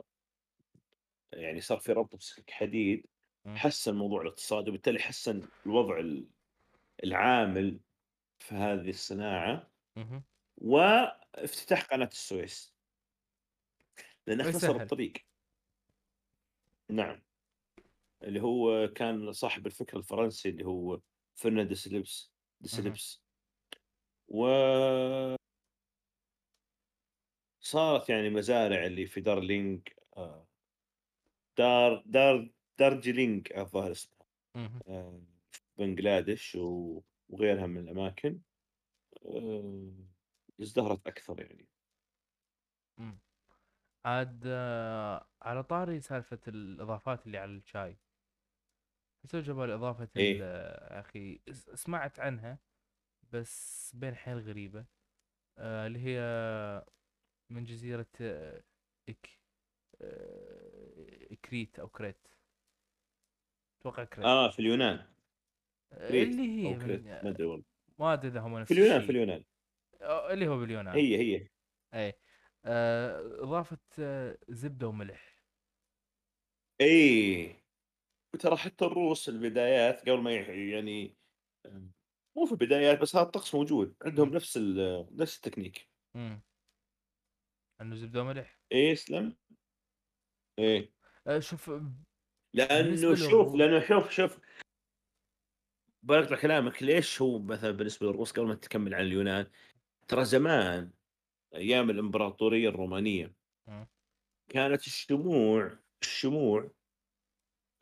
يعني 1.33 1.61
صار 1.61 1.79
في 1.79 1.91
ربط 1.91 2.15
بسكك 2.15 2.51
حديد، 2.51 3.07
حسّن 3.53 3.95
موضوع 3.95 4.21
الاقتصاد 4.21 4.69
وبالتالي 4.69 4.99
حسّن 4.99 5.41
الوضع 5.65 5.99
ال 5.99 6.29
العامل 7.03 7.81
في 8.39 8.55
هذه 8.55 8.89
الصناعة. 8.89 9.73
اهم. 9.97 10.23
وافتتاح 11.37 11.85
قناة 11.85 12.07
السويس. 12.07 12.73
لأنه 14.27 14.43
اختصر. 14.49 14.81
الطريق. 14.81 15.13
نعم. 16.89 17.23
اللي 18.23 18.41
هو 18.41 18.87
كان 18.87 19.31
صاحب 19.31 19.65
الفكرة 19.67 19.97
الفرنسي 19.97 20.49
اللي 20.49 20.65
هو 20.65 21.01
فرناند 21.35 21.69
دي 21.69 21.75
سيليبس 21.75 22.33
دي 22.61 22.69
اهم. 22.73 22.75
سيليبس. 22.75 23.23
و 24.27 24.47
صارت 27.59 28.09
يعني 28.09 28.29
مزارع 28.29 28.85
اللي 28.85 29.05
في 29.05 29.21
دارلينج 29.21 29.87
آآ 30.17 30.47
دار 31.57 32.03
دار 32.05 32.51
دارجيلينج 32.79 33.53
الظاهر 33.57 33.91
اسمها. 33.91 34.27
آآ 34.87 35.25
في 35.51 35.61
بنغلاديش 35.77 36.55
وغيرها 37.29 37.67
من 37.67 37.77
الأماكن 37.77 38.41
آآ 39.25 40.12
ازدهرت 40.61 41.07
أكثر 41.07 41.41
يعني. 41.41 41.67
إمم. 42.99 43.19
عاد 44.05 44.47
على 45.41 45.63
طاري 45.63 45.99
سالفة 45.99 46.39
الإضافات 46.47 47.25
اللي 47.25 47.37
على 47.37 47.51
الشاي. 47.51 47.97
حسيت 49.23 49.45
جمال 49.45 49.71
إضافة 49.71 50.03
ال 50.03 50.21
إيه. 50.21 50.39
يا 50.39 50.99
أخي 50.99 51.41
س 51.51 51.69
سمعت 51.69 52.19
عنها 52.19 52.59
بس 53.31 53.91
بين 53.95 54.15
حيل 54.15 54.39
غريبة 54.39 54.85
آآ 55.57 55.87
اللي 55.87 55.99
هي 55.99 56.19
من 57.49 57.63
جزيرة 57.63 58.07
إك 59.09 59.39
آآ 60.01 61.27
إكريت 61.31 61.79
أو 61.79 61.87
كريت. 61.87 62.27
أتوقع 63.79 64.03
كريت. 64.03 64.25
آه 64.25 64.49
في 64.49 64.59
اليونان. 64.59 65.13
كريت 65.91 66.27
اللي 66.27 66.43
هي 66.43 66.73
أو 66.73 66.79
كريت 66.79 67.01
من 67.01 67.23
ما 67.23 67.29
أدري 67.29 67.45
والله. 67.45 67.65
ما 67.99 68.13
أدري 68.13 68.27
إذا 68.27 68.39
هم 68.39 68.57
نفس 68.59 68.73
في 68.73 68.79
اليونان، 68.79 68.99
في 69.01 69.09
الشيء. 69.09 69.15
اليونان. 69.15 69.43
آه 70.03 70.33
اللي 70.33 70.47
هو 70.47 70.57
باليونان. 70.57 70.95
هي، 70.95 71.17
هي. 71.17 71.47
إيه. 71.93 72.17
آآ 72.65 73.19
إضافة 73.43 73.77
زبدة 74.49 74.87
وملح. 74.87 75.43
إيه. 76.81 77.63
وترى 78.35 78.57
حتى 78.57 78.85
الروس 78.85 79.29
البدايات 79.29 80.01
قبل 80.09 80.21
ما 80.21 80.31
يح 80.33 80.49
يعني 80.49 81.17
مو 82.37 82.45
في 82.45 82.51
البدايات 82.51 83.01
بس 83.01 83.15
هذا 83.15 83.25
الطقس 83.25 83.55
موجود، 83.55 83.95
عندهم. 84.05 84.29
نفس 84.29 84.57
ال 84.57 85.07
نفس 85.17 85.35
التكنيك. 85.37 85.89
إمم. 86.15 86.43
إنه 87.81 87.95
زبدة 87.95 88.21
وملح؟ 88.21 88.59
إيه 88.71 88.93
اسلم. 88.93 89.37
إيه. 90.59 90.93
آآ 91.27 91.39
شوف 91.39 91.71
بالنسبة 92.53 93.15
شوف 93.15 93.55
لأنه 93.55 93.87
شوف، 93.87 94.11
شوف 94.11 94.39
باقطع 96.03 96.35
كلامك 96.41 96.83
ليش 96.83 97.21
هو 97.21 97.39
مثلًا 97.39 97.71
بالنسبة 97.71 98.07
للروس 98.07 98.31
قبل 98.31 98.47
ما 98.47 98.55
تكمل 98.55 98.93
عن 98.93 99.01
اليونان، 99.01 99.47
ترى 100.07 100.25
زمان 100.25 100.91
أيام 101.55 101.89
الإمبراطورية 101.89 102.69
الرومانية 102.69 103.35
إمم. 103.67 103.87
كانت 104.49 104.87
الشموع 104.87 105.79
الشموع 106.01 106.71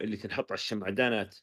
اللي 0.01 0.17
تنحط 0.17 0.51
على 0.51 0.57
الشمعدانات. 0.57 1.36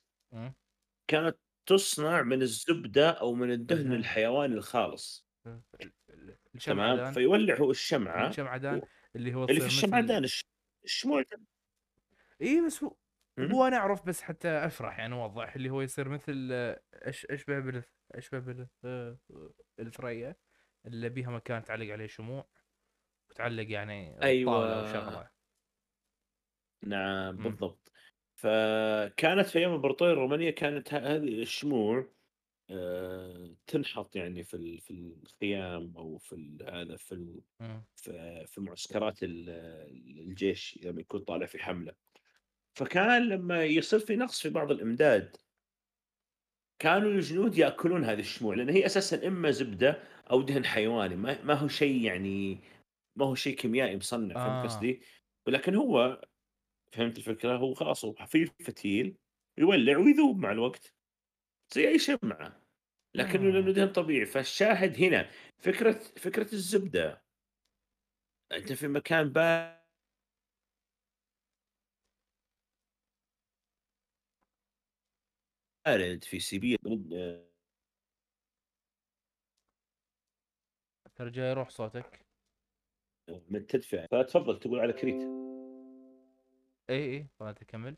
كانت 1.09 1.39
تصنع 1.67 2.23
من 2.23 2.43
الزبدة 2.43 3.11
أو 3.11 3.35
من 3.35 3.53
الدهن. 3.53 3.93
الحيواني 3.93 4.55
الخالص. 4.55 5.27
ال 5.47 5.93
ال 6.11 6.31
ال 6.31 6.39
تمام، 6.65 7.13
فيولع 7.13 7.57
هو 7.57 7.71
الشمعة 7.71 8.29
الشمعدان 8.31 8.83
اللي 9.17 9.35
هو 9.35 9.45
اللي 9.45 9.61
في 9.61 9.67
الشمعدان 9.67 10.25
الش 10.25 10.45
الشموع 10.85 11.25
إي 12.43 12.67
بس 12.67 12.85
هو. 12.85 12.97
هو 13.53 13.67
أنا 13.67 13.77
أعرف 13.77 14.07
بس 14.07 14.23
حتى 14.23 14.49
أشرح 14.49 14.99
يعني 14.99 15.15
أوضح 15.15 15.55
اللي 15.55 15.71
هو 15.71 15.81
يصير 15.83 16.09
مثل 16.09 16.49
أش 16.95 17.27
أشبه 17.27 17.59
بال 17.61 17.83
أشبه 18.13 18.39
بال 18.39 18.69
آآ 18.85 19.19
الثريا 19.81 20.37
اللي 20.87 21.09
بيها 21.09 21.31
مكان 21.31 21.65
تعلق 21.65 21.93
عليه 21.93 22.07
شموع 22.07 22.49
وتعلق 23.31 23.71
يعني 23.71 24.19
أيوه. 24.23 24.85
شغلة. 24.85 25.31
نعم 26.83 27.37
إمم. 27.39 27.43
بالضبط. 27.43 27.93
فكانت 28.37 29.47
في 29.47 29.59
أيام 29.59 29.71
الإمبراطورية 29.71 30.13
الرومانية 30.13 30.51
كانت 30.51 30.95
هذه 30.95 31.43
الشموع 31.43 32.13
آآ 32.71 33.57
تنحط 33.67 34.17
يعني 34.17 34.45
في 34.45 34.79
في 34.81 34.91
الخيام 35.25 35.97
أو 35.97 36.19
في 36.19 36.59
هذا 36.69 36.97
في. 36.97 37.41
في 37.97 38.47
في 38.47 38.61
معسكرات 38.61 39.23
ال 39.23 39.51
الجيش 40.21 40.81
لمّا 40.85 41.01
يكون 41.01 41.21
طالع 41.21 41.47
في 41.47 41.59
حملة. 41.59 41.95
فكان 42.77 43.29
لمّا 43.29 43.65
يصير 43.65 43.99
في 44.01 44.17
نقص 44.17 44.43
في 44.43 44.51
بعض 44.51 44.71
الإمداد 44.73 45.37
كانوا 46.79 47.11
الجنود 47.11 47.59
يأكلون 47.59 48.05
هذه 48.05 48.21
الشموع، 48.21 48.55
لأن 48.55 48.69
هي 48.71 48.87
أساسًا 48.87 49.27
إما 49.29 49.51
زبدة 49.51 50.03
أو 50.31 50.43
دهن 50.43 50.65
حيواني 50.65 51.17
ما 51.17 51.43
ما 51.43 51.55
هو 51.55 51.69
شيء 51.69 52.05
يعني 52.05 52.59
ما 53.17 53.27
هو 53.27 53.35
شيء 53.35 53.57
كيميائي 53.57 53.97
مصنع 53.97 54.35
فهمت 54.35 54.47
آه. 54.47 54.63
قصدي؟ 54.63 55.01
ولكن 55.47 55.75
هو 55.75 56.25
فهمت 56.93 57.19
الفكرة؟ 57.19 57.57
هو 57.57 57.75
خلاص 57.75 58.05
هو 58.05 58.15
في 58.27 58.47
فتيل 58.47 59.17
يولع 59.59 59.99
ويذوب 59.99 60.39
مع 60.39 60.53
الوقت 60.53 60.95
زي 61.75 61.89
أي 61.89 61.99
شمعة، 61.99 62.63
لكنه 63.15 63.45
لأنه 63.45 63.59
إمم. 63.59 63.71
دهن 63.71 63.93
طبيعي، 63.93 64.27
فالشاهد 64.27 64.97
هنا 65.03 65.31
فكرة 65.59 65.93
فكرة 65.93 66.53
الزبدة 66.53 67.25
أنت 68.53 68.73
في 68.73 68.89
مكان 68.89 69.33
با 69.33 69.79
بارد 75.87 76.25
في 76.25 76.41
سيبيريا 76.41 76.79
جاي 81.21 81.51
يروح 81.51 81.69
صوتك. 81.69 82.27
من 83.49 83.57
التدفئة، 83.57 84.07
فتفضل 84.11 84.59
تقول 84.59 84.81
على 84.81 84.93
كريت. 84.93 85.23
إي، 86.91 87.17
إي 87.17 87.27
فأنت 87.41 87.65
كمّل. 87.65 87.97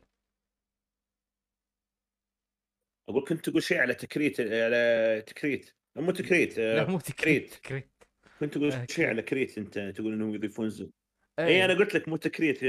أقول 3.09 3.25
كنت 3.27 3.49
تقول 3.49 3.63
شيء 3.63 3.77
على 3.77 3.93
تكريت 3.93 4.41
على 4.41 5.23
تكريت، 5.27 5.75
مو 5.95 6.11
تكريت 6.11 6.57
لا 6.57 6.83
آآ 6.83 6.85
مو 6.91 6.99
تكريت، 6.99 7.55
كريت. 7.55 7.55
كريت. 7.55 8.03
كنت 8.39 8.53
تقول 8.53 8.71
آه 8.71 8.85
شيء. 8.89 9.07
على 9.07 9.21
كريت 9.21 9.57
أنت 9.57 9.79
تقول 9.79 10.13
إنهم 10.13 10.35
يضيفون 10.35 10.69
زب 10.69 10.91
إي 11.39 11.47
إيه. 11.47 11.65
أنا 11.65 11.73
قُلت 11.73 11.95
لك 11.95 12.09
مو 12.09 12.17
تكريت 12.17 12.59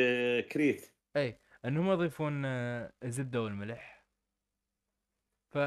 كريت. 0.52 0.94
إي، 1.16 1.38
إنهم 1.64 1.90
يضيفون 1.90 2.44
الزبدة 3.04 3.42
والملح. 3.42 4.04
ف 5.50 5.58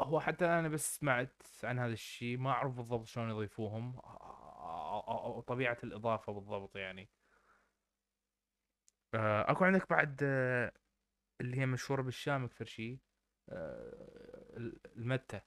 هو 0.00 0.20
حتى 0.20 0.44
أنا 0.46 0.68
بس 0.68 0.96
سمعت 0.96 1.42
عن 1.64 1.78
هذا 1.78 1.92
الشيء 1.92 2.38
ما 2.38 2.50
أعرف 2.50 2.72
بالضبط 2.74 3.06
شلون 3.06 3.30
يضيفوهم 3.30 3.98
أو 3.98 5.40
طبيعة 5.40 5.78
الإضافة 5.84 6.32
بالضبط 6.32 6.76
يعني. 6.76 7.10
آآ 9.14 9.50
أكو 9.50 9.64
عندك 9.64 9.90
بعد 9.90 10.22
اللي 11.40 11.56
هي 11.58 11.66
مشهورة 11.66 12.02
بالشام 12.02 12.44
أكثر 12.44 12.64
شيء 12.64 12.98
ال 14.56 14.80
المَتّة. 14.96 15.42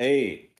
إي، 0.00 0.50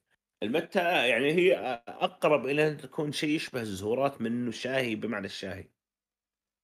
المَتّة 0.42 0.80
يعني 1.05 1.32
هي 1.32 1.57
أ 1.57 2.05
أقرب 2.05 2.47
إلى 2.47 2.68
أن 2.68 2.76
تكون 2.76 3.12
شيء 3.12 3.30
يشبه 3.30 3.61
الزهورات 3.61 4.20
من 4.20 4.26
إنه 4.32 4.51
شاهي 4.51 4.95
بمعنى 4.95 5.26
الشاهي. 5.26 5.68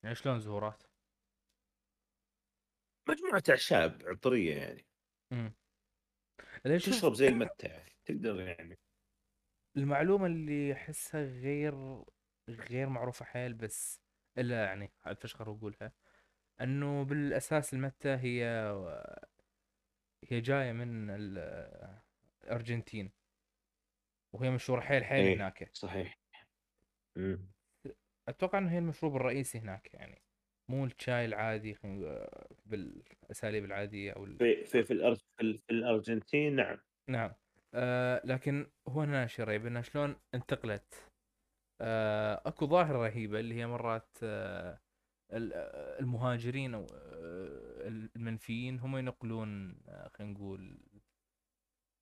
يعني 0.03 0.15
شلون 0.15 0.41
زهورات؟ 0.41 0.90
مجموعة 3.11 3.43
أعشاب 3.51 4.03
عطرية 4.07 4.55
يعني. 4.57 4.87
لأن 6.65 6.79
شوف 6.79 7.05
تشرب 7.05 7.15
زي 7.15 7.29
المَتّة 7.29 7.67
يعني، 7.69 7.97
تقدر 8.05 8.41
يعني 8.41 8.79
المعلومة 9.77 10.27
اللي 10.27 10.73
أحسها 10.73 11.23
غير 11.25 12.05
غير 12.51 12.89
معروفة 12.89 13.25
حيل 13.25 13.55
بس 13.55 14.01
إلا 14.39 14.65
يعني 14.65 14.93
أتفشخر 15.05 15.49
وأقولها، 15.51 15.93
إنه 16.61 17.05
بالأساس 17.05 17.75
المَتّة 17.75 18.17
هي 18.17 18.45
هي 20.25 20.41
جاية 20.41 20.73
من 20.73 21.11
ال 21.11 21.39
الأرجنتين. 22.45 23.13
وهي 24.33 24.51
مشهورة 24.51 24.81
حيل 24.81 25.05
حيل 25.05 25.27
إيه، 25.27 25.29
هناك. 25.29 25.73
صحيح. 25.73 26.19
إمم. 27.17 27.53
أتوقع 28.29 28.59
إنه 28.59 28.71
هي 28.73 28.79
المشروب 28.79 29.17
الرئيسي 29.17 29.59
هناك 29.59 29.95
يعني، 29.95 30.23
مو 30.71 30.85
الشاي 30.85 31.25
العادي 31.25 31.75
خلينا 31.75 32.29
بالأساليب 32.67 33.65
العادية 33.65 34.13
أو 34.13 34.25
ال 34.25 34.39
في 34.39 34.65
في 34.65 34.83
في 34.83 34.93
الأر 34.93 35.15
في 35.15 35.43
ال 35.43 35.59
في 35.59 35.71
الأرجنتين 35.71 36.57
نعم. 36.57 36.79
نعم. 37.09 37.33
آآ 37.75 38.23
لكن 38.25 38.67
هو 38.89 39.01
هنا 39.01 39.25
الشي 39.25 39.43
الرهيب 39.43 39.67
إنها 39.67 39.83
شلون 39.83 40.17
انتقلت 40.35 41.11
آآ 41.81 42.43
أكو 42.47 42.67
ظاهرة 42.67 42.99
رهيبة 42.99 43.41
اللي 43.41 43.55
هي 43.55 43.67
مرات 43.67 44.17
ال 44.23 45.53
المهاجرين 46.01 46.75
أو 46.75 46.87
المنفيين 48.17 48.79
هم 48.79 48.97
ينقلون 48.97 49.81
خلينا 50.15 50.33
نقول 50.33 50.79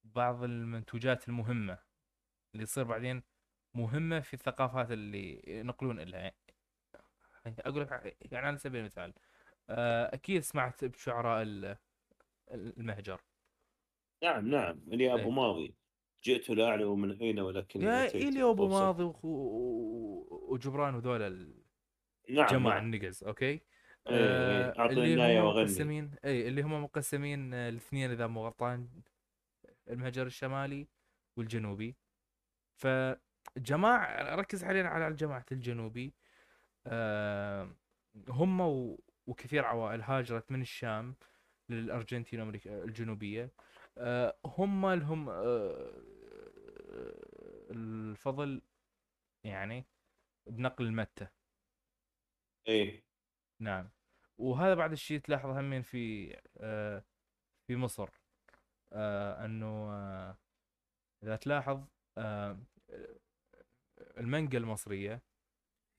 بعض 0.05 0.43
المنتوجات 0.43 1.29
المهمة، 1.29 1.79
اللي 2.55 2.67
تصير 2.67 2.85
بعدين 2.85 3.23
مهمة 3.77 4.21
في 4.21 4.35
الثقافات 4.35 4.91
اللي 4.91 5.43
ينقلون 5.47 6.01
إلها. 6.01 6.33
أقول 7.61 7.83
لك 7.83 8.17
يعني 8.33 8.47
على 8.47 8.59
سبيل 8.59 8.81
المثال 8.81 9.13
آآ 9.71 10.15
أكيد 10.15 10.43
سمعت 10.43 10.85
بشعراء 10.85 11.43
ال 11.43 11.77
المهجر. 12.51 13.21
نعم 14.23 14.49
نعم 14.49 14.81
اللي 14.93 15.15
أبو 15.15 15.23
إيه 15.23 15.31
ماضي. 15.31 15.75
جئت 16.25 16.51
لا 16.51 16.69
أعلم 16.69 17.01
من 17.01 17.19
اين 17.21 17.41
ولكني 17.41 17.85
يا 17.85 18.45
وابو 18.45 18.69
فرصه 18.69 18.85
ماضي 18.85 19.03
و- 19.03 20.49
وجبران 20.53 20.95
وذول 20.95 21.21
نعم 22.29 22.45
الجماعة 22.45 22.75
نعم. 22.81 22.95
النقز 22.95 23.25
أوكي؟ 23.25 23.47
إيه 23.47 23.61
آه 24.07 24.79
أعطني 24.79 25.05
اللي 25.15 25.39
هم 25.41 25.47
مقسمين 25.47 26.11
اي 26.25 26.49
اللي 26.49 26.63
هم 26.63 26.83
مقسمين 26.85 27.55
آه، 27.55 27.69
الاثنين 27.69 28.11
إذا 28.11 28.27
مو 28.27 28.45
غلطان 28.45 28.89
المهجر 29.89 30.27
الشمالي 30.27 30.89
والجنوبي. 31.37 31.97
فجماعة 32.77 34.35
ركز 34.35 34.65
حاليا 34.65 34.85
على 34.85 35.09
الجماعة 35.09 35.45
الجنوبي. 35.53 36.07
آه 36.07 36.13
هم 38.29 38.61
و... 38.61 39.01
وكثير 39.27 39.65
عوائل 39.65 40.03
هاجرت 40.03 40.51
من 40.53 40.63
الشام 40.63 41.17
للأرجنتين 41.69 42.41
وأمريكا 42.41 42.85
الجنوبية. 42.85 43.53
آه 43.99 44.39
هم 44.45 44.87
لهم 44.87 45.29
آه 45.29 45.93
الفضل 47.71 48.63
يعني 49.45 49.87
بنقل 50.47 50.85
المتة. 50.87 51.29
إيه. 52.69 53.05
نعم. 53.61 53.91
وهذا 54.39 54.75
بعد 54.75 54.93
الشيء 54.93 55.21
تلاحظ 55.21 55.51
همين 55.51 55.83
في 55.83 56.37
آه 56.59 57.05
في 57.67 57.77
مصر. 57.77 58.11
آه 58.93 59.45
أنه 59.45 59.67
آه 59.93 60.39
إذا 61.23 61.37
تلاحظ 61.37 61.85
آه 62.19 62.59
المانجا 64.19 64.59
المصرية 64.59 65.23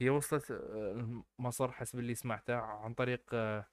هي 0.01 0.09
وصلت 0.09 0.51
آه، 0.51 1.23
مصر 1.39 1.71
حسب 1.71 1.99
اللي 1.99 2.15
سمعته 2.15 2.55
عن 2.55 2.93
طريق 2.93 3.23
آه، 3.33 3.67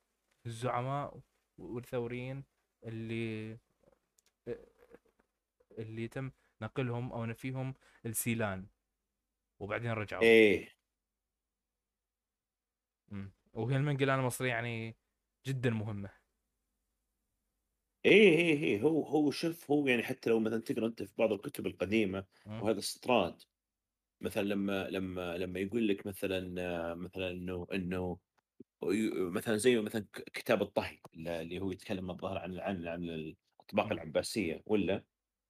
الزعماء 0.47 1.20
والثوريين 1.59 2.45
اللي 2.85 3.53
آه، 4.49 4.66
اللي 5.79 6.09
تم 6.09 6.31
نقلهم 6.62 7.12
أو 7.12 7.24
نفيهم 7.24 7.74
السيلان 8.07 8.66
وبعدين 9.61 9.91
رجعوا 9.91 10.22
إيه. 10.22 10.77
وهي 13.53 13.77
المانجا 13.77 14.14
المصرية 14.14 14.49
يعني 14.49 14.97
جدا 15.47 15.70
مهمة 15.70 16.11
إيه 18.05 18.39
إيه 18.39 18.62
إيه 18.64 18.83
هو 18.83 19.03
هو 19.03 19.31
شوف 19.31 19.70
هو 19.70 19.87
يعني 19.87 20.03
حتى 20.03 20.31
لو 20.31 20.41
مثلا 20.41 20.61
تقرأ 20.61 20.87
أنت 20.87 21.03
في 21.03 21.14
بعض 21.18 21.33
الكتب 21.33 21.66
القديمة. 21.66 22.27
وهذا 22.47 22.79
استطراد 22.79 23.43
مثلا 24.21 24.43
لما 24.43 24.89
لما 24.91 25.37
لما 25.39 25.61
يقول 25.61 25.89
لك 25.89 26.07
مثلا 26.07 26.95
مثلا 26.95 27.31
إنه 27.31 27.67
إنه 27.75 28.19
مثلا 29.35 29.57
زي 29.57 29.81
مثلا 29.81 30.07
كتاب 30.35 30.62
الطهي 30.62 30.99
اللي 31.17 31.61
هو 31.61 31.71
يتكلم 31.73 32.11
الظاهر 32.11 32.39
عن 32.39 32.59
عن 32.61 32.89
عن 32.89 33.05
الأطباق. 33.05 33.93
العباسية 33.93 34.62
ولا؟ 34.67 35.05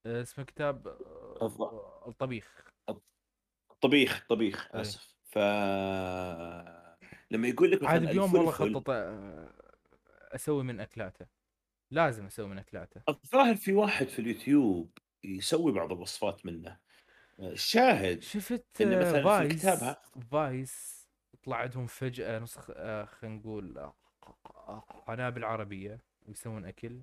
آه، 0.07 0.23
اسمه 0.23 0.45
كتاب 0.45 0.89
آه، 0.89 2.05
الطبيخ. 2.09 2.65
الطبيخ 3.71 4.27
طبيخ 4.29 4.69
اي 4.75 4.81
آسف. 4.81 5.15
ف 5.25 5.39
لما 7.31 7.49
يقول 7.49 7.71
لك 7.71 7.85
عاد 7.85 8.03
مثلا 8.03 8.11
بيوم 8.13 8.35
والله 8.35 8.51
خطط 8.51 8.91
آه، 8.91 9.55
أسوي 10.35 10.65
من 10.65 10.81
أكلاته. 10.81 11.27
لازم 11.91 12.27
أسوي 12.27 12.49
من 12.49 12.59
أكلاته. 12.59 13.03
الظاهر 13.09 13.57
في 13.57 13.73
واحد 13.73 14.07
في 14.09 14.19
اليوتيوب 14.19 14.99
يسوي 15.25 15.73
بعض 15.73 15.93
الوصفات 15.93 16.47
منه. 16.47 16.79
الشاهد 17.41 18.23
شفت 18.23 18.81
إن 18.81 18.99
مثلا 18.99 19.19
في 19.19 19.25
فايس 19.25 19.61
كتابها 19.61 20.03
فايس 20.31 21.07
طلع 21.45 21.57
عندهم 21.57 21.87
فجأة 21.87 22.39
نسخ 22.39 22.71
آه، 22.71 23.05
خلينا 23.05 23.37
نقول 23.37 23.79
آه، 23.79 23.95
قناة 25.07 25.31
بالعربية 25.31 26.01
ويسوون 26.27 26.65
أكل. 26.65 27.03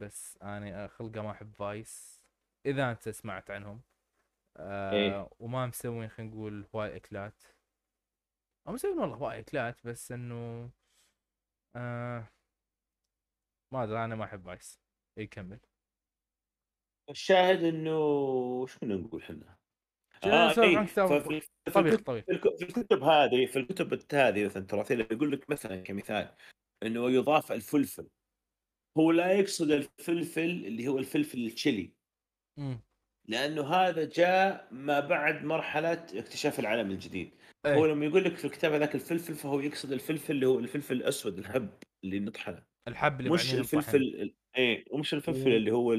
بس 0.00 0.38
أنا 0.42 0.84
آه، 0.84 0.86
خلقة 0.86 1.22
ما 1.22 1.30
أحب 1.30 1.52
فايس 1.54 2.22
إذا 2.66 2.90
أنت 2.90 3.08
سمعت 3.08 3.50
عنهم. 3.50 3.82
آه 4.56 5.30
وما 5.38 5.66
مسوين 5.66 6.08
خلينا 6.08 6.32
نقول 6.32 6.66
هواي 6.74 6.96
أكلات. 6.96 7.44
أو 8.68 8.72
مسوين 8.72 8.98
والله 8.98 9.16
هواي 9.16 9.38
أكلات 9.40 9.86
بس 9.86 10.12
إنه 10.12 10.70
آه 11.76 12.28
ما 13.72 13.84
أدري 13.84 14.04
أنا 14.04 14.14
ما 14.16 14.24
أحب 14.24 14.44
فايس. 14.44 14.80
يكمل 15.16 15.60
الشاهد 17.10 17.62
إنه 17.64 17.90
شو 18.66 18.78
نقول 18.86 19.22
إحنا؟ 19.22 19.57
اي 20.62 20.86
كتاب 20.86 21.08
ففي 21.08 21.40
في 21.40 21.70
طبيخ 21.72 21.94
في 22.26 22.32
الك- 22.32 22.56
في 22.56 22.64
الكتب 22.64 23.02
هذه 23.02 23.46
في 23.46 23.58
الكتب 23.58 24.14
هذه 24.14 24.44
مثلا 24.44 24.62
التراثيه 24.62 24.94
يقول 25.10 25.32
لك 25.32 25.50
مثلا 25.50 25.76
كمثال 25.76 26.34
إنه 26.82 27.10
يضاف 27.10 27.52
الفلفل. 27.52 28.06
هو 28.98 29.12
لا 29.12 29.32
يقصد 29.32 29.70
الفلفل 29.70 30.40
اللي 30.50 30.88
هو 30.88 30.98
الفلفل 30.98 31.46
التشيلي 31.46 31.90
لأنه 33.28 33.66
هذا 33.74 34.04
جاء 34.04 34.68
ما 34.70 35.00
بعد 35.00 35.44
مرحلة 35.44 35.92
اكتشاف 35.92 36.60
العالم 36.60 36.90
الجديد. 36.90 37.30
هو 37.66 37.84
إيه 37.86 37.92
لما 37.92 38.06
يقول 38.06 38.24
لك 38.24 38.36
في 38.36 38.44
الكتاب 38.44 38.72
هذاك 38.72 38.94
الفلفل 38.94 39.34
فهو 39.34 39.60
يقصد 39.60 39.92
الفلفل 39.92 40.32
اللي 40.32 40.46
هو 40.46 40.58
الفلفل 40.58 40.96
الأسود 40.96 41.38
الحب 41.38 41.68
اللي 42.04 42.20
نطحنه. 42.20 42.62
الحب 42.88 43.20
اللي 43.20 43.30
مش 43.30 43.54
الفلفل 43.54 43.96
ال- 44.02 44.34
إيه 44.56 44.84
ومش 44.90 45.14
الفلفل 45.14 45.52
و... 45.52 45.56
اللي 45.56 45.70
هو 45.72 45.92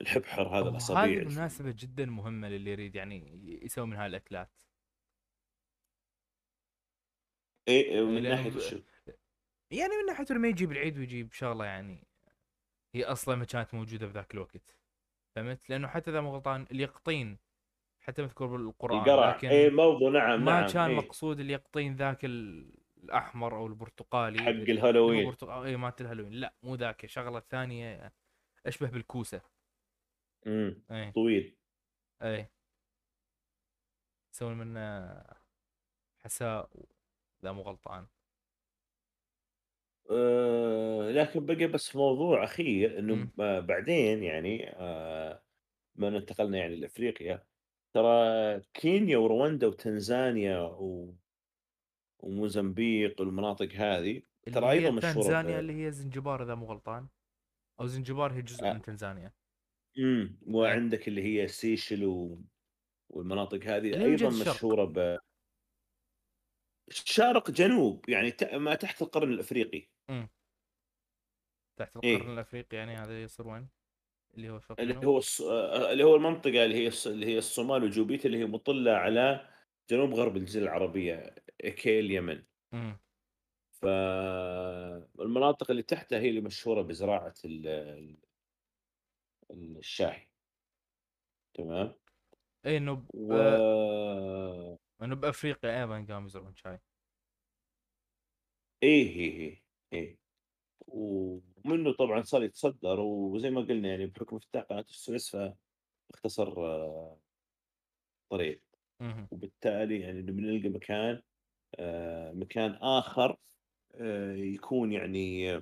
الحبحر 0.00 0.42
هذا 0.42 0.60
وهذه 0.60 0.68
الاصابع 0.68 1.06
بالمناسبة 1.06 1.74
جدا 1.78 2.06
مهمة 2.06 2.48
للي 2.48 2.70
يريد 2.70 2.94
يعني 2.96 3.48
يسوي 3.64 3.86
من 3.86 3.96
هاي 3.96 4.06
الأكلات 4.06 4.50
إيه 7.68 7.84
إيه، 7.84 8.04
من 8.04 8.22
ناحية 8.22 8.50
ب... 8.50 8.56
وشو 8.56 8.80
يعني 9.70 9.96
من 9.96 10.06
ناحية 10.06 10.26
لما 10.30 10.48
يجيب 10.48 10.72
العيد 10.72 10.98
ويجيب 10.98 11.32
شغلة 11.32 11.64
يعني 11.64 12.06
هي 12.94 13.04
أصلا 13.04 13.36
ما 13.36 13.44
كانت 13.44 13.74
موجودة 13.74 14.06
في 14.06 14.12
ذاك 14.12 14.34
الوقت. 14.34 14.76
فهمت؟ 15.36 15.70
لأنه 15.70 15.88
حتى 15.88 16.10
إذا 16.10 16.20
مو 16.20 16.34
غلطان 16.34 16.66
اليقطين 16.70 17.38
حتى 18.00 18.22
مذكور 18.22 18.46
بالقرآن 18.46 18.98
القرع 18.98 19.36
لكن 19.36 19.76
موضوع 19.76 20.10
نعم 20.10 20.44
ما 20.44 20.60
نعم 20.60 20.70
كان 20.70 20.90
إيه. 20.90 20.96
مقصود 20.96 21.40
اليقطين 21.40 21.96
ذاك 21.96 22.24
ال... 22.24 22.70
الأحمر 23.04 23.56
أو 23.56 23.66
البرتقالي. 23.66 24.38
حق 24.38 24.48
هو 24.48 24.52
الهالوين. 24.52 25.26
برتقالي 25.26 25.68
إيه 25.68 25.76
مالت 25.76 26.00
الهالوين. 26.00 26.32
لا 26.32 26.54
مو 26.62 26.74
ذاك 26.74 27.06
شغلة 27.06 27.40
ثانية 27.40 28.12
أشبه 28.66 28.90
بالكوسة. 28.90 29.55
امم 30.46 30.82
إيه 30.90 31.10
طويل. 31.12 31.56
إيه 32.22 32.50
يسوون 34.34 34.58
منه 34.58 35.24
حساء 36.24 36.70
إذا 37.42 37.52
مو 37.52 37.62
غلطان. 37.62 38.06
آه 40.10 41.10
لكن 41.10 41.46
بقي 41.46 41.66
بس 41.66 41.96
موضوع 41.96 42.44
أخير 42.44 42.98
إنه 42.98 43.14
مم. 43.14 43.30
آه 43.40 43.60
بعدين 43.60 44.22
يعني 44.22 44.70
آه 44.70 45.42
ما 45.94 46.08
انتقلنا 46.08 46.58
يعني 46.58 46.76
لأفريقيا 46.76 47.44
ترى 47.94 48.60
كينيا 48.74 49.18
ورواندا 49.18 49.66
وتنزانيا 49.66 50.58
و... 50.58 51.14
وموزمبيق 52.18 53.20
والمناطق 53.20 53.72
هذه 53.72 54.22
ترى 54.52 54.70
أيضا 54.70 54.90
مشهورة 54.90 55.14
تنزانيا 55.14 55.60
اللي 55.60 55.84
هي 55.84 55.92
زنجبار 55.92 56.42
إذا 56.42 56.54
مو 56.54 56.66
غلطان. 56.66 57.08
أو 57.80 57.86
زنجبار 57.86 58.32
هي 58.32 58.42
جزء 58.42 58.64
آه، 58.64 58.72
من 58.72 58.82
تنزانيا. 58.82 59.32
إمم 59.98 60.38
إيه. 60.46 60.54
وعندك 60.54 61.08
اللي 61.08 61.22
هي 61.22 61.48
سيشل 61.48 62.04
و... 62.04 62.42
والمناطق 63.08 63.64
هذه 63.64 64.04
أيضا 64.04 64.28
الشرق 64.28 64.54
مشهورة 64.54 64.84
ب 64.84 65.18
شرق 66.90 67.50
جنوب 67.50 68.08
يعني 68.08 68.30
ت... 68.30 68.54
ما 68.54 68.74
تحت 68.74 69.02
القرن 69.02 69.32
الأفريقي. 69.32 69.88
إمم. 70.10 70.28
تحت 71.78 71.96
القرن 71.96 72.10
إيه 72.10 72.32
الأفريقي 72.32 72.76
يعني 72.76 72.96
هذا 72.96 73.22
يصير 73.22 73.48
وين؟ 73.48 73.68
اللي 74.34 74.50
هو 74.50 74.60
شرق 74.60 74.80
اللي 74.80 75.06
هو 75.06 75.18
الص... 75.18 75.40
آه، 75.40 75.92
اللي 75.92 76.04
هو 76.04 76.16
المنطقة 76.16 76.64
اللي 76.64 76.74
هي 76.74 76.86
الص... 76.86 77.06
اللي 77.06 77.26
هي 77.26 77.38
الصومال 77.38 77.84
وجوبيت 77.84 78.26
اللي 78.26 78.38
هي 78.38 78.46
مطلة 78.46 78.92
على 78.92 79.48
جنوب 79.90 80.14
غرب 80.14 80.36
الجزيرة 80.36 80.64
العربية 80.64 81.34
ايكي 81.64 82.00
اليمن 82.00 82.42
إمم. 82.74 82.98
فالمناطق 83.82 85.70
اللي 85.70 85.82
تحتها 85.82 86.18
هي 86.18 86.28
اللي 86.28 86.40
مشهورة 86.40 86.82
بزراعة 86.82 87.34
ال... 87.44 88.16
ال- 89.50 89.78
الشاي 89.78 90.28
تمام؟ 91.54 91.94
اي 92.66 92.76
إنه 92.76 92.94
ب... 92.94 93.06
و 93.14 93.32
إنه 95.02 95.14
بأفريقيا 95.16 95.82
أيضا 95.82 96.06
قاموا 96.14 96.28
يزرعون 96.28 96.54
شاي. 96.56 96.78
إيه 98.82 99.08
إيه 99.16 99.38
إيه 99.38 99.62
إيه. 99.92 100.18
ومنه 100.88 101.92
طبعا 101.92 102.22
صار 102.22 102.42
يتصدر 102.42 103.00
وزي 103.00 103.50
ما 103.50 103.60
قلنا 103.60 103.88
يعني 103.88 104.06
بحكم 104.06 104.36
افتتاح 104.36 104.62
قناه 104.62 104.80
السويس 104.80 105.36
فاختصر 106.10 106.64
آه، 106.66 107.20
طريق. 108.30 108.62
وبالتالي 109.30 110.00
يعني 110.00 110.22
نبي 110.22 110.42
نلقى 110.42 110.68
مكان 110.68 111.22
آه، 111.74 112.32
مكان 112.32 112.70
آخر 112.70 113.36
آه، 113.94 114.32
يكون 114.32 114.92
يعني 114.92 115.52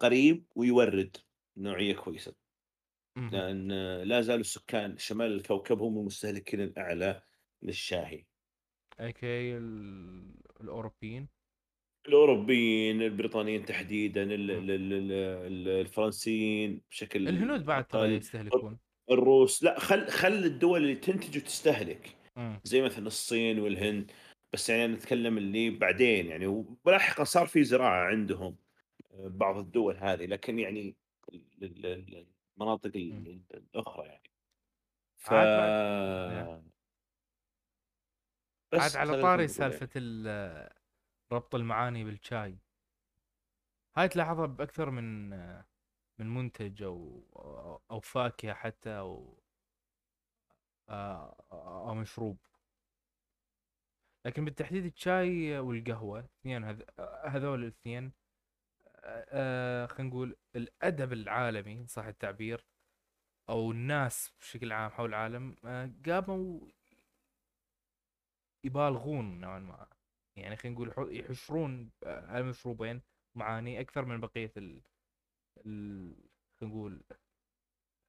قريب 0.00 0.46
ويورد 0.56 1.16
نوعية 1.56 1.94
كويسة. 1.94 2.34
لأن 3.16 3.72
آه، 3.72 4.04
لا 4.04 4.20
زالوا 4.20 4.42
سكان 4.42 4.98
شمال 4.98 5.32
الكوكب 5.32 5.82
هم 5.82 5.98
المستهلكين 5.98 6.60
الأعلى 6.60 7.22
للشاهي. 7.62 8.24
اي 9.00 9.12
كي 9.12 9.56
ال... 9.56 10.34
الأوروبيين؟ 10.60 11.28
الأوروبيين، 12.08 13.02
البريطانيين 13.02 13.64
تحديدًا، 13.64 14.22
ال. 14.22 14.50
ال 14.50 14.70
ال 14.70 15.68
الفرنسيين 15.68 16.80
بشكل 16.90 17.28
الهنود 17.28 17.64
بعد 17.64 17.86
ترى 17.86 18.14
يستهلكون. 18.14 18.78
الروس، 19.10 19.64
لأ 19.64 19.80
خل 19.80 20.06
خل 20.06 20.32
الدول 20.32 20.82
اللي 20.82 20.94
تنتج 20.94 21.36
وتستهلك، 21.38 22.16
إمم. 22.36 22.60
زي 22.64 22.82
مثلًا 22.82 23.06
الصين 23.06 23.58
والهند، 23.58 24.10
بس 24.52 24.70
يعني 24.70 24.84
أنا 24.84 24.94
أتكلم 24.94 25.38
اللي 25.38 25.70
بعدين 25.70 26.26
يعني 26.26 26.46
ولاحقًا 26.84 27.24
صار 27.24 27.46
في 27.46 27.64
زراعة 27.64 28.04
عندهم 28.04 28.56
آآ 29.12 29.28
بعض 29.28 29.58
الدول 29.58 29.96
هذه، 29.96 30.26
لكن 30.26 30.58
يعني 30.58 30.96
المناطق 32.56 32.96
إمم. 32.96 33.26
ال 33.26 33.42
الأخرى 33.54 34.06
يعني. 34.06 34.30
ف 35.16 35.32
عاد 35.32 36.64
بس 38.72 38.96
على 38.96 39.22
طاري 39.22 39.46
يعني. 39.58 39.88
ال 39.96 40.70
ربط 41.32 41.54
المعاني 41.54 42.04
بالشاي. 42.04 42.58
هاي 43.96 44.08
تلاحظها 44.08 44.46
بأكثر 44.46 44.90
من 44.90 45.28
من 46.18 46.34
منتج 46.34 46.82
أو 46.82 47.22
أو 47.90 48.00
فاكهة 48.00 48.54
حتى 48.54 48.90
آآ 48.90 49.36
أو 51.52 51.94
مشروب. 51.94 52.38
لكن 54.26 54.44
بالتحديد 54.44 54.84
الشاي 54.84 55.58
والقهوة 55.58 56.20
اثنين 56.20 56.64
هذ 56.64 56.82
هذول 57.24 57.62
الاثنين 57.62 58.12
آآ 59.04 59.86
خلينا 59.86 60.10
نقول 60.10 60.36
الأدب 60.56 61.12
العالمي 61.12 61.72
إن 61.72 61.86
صح 61.86 62.04
التعبير 62.04 62.66
أو 63.50 63.70
الناس 63.70 64.32
بشكل 64.40 64.72
عام 64.72 64.90
حول 64.90 65.08
العالم 65.10 65.56
آآ 65.66 65.94
قاموا 66.06 66.60
يبالغون 68.64 69.40
نوعًا 69.40 69.58
ما، 69.58 69.86
يعني 70.36 70.56
خلينا 70.56 70.74
نقول 70.76 70.88
يح 70.88 71.24
يحشرون 71.24 71.92
هالمشروبين 72.06 73.02
معاني 73.36 73.80
أكثر 73.80 74.04
من 74.04 74.20
بقية 74.20 74.52
ال 74.56 74.82
خلينا 76.60 76.74
نقول 76.74 77.02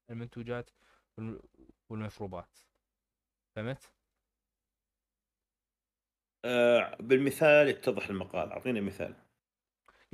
المنتوجات 0.10 0.70
وال 1.18 1.42
والمشروبات، 1.90 2.58
فهمت؟ 3.56 3.92
بالمثال 7.00 7.68
يتضح 7.68 8.08
المقال، 8.10 8.52
أعطيني 8.52 8.82
مثال. 8.82 9.25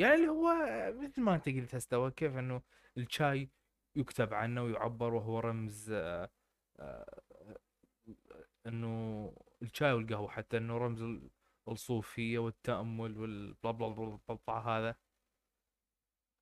يعني 0.01 0.15
اللي 0.15 0.27
هو 0.27 0.53
مثل 1.01 1.21
ما 1.21 1.35
أنت 1.35 1.49
قلت 1.49 1.75
هسه 1.75 2.09
كيف 2.09 2.37
إنه 2.37 2.61
الشاي 2.97 3.51
يُكتب 3.95 4.33
عنه 4.33 4.63
ويُعبّر 4.63 5.13
وهو 5.13 5.39
رمز 5.39 5.91
آآ 5.91 6.29
إنه 8.67 8.87
الشاي 9.61 9.91
والقهوة 9.93 10.27
حتى 10.29 10.57
إنه 10.57 10.77
رمز 10.77 11.01
ال 11.01 11.29
الصوفية 11.67 12.39
والتأمل 12.39 13.17
وال 13.17 13.53
بلا 13.63 13.71
بلا 13.71 13.87
بلا 13.87 14.19
بلا 14.47 14.53
هذا. 14.59 14.95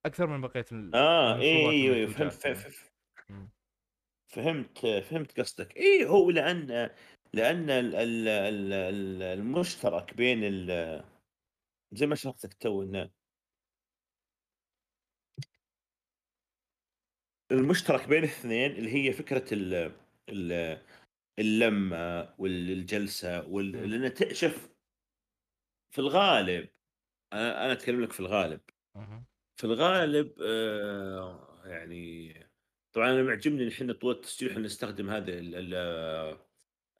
أكثر 0.06 0.26
من 0.26 0.40
ال 0.72 0.94
آه، 0.94 1.34
المشروبات 1.34 1.76
أيوه، 1.80 1.96
أيوه 1.96 2.08
فهمت. 2.08 2.46
فهمت 4.28 4.78
فهمت 4.86 5.40
قصدك. 5.40 5.76
إيه 5.76 6.06
هو 6.06 6.30
ال 7.70 7.70
ال 7.70 7.94
ال 8.28 8.72
ال 8.72 9.22
المشترك 9.22 10.14
بين 10.14 10.44
ال 10.44 11.04
زي 11.92 12.06
ما 12.06 12.14
شرحت 12.14 12.46
لك 12.46 12.54
تو 12.54 12.82
إنه 12.82 13.10
المشترك 17.50 18.08
بين 18.08 18.18
الاثنين 18.18 18.70
اللي 18.72 18.94
هي 18.94 19.12
فكرة 19.12 19.44
ال 19.54 19.92
ال 20.28 20.78
اللمة 21.38 22.34
والجلسة 22.38 23.48
وال 23.48 24.14
ت 24.14 24.32
شوف 24.32 24.70
في 25.90 25.98
الغالب 25.98 26.68
أنا 27.32 27.72
أتكلم 27.72 28.02
لك 28.02 28.12
في 28.12 28.20
الغالب. 28.20 28.60
في 29.56 29.64
الغالب 29.64 30.34
آآ 30.42 31.62
يعني 31.66 32.34
طبعًا 32.92 33.10
أنا 33.10 33.22
معجبني 33.22 33.68
إحنا 33.68 33.92
طوال 33.92 34.16
التسجيل 34.16 34.50
إحنا 34.50 34.62
نستخدم 34.62 35.10
هذه 35.10 35.38
ال 35.38 35.74
ال 35.74 35.74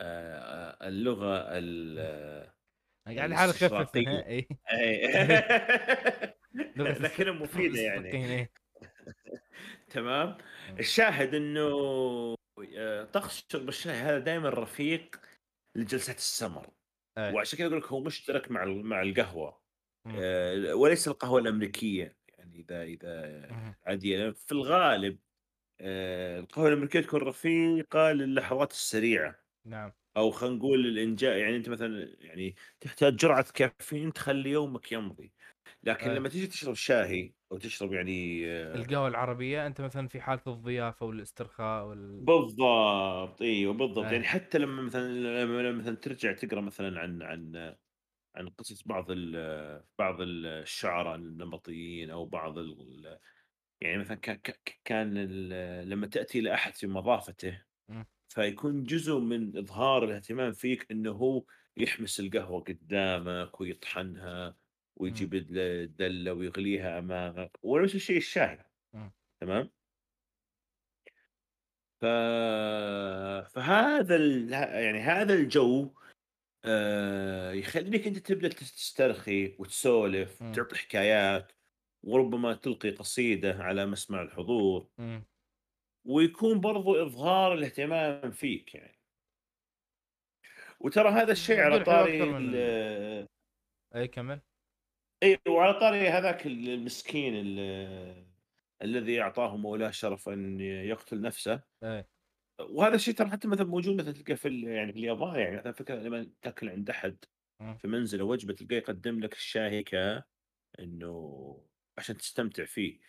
آآ 0.01 0.89
اللغة 0.89 1.37
إمم. 1.97 2.09
ال 2.09 2.53
قاعد 3.07 3.33
أحاول 3.33 3.51
الاستشراقية 3.51 3.67
أخففها 3.67 4.27
إي 4.29 4.49
أي 4.73 5.07
إي 5.07 5.45
لغة 6.77 6.97
الس 7.01 7.01
لكنها 7.01 7.33
لغة 7.55 7.63
مفيدة 7.63 7.81
يعني 7.81 8.09
إيه. 8.11 8.53
تمام؟ 9.91 10.39
الشاهد 10.81 11.35
إنه 11.35 11.63
آآ 12.77 13.05
طقس 13.05 13.47
شرب 13.53 13.69
الشاي 13.69 13.95
هذا 13.95 14.19
دايمًا 14.19 14.49
رفيق 14.51 15.21
لجلسات 15.77 16.17
السمر، 16.19 16.71
إيه. 17.19 17.37
وعشان 17.37 17.59
كذا 17.59 17.69
أقول 17.69 17.79
لك 17.79 17.87
هو 17.89 18.01
مشترك 18.01 18.51
مع 18.51 18.65
مع 18.67 19.03
القهوة 19.03 19.63
إمم. 20.07 20.23
آآ 20.23 20.75
وليس 20.75 21.09
القهوة 21.09 21.41
الأمريكية، 21.41 22.19
يعني 22.39 22.61
إذا 22.61 22.85
اهم. 23.51 23.75
عادية 23.87 24.31
في 24.31 24.53
الغالب 24.53 25.21
آآ 25.81 26.41
القهوة 26.41 26.69
الأمريكية 26.69 27.01
تكون 27.01 27.21
رفيقة 27.23 28.13
للحظات 28.13 28.73
السريعة، 28.73 29.37
نعم. 29.65 29.93
أو 30.17 30.31
خلينا 30.31 30.57
نقول 30.57 30.87
الإنجاء 30.87 31.37
يعني 31.39 31.57
أنت 31.57 31.69
مثلًا 31.69 32.17
يعني 32.21 32.55
تحتاج 32.81 33.17
جرعة 33.17 33.47
كافيين 33.55 34.13
تخلّي 34.13 34.51
يومك 34.51 34.93
يمضي، 34.93 35.35
لكن 35.83 36.11
إيه. 36.11 36.15
لمّا 36.15 36.29
تيجي 36.29 36.47
تشرب 36.47 36.75
شاي 36.75 37.35
أو 37.53 37.59
تشرب 37.59 37.93
يعني 37.93 38.45
القهوة 38.75 39.09
العربية 39.09 39.67
أنت 39.67 39.81
مثلًا 39.81 40.09
في 40.09 40.21
حالة 40.21 40.43
الضيافة 40.47 41.07
والاسترخاء 41.07 41.85
وال 41.87 42.31
بالضبط، 42.39 43.43
أيوه 43.43 43.73
بالضبط، 43.75 44.13
يعني 44.13 44.25
إيه. 44.25 44.25
حتى 44.25 44.59
لمّا 44.59 44.83
مثلًا 44.83 45.09
لمّا 45.45 45.73
مثلًا 45.73 45.95
ترجع 45.97 46.33
تقرأ 46.33 46.61
مثلًا 46.61 47.01
عن 47.01 47.23
عن 47.23 47.77
عن 48.37 48.49
قصص 48.51 48.83
بعض 48.83 49.07
ال 49.11 49.85
بعض 49.99 50.21
ال 50.21 50.47
الشعراء 50.47 51.17
النمطيين 51.17 52.11
أو 52.11 52.27
بعض 52.27 52.59
ال 52.59 53.21
يعني 53.83 53.99
مثلًا 53.99 54.17
كان 54.85 55.15
ال 55.19 55.91
لمّا 55.91 56.09
تأتي 56.09 56.39
إلى 56.39 56.55
أحد 56.55 56.75
في 56.75 56.89
مضافته،. 56.89 57.65
فيكون 58.29 58.85
جزء 58.85 59.19
من 59.21 59.59
إظهار 59.59 60.05
الاهتمام 60.05 60.53
فيك 60.53 60.93
إنه 60.93 61.13
هو 61.13 61.45
يحمس 61.79 62.21
القهوة 62.21 62.61
قدامك 62.63 63.61
ويطحنها. 63.63 64.57
ويجيب 65.01 65.35
ال 65.35 65.59
الدلة 65.59 66.33
ويغليها 66.33 66.99
أمامك، 66.99 67.51
ونفس 67.63 67.95
الشيء 67.95 68.17
الشاي، 68.17 68.59
إمم. 68.95 69.13
تمام؟ 69.41 69.71
ف 72.01 72.05
فهذا 73.55 74.17
ال 74.17 74.53
يعني 74.53 74.99
هذا 75.01 75.35
الجو 75.35 75.95
آآ 76.65 77.53
يخلّيك 77.53 78.07
أنت 78.07 78.19
تبدأ 78.19 78.49
تس 78.49 78.77
تسترخي 78.77 79.57
وتسولف 79.59 80.43
إمم. 80.43 80.51
وتعطي 80.51 80.77
حكايات، 80.77 81.53
وربما 82.05 82.55
تلقي 82.55 82.91
قصيدة 82.91 83.55
على 83.63 83.87
مسمع 83.87 84.23
الحضور. 84.23 84.89
إمم. 84.99 85.25
ويكون 86.05 86.61
برضو 86.61 87.03
إظهار 87.03 87.55
الاهتمام 87.55 88.31
فيك 88.31 88.75
يعني. 88.75 89.01
وترى 90.81 91.09
هذا 91.09 91.33
الشيء 91.33 91.61
على 91.61 91.85
طاري 91.85 92.23
أي 93.95 94.09
كمّل. 94.09 94.41
أي 95.23 95.39
وعلى 95.49 95.75
طاري 95.81 96.09
هذاك 96.09 96.47
ال 96.47 96.69
المسكين 96.69 97.35
ال 97.37 97.59
الذي 98.83 99.21
أعطاه 99.23 99.57
مولاه 99.57 99.91
شرف 99.91 100.29
أن 100.29 100.61
يقتل 100.61 101.21
نفسه. 101.21 101.63
إيه. 101.83 102.11
وهذا 102.61 102.95
الشيء 102.95 103.15
ترى 103.15 103.31
حتى 103.31 103.49
مثلًا 103.49 103.67
موجود 103.67 103.97
مثلًا 103.97 104.13
تلقاه 104.13 104.35
في 104.35 104.63
يعني 104.63 104.93
في 104.93 104.99
اليابان 104.99 105.41
يعني 105.41 105.57
مثلًا 105.57 105.73
فكرة 105.73 105.95
لمن 105.97 106.41
تأكل 106.43 106.69
عند 106.69 106.91
إمم. 107.61 107.81
في 107.83 107.89
منزله 107.89 108.25
وجبة 108.25 108.55
تلقاه 108.55 108.77
يقدم 108.77 109.21
لك 109.21 109.35
الشاي 109.35 109.83
ك 109.83 109.95
إنه 110.81 111.67
عشان 111.99 112.17
تستمتع 112.17 112.65
فيه. 112.65 113.01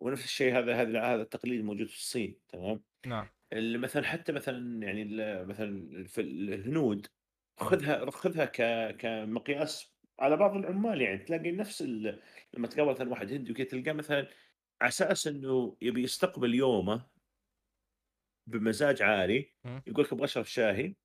ونفس 0.00 0.24
الشيء 0.24 0.58
هذا 0.58 0.74
هذا 0.82 1.02
هذا 1.02 1.22
التقليد 1.22 1.64
موجود 1.64 1.88
في 1.88 1.96
الصين 1.96 2.40
تمام؟ 2.48 2.84
نعم. 3.06 3.28
مثلًا 3.82 4.04
حتى 4.04 4.32
مثلًا 4.32 4.86
يعني 4.86 5.04
مثلًا 5.44 6.04
في 6.04 6.20
ال 6.20 6.54
الهنود. 6.54 7.06
خذها 7.60 8.10
خذها 8.10 8.44
كمقياس 8.92 9.95
على 10.20 10.36
بعض 10.36 10.56
العمال 10.56 11.00
يعني 11.02 11.18
تلاقي 11.18 11.52
نفس 11.52 11.82
ال 11.82 12.22
لمّا 12.54 12.66
تقابل 12.68 12.90
مثلًا 12.90 13.10
واحد 13.10 13.32
هندي 13.32 13.52
وكذا 13.52 13.66
تلقاه 13.66 13.92
مثلًا 13.92 14.28
على 14.80 14.88
أساس 14.88 15.26
إنه 15.26 15.76
يبي 15.82 16.02
يستقبل 16.02 16.54
يومه 16.54 17.06
بمزاج 18.46 19.02
عالي،. 19.02 19.54
يقول 19.86 20.04
لك 20.04 20.12
أبغى 20.12 20.24
أشرب 20.24 20.44
شاهي 20.44 20.96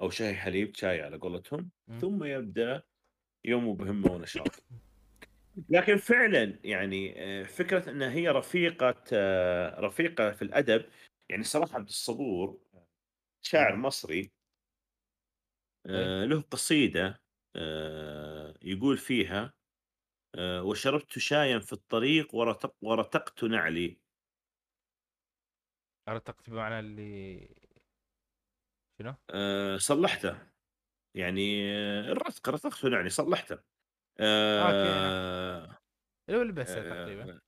أو 0.00 0.10
شاي 0.10 0.34
حليب 0.34 0.74
شاي 0.76 1.00
على 1.02 1.16
قولتهم،. 1.18 1.70
ثم 1.98 2.24
يبدأ 2.24 2.82
يومه 3.44 3.74
بهمة 3.76 4.10
ونشاط. 4.12 4.64
لكن 5.68 5.96
فعلًا 5.96 6.58
يعني 6.64 7.14
آآ 7.42 7.44
فكرة 7.44 7.90
إن 7.90 8.02
هي 8.02 8.28
رفيقة 8.28 8.94
رفيقة 9.80 10.32
في 10.32 10.42
الأدب، 10.42 10.86
يعني 11.28 11.42
الصراحة 11.42 11.74
عبد 11.76 11.88
الصبور 11.88 12.60
شاعر 13.42 13.76
اهم. 13.76 13.76
مصري 13.76 14.32
إيه. 15.94 16.16
له 16.24 16.40
قصيدة 16.50 17.02
آآ 17.04 17.25
يقول 18.62 18.98
فيها 18.98 19.54
آآ 20.36 20.60
"وشربت 20.60 21.18
شايًا 21.18 21.60
في 21.60 21.74
الطريق 21.74 22.36
ورتق 22.36 22.76
ورتقت 22.82 23.44
نعلي." 23.44 24.00
ارتقت 26.08 26.50
بمعنى 26.50 26.78
اللي 26.78 27.48
شنو؟ 28.98 29.14
آآ 29.30 29.78
صلّحته، 29.78 30.38
يعني 31.16 31.64
الرتق 32.12 32.48
رتقته 32.50 32.90
يعني 32.90 33.10
صلّحته. 33.10 33.58
آه، 34.56 34.72
آآ 34.72 35.78
اللي 36.28 36.38
هو 36.40 36.42
لبسه 36.44 36.82
تقريبًا. 36.82 37.28
آآ 37.28 37.40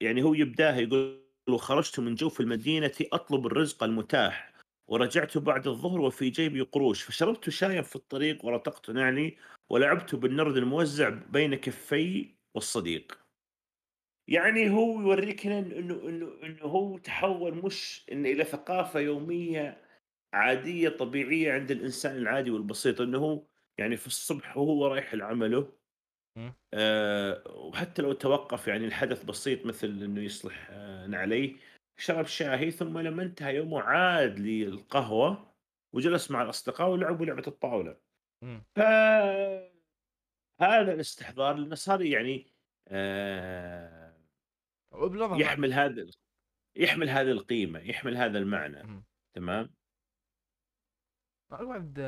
يعني 0.00 0.22
هو 0.22 0.34
يبدأها 0.34 0.76
يقول 0.76 1.24
وخرجت 1.48 2.00
من 2.00 2.14
جوف 2.14 2.40
المدينة 2.40 2.92
أطلب 3.12 3.46
الرزق 3.46 3.84
المتاح 3.84 4.53
ورجعت 4.88 5.38
بعد 5.38 5.66
الظهر 5.66 6.00
وفي 6.00 6.30
جيبي 6.30 6.60
قروش. 6.60 7.02
فشربت 7.02 7.50
شايا 7.50 7.82
في 7.82 7.96
الطريق 7.96 8.44
ورتقت 8.44 8.90
نعلي 8.90 9.36
ولعبت 9.70 10.14
بالنرد 10.14 10.56
الموزع 10.56 11.08
بين 11.08 11.54
كفي 11.54 12.34
والصديق. 12.54 13.18
يعني 14.28 14.70
هو 14.70 15.00
يوريك 15.00 15.46
هنا 15.46 15.58
انه 15.58 15.78
انه 15.78 16.08
انه 16.08 16.42
إنه 16.42 16.62
هو 16.62 16.98
تحول 16.98 17.54
مش 17.54 18.06
إنه 18.12 18.28
إلى 18.28 18.44
ثقافة 18.44 19.00
يومية 19.00 19.84
عادية 20.34 20.88
طبيعية 20.88 21.52
عند 21.52 21.70
الإنسان 21.70 22.16
العادي 22.16 22.50
والبسيط. 22.50 23.00
إنه 23.00 23.18
هو 23.18 23.46
يعني 23.78 23.96
في 23.96 24.06
الصبح 24.06 24.56
وهو 24.56 24.86
رايح 24.86 25.14
لعمله 25.14 25.72
آآ 26.74 27.48
وحتى 27.48 28.02
لو 28.02 28.12
توقّف 28.12 28.68
يعني 28.68 28.86
لحدث 28.88 29.24
بسيط 29.24 29.66
مثل 29.66 29.86
إنه 29.88 30.22
يصلح 30.22 30.68
آآ 30.70 31.06
نعليه، 31.06 31.56
شرب 31.96 32.26
شاهي 32.26 32.70
ثم 32.70 32.98
لمّا 32.98 33.22
انتهى 33.22 33.56
يومه 33.56 33.80
عاد 33.80 34.38
للقهوة 34.40 35.54
وجلس 35.92 36.30
مع 36.30 36.42
الأصدقاء 36.42 36.88
ولعبوا 36.90 37.26
لعبة 37.26 37.42
الطاولة. 37.46 38.00
إمم، 38.42 38.64
فهذا 38.76 39.72
الاستحضار 40.92 41.54
لأنه 41.56 41.74
صار 41.74 42.02
يعني 42.02 42.46
بعد 44.92 45.40
يحمل 45.40 45.72
هذا 45.72 46.06
يحمل 46.76 47.08
هذه 47.10 47.30
القيمة، 47.30 47.80
يحمل 47.80 48.16
هذا 48.16 48.38
المعنى، 48.38 48.80
اهم، 48.80 49.04
تمام؟ 49.36 49.74
بعد 51.50 51.98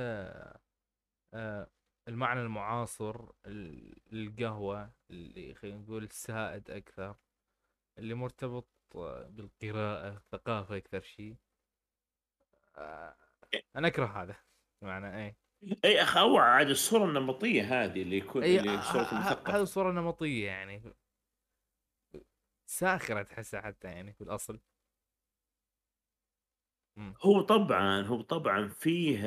آآ 1.35 1.71
المعنى 2.09 2.41
المعاصر 2.41 3.33
ل 3.47 3.95
للقهوة 4.13 4.95
اللي 5.11 5.55
خلينا 5.55 5.79
نقول 5.79 6.05
السائد 6.05 6.71
أكثر، 6.71 7.17
اللي 7.99 8.15
مرتبط 8.15 8.69
آه، 8.95 9.23
بالقراءة، 9.29 10.17
الثقافة 10.17 10.77
أكثر 10.77 11.01
شيء. 11.01 11.37
آآ 12.77 13.17
أنا 13.77 13.89
أكره 13.89 14.07
هذا، 14.23 14.37
بمعنى 14.83 15.17
إيه، 15.19 15.39
أي 15.85 16.03
أخ 16.03 16.17
هو 16.17 16.39
عاد 16.39 16.69
الصورة 16.71 17.05
النمطية 17.05 17.63
هذه 17.85 18.03
اللي 18.03 18.17
يكون 18.17 18.43
أي 18.43 18.57
اللي 18.57 18.83
صورة 18.83 19.03
ه 19.03 19.33
ه 19.33 19.43
هذه 19.47 19.65
المثقف. 19.65 19.65
صورة 19.65 19.93
نمطية 19.93 20.47
يعني 20.47 20.83
ساخرة 22.67 23.23
تحسها 23.23 23.61
حتى 23.61 23.89
يعني 23.89 24.13
في 24.13 24.21
الأصل. 24.25 24.61
إمم، 26.99 27.15
هو 27.25 27.41
طبعًا، 27.41 28.03
هو 28.03 28.21
طبعًا 28.23 28.69
فيه 28.69 29.19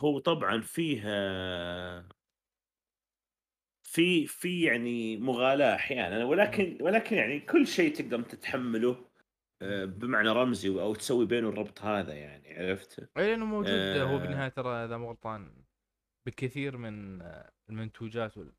هو 0.00 0.18
طبعًا 0.18 0.60
فيه 0.60 1.02
في 3.96 4.26
في 4.26 4.62
يعني 4.62 5.16
مغالاة 5.16 5.74
أحيانًا، 5.74 6.24
إمم، 6.42 6.64
ولكن 6.64 6.78
ولكن 6.82 7.16
يعني 7.16 7.40
كل 7.40 7.66
شيء 7.66 7.94
تقدر 7.94 8.22
تتحمّله. 8.22 9.10
آآ 9.62 9.84
بمعنى 9.86 10.28
رمزي 10.30 10.68
أو 10.70 10.94
تسوي 10.94 11.26
بينه 11.26 11.48
الربط 11.48 11.82
هذا 11.82 12.14
يعني 12.14 12.54
عرفت؟ 12.58 13.10
أي 13.16 13.30
لأنه 13.30 13.44
موجود 13.44 13.96
هو 13.96 14.18
آآ 14.18 14.18
بالنهاية 14.18 14.48
ترى 14.48 14.84
إذا 14.84 14.96
مو 14.96 15.08
غلطان 15.08 15.64
بكثير 16.26 16.76
من 16.76 17.22
آه، 17.22 17.52
المنتوجات 17.70 18.38
وال 18.38 18.54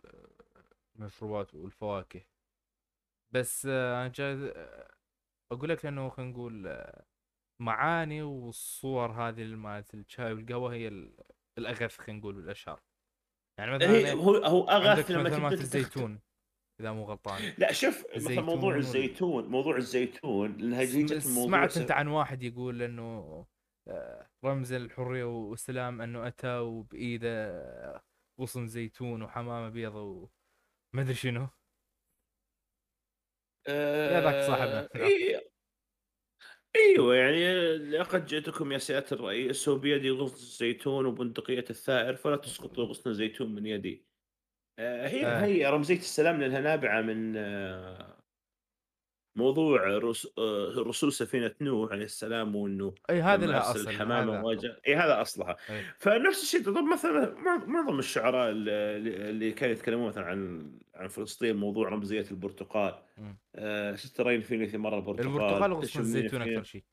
المشروبات 0.95 1.55
والفواكه. 1.55 2.25
بس 3.31 3.65
آه، 3.65 4.01
أنا 4.01 4.07
جاي 4.15 4.53
أقول 5.51 5.69
لك 5.69 5.85
لأنه 5.85 6.09
خلينا 6.09 6.31
نقول 6.31 6.67
آه، 6.67 7.05
معاني 7.61 8.21
والصور 8.23 9.11
هذه 9.11 9.45
مالت 9.55 9.93
الشاي 9.95 10.33
والقهوة 10.33 10.73
هي 10.73 10.87
ال 10.87 11.17
الأغث 11.59 11.97
خلينا 11.99 12.19
نقول 12.21 12.37
والأشهر. 12.37 12.81
يعني 13.57 13.71
مثلًا 13.71 13.91
هي 13.91 14.05
إيه، 14.05 14.13
هو 14.13 14.35
هو 14.35 14.69
عندك 14.81 15.11
لمّا 15.11 15.23
مثل 15.23 15.41
مالت 15.41 15.61
الزيتون 15.61 16.21
إذا 16.81 16.93
مو 16.93 17.05
غلطان. 17.05 17.49
لأ 17.57 17.71
شوف 17.71 18.05
مثلًا 18.17 18.43
موضوع 18.43 18.75
الزيتون 18.75 19.45
موضوع 19.47 19.77
الزيتون 19.77 20.51
من 20.61 21.17
موضوع 21.23 21.67
سمعت 21.67 21.69
س 21.69 21.81
أنت 21.81 21.91
عن 21.91 22.07
واحد 22.07 22.43
يقول 22.43 22.81
إنه 22.81 23.45
آآ 23.87 24.29
رمز 24.45 24.73
الحرية 24.73 25.23
والسلام 25.23 26.01
إنه 26.01 26.27
أتى 26.27 26.57
وبإيده 26.57 27.63
غصن 28.41 28.67
زيتون 28.67 29.21
وحمامة 29.21 29.69
بيضا 29.69 29.99
وما 30.01 30.29
أدري 31.03 31.13
شنو، 31.15 31.47
يا 34.05 34.21
ذاك 34.21 34.41
صاحبنا 34.41 34.87
أيوه 36.77 37.15
يعني 37.15 37.75
لقد 37.77 38.25
جئتكم 38.25 38.71
يا 38.71 38.77
سيادة 38.77 39.05
الرئيس 39.11 39.67
وبيدي 39.67 40.11
غصن 40.11 40.35
الزيتون 40.35 41.05
وبندقية 41.05 41.65
الثائر 41.69 42.15
فلا 42.15 42.35
تسقطوا 42.35 42.85
غصن 42.85 43.09
الزيتون 43.09 43.55
من 43.55 43.65
يدي. 43.65 44.07
آآ 44.79 45.07
هي 45.09 45.25
آه، 45.25 45.45
هي 45.45 45.65
رمزية 45.67 45.97
السلام 45.97 46.41
لأنها 46.41 46.61
نابعة 46.61 47.01
من 47.01 47.37
آه، 47.37 48.16
موضوع 49.37 49.87
رس 49.97 50.27
آآ 50.39 50.73
رسول 50.77 51.13
سفينة 51.13 51.55
نوح 51.61 51.91
عليه 51.91 52.05
السلام 52.05 52.55
وإنه 52.55 52.93
أي 53.09 53.21
هذه 53.21 53.45
لمّا 53.45 53.45
لها 53.45 53.71
أرسل 53.71 53.71
أصل 53.71 53.81
الحمامة 53.81 54.31
هذا 54.31 54.45
وجاء 54.45 54.81
إي 54.87 54.95
هذا 54.95 55.21
أصلها. 55.21 55.57
أي، 55.69 55.91
فنفس 55.99 56.43
الشيء 56.43 56.63
طب 56.65 56.83
مثلًا 56.93 57.33
مع 57.35 57.57
معظم 57.65 57.99
الشعراء 57.99 58.51
ال 58.51 58.69
اللي 59.29 59.51
كانوا 59.51 59.73
يتكلمون 59.75 60.07
مثلًا 60.07 60.25
عن 60.25 60.71
عن 60.95 61.07
فلسطين 61.07 61.55
موضوع 61.55 61.89
رمزية 61.89 62.25
البرتقال. 62.31 63.03
إمم، 63.17 63.37
آآ 63.55 63.95
"سترين 63.95 64.41
فيني 64.41 64.67
ثمار 64.67 64.97
البرتقال 64.97 65.59
البرتقال، 65.59 65.73
وغصن 65.73 65.99
الزيتون 65.99 66.41
أكثر 66.41 66.63
في" 66.63 66.63
شيء، 66.63 66.83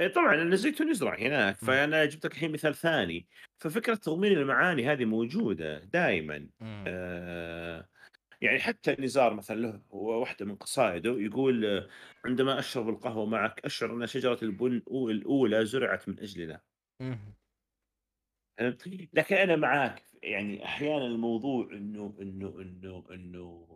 إي 0.00 0.08
طبعًا 0.08 0.36
لأن 0.36 0.52
الزيتون 0.52 0.90
يزرع 0.90 1.16
هناك، 1.18 1.56
فأنا 1.60 2.04
جبت 2.04 2.26
لك 2.26 2.32
الحين 2.32 2.52
مثال 2.52 2.74
ثاني. 2.74 3.28
ففكرة 3.58 3.94
تضمين 3.94 4.32
المعاني 4.32 4.86
هذه 4.92 5.04
موجودة 5.04 5.78
دائمًا. 5.84 6.50
آآ 6.86 7.88
يعني 8.40 8.58
حتى 8.58 8.96
نزار 9.00 9.34
مثلًا 9.34 9.56
له 9.60 9.82
هو 9.92 10.20
واحدة 10.20 10.46
من 10.46 10.56
قصائده 10.56 11.10
يقول: 11.20 11.88
"عندما 12.24 12.58
أشرب 12.58 12.88
القهوة 12.88 13.26
معك 13.26 13.60
أشعر 13.64 13.92
أن 13.96 14.06
شجرة 14.06 14.38
البن 14.42 14.82
أو 14.90 15.10
الأولى 15.10 15.66
زُرعت 15.66 16.08
من 16.08 16.20
أجلنا." 16.20 16.60
اهم، 17.00 17.36
فهمت؟ 18.58 18.88
لكن 19.12 19.36
أنا 19.36 19.56
معاك، 19.56 20.02
يعني 20.22 20.64
أحيانًا 20.64 21.06
الموضوع 21.06 21.68
إنه 21.72 22.14
إنه 22.20 22.48
إنه 22.60 23.04
إنه 23.10 23.66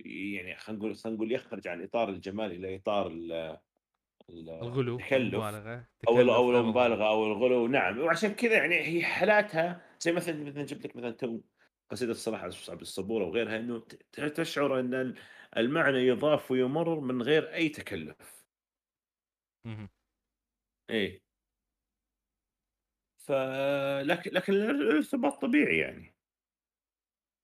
يعني 0.00 0.56
خلينا 0.56 0.80
نقول 0.80 0.96
خلينا 0.96 1.16
نقول 1.16 1.32
يخرج 1.32 1.68
عن 1.68 1.82
إطار 1.84 2.08
الجمال 2.08 2.52
إلى 2.52 2.76
إطار 2.76 3.06
ال 3.08 3.32
ال 4.30 4.50
الغلو 4.62 4.96
التكلُّف 5.00 5.04
والمبالغة، 5.12 5.86
أو 6.08 6.22
ال 6.22 6.30
أو 6.30 6.50
تكلف 6.50 6.54
أي 6.54 6.60
بالضبط، 6.60 6.60
المبالغة 6.60 7.08
أو 7.08 7.26
الغلو، 7.26 7.66
نعم، 7.68 7.98
وعشان 8.00 8.34
كذا 8.34 8.54
يعني 8.56 8.76
هي 8.80 9.04
حالاتها 9.04 9.82
زي 10.00 10.12
مثلًا 10.12 10.44
مثلًا 10.44 10.64
جبت 10.64 10.86
لك 10.86 10.96
مثلًا 10.96 11.10
تو 11.10 11.40
قصيدة 11.90 12.12
صلاح 12.14 12.44
عبد 12.70 12.80
الصبور 12.80 13.22
وغيرها 13.22 13.56
ت 14.12 14.20
تشعر 14.20 14.80
أن 14.80 14.94
ال 14.94 15.14
المعنى 15.56 15.98
يضاف 15.98 16.50
ويمَر 16.50 17.00
من 17.00 17.22
غير 17.22 17.54
أي 17.54 17.68
تكلُّف. 17.68 18.44
إيه. 20.90 21.20
ف 23.18 23.32
لكن 24.02 24.30
لكن 24.30 24.52
ال 24.52 24.70
الارتباط 24.70 25.42
طبيعي 25.42 25.78
يعني، 25.78 26.16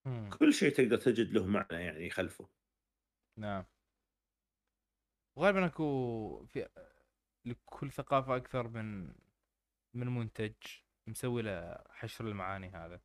إمم، 0.07 0.37
كل 0.39 0.53
شيء 0.53 0.69
تقدر 0.73 0.97
تجد 0.97 1.31
له 1.33 1.45
معنى 1.45 1.67
يعني 1.83 2.09
خلفه. 2.09 2.49
نعم، 3.37 3.65
وغالبًا 5.35 5.65
أكو 5.65 6.45
في 6.45 6.69
لكل 7.45 7.91
ثقافة 7.91 8.35
أكثر 8.37 8.67
من 8.67 9.07
من 9.95 10.07
منتج 10.07 10.53
مسوي 11.07 11.41
له 11.41 11.77
حشر 11.91 12.27
المعاني 12.27 12.69
هذا. 12.69 13.01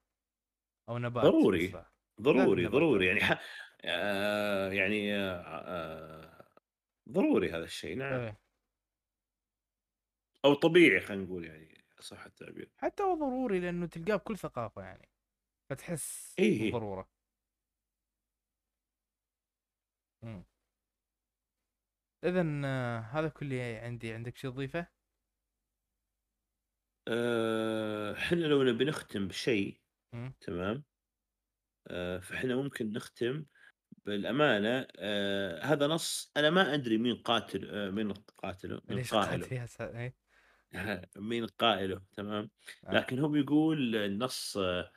أو 0.92 0.98
نبات 0.98 1.42
ضروري، 1.42 1.82
ضروري، 2.22 2.66
ضروري 2.66 3.06
يعني 3.06 3.20
ح 3.20 3.40
آآ 3.84 4.72
يعني 4.72 5.14
آآ 5.16 6.44
ضروري 7.10 7.50
هذا 7.50 7.64
الشيء 7.64 7.96
نعم، 7.98 8.22
إيه، 8.26 8.40
أو 10.44 10.54
طبيعي 10.54 11.00
خلينا 11.00 11.22
نقول 11.24 11.44
يعني 11.44 11.84
صح 12.00 12.24
التعبير. 12.24 12.70
حتى 12.76 13.02
هو 13.02 13.14
ضروري 13.14 13.60
لأنه 13.60 13.86
تلقاه 13.86 14.16
بكل 14.16 14.38
ثقافة 14.38 14.82
يعني، 14.82 15.08
فتحس 15.70 16.38
إيه، 16.38 16.62
إيه. 16.62 16.82
بالضرورة، 16.82 17.10
إمم، 20.24 20.44
إذًا 22.24 22.42
هذا 23.00 23.28
كل 23.28 23.46
اللي 23.46 23.76
عندي، 23.76 24.12
عندك 24.14 24.36
شي 24.36 24.48
تضيفه؟ 24.50 24.86
آآ 27.08 28.12
إحنا 28.12 28.36
لو 28.46 28.62
نبي 28.62 28.84
نختم 28.84 29.28
بشيء 29.28 29.81
تمام، 30.40 30.84
آآ 31.88 32.20
فإحنا 32.20 32.56
ممكن 32.56 32.92
نختم 32.92 33.46
بالأمانة. 34.06 34.88
آآ 34.98 35.64
هذا 35.64 35.86
نص 35.88 36.32
أنا 36.36 36.50
ما 36.50 36.74
أدري 36.74 36.98
مين 36.98 37.16
قاتل 37.16 37.70
آآ 37.70 37.90
مين 37.90 38.12
قاتله، 38.12 38.82
مين 38.90 38.98
ليش 38.98 39.10
قائله. 39.10 39.52
يا 39.52 39.66
س 39.66 39.80
إيه، 39.80 40.16
مين 41.16 41.46
قائله 41.46 42.02
تمام، 42.12 42.50
آه، 42.86 42.92
لكن 42.92 43.18
هو 43.18 43.28
بيقول 43.28 43.96
النص 43.96 44.56
آه، 44.56 44.92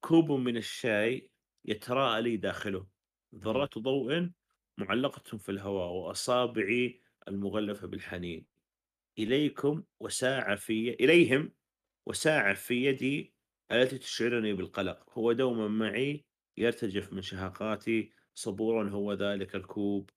كوب 0.00 0.32
من 0.32 0.56
الشاي 0.56 1.32
يتراءى 1.64 2.22
لي 2.22 2.36
داخله. 2.36 2.88
ذرات 3.36 3.78
ضوء 3.78 4.30
معلقة 4.78 5.38
في 5.38 5.50
الهواء 5.50 5.88
وأصابعي 5.92 7.02
المغلفة 7.28 7.88
بالحنين. 7.88 8.46
إليكم 9.20 9.84
وساعة 10.00 10.56
في 10.56 10.90
إليهم 10.94 11.54
وساعة 12.06 12.54
في 12.54 12.86
يدي 12.86 13.35
التي 13.72 13.98
تشعرني 13.98 14.52
بالقلق، 14.52 15.18
هو 15.18 15.32
دومًا 15.32 15.68
معي 15.68 16.26
يرتجف 16.56 17.12
من 17.12 17.22
شهقاتي، 17.22 18.12
صبورًا 18.34 18.90
هو 18.90 19.12
ذلك 19.12 19.54
الكوب، 19.56 20.10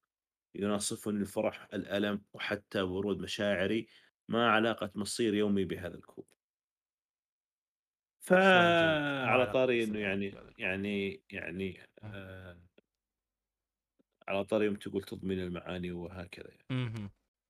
يناصفني 0.56 1.20
الفرح، 1.22 1.68
الألم، 1.74 2.26
وحتى 2.34 2.84
برود 2.84 3.20
مشاعري، 3.20 3.88
ما 4.30 4.50
علاقة 4.52 4.91
مصير 4.95 5.34
يومي 5.36 5.66
بهذا 5.66 5.95
الكوب؟ 5.95 6.28
فعلى 9.22 9.47
طاري 9.47 9.80
يومي 9.80 10.00
يعني 10.00 10.39
يعني 10.58 11.24
يعني 11.32 11.82
مم. 12.04 12.14
آآ 12.14 12.62
على 14.28 14.43
طاري 14.45 14.66
يوم 14.66 14.76
تقول 14.76 15.04
تضمين 15.04 15.39
المعاني 15.39 15.91
وهكذا 15.91 16.50
يعني. 16.52 16.70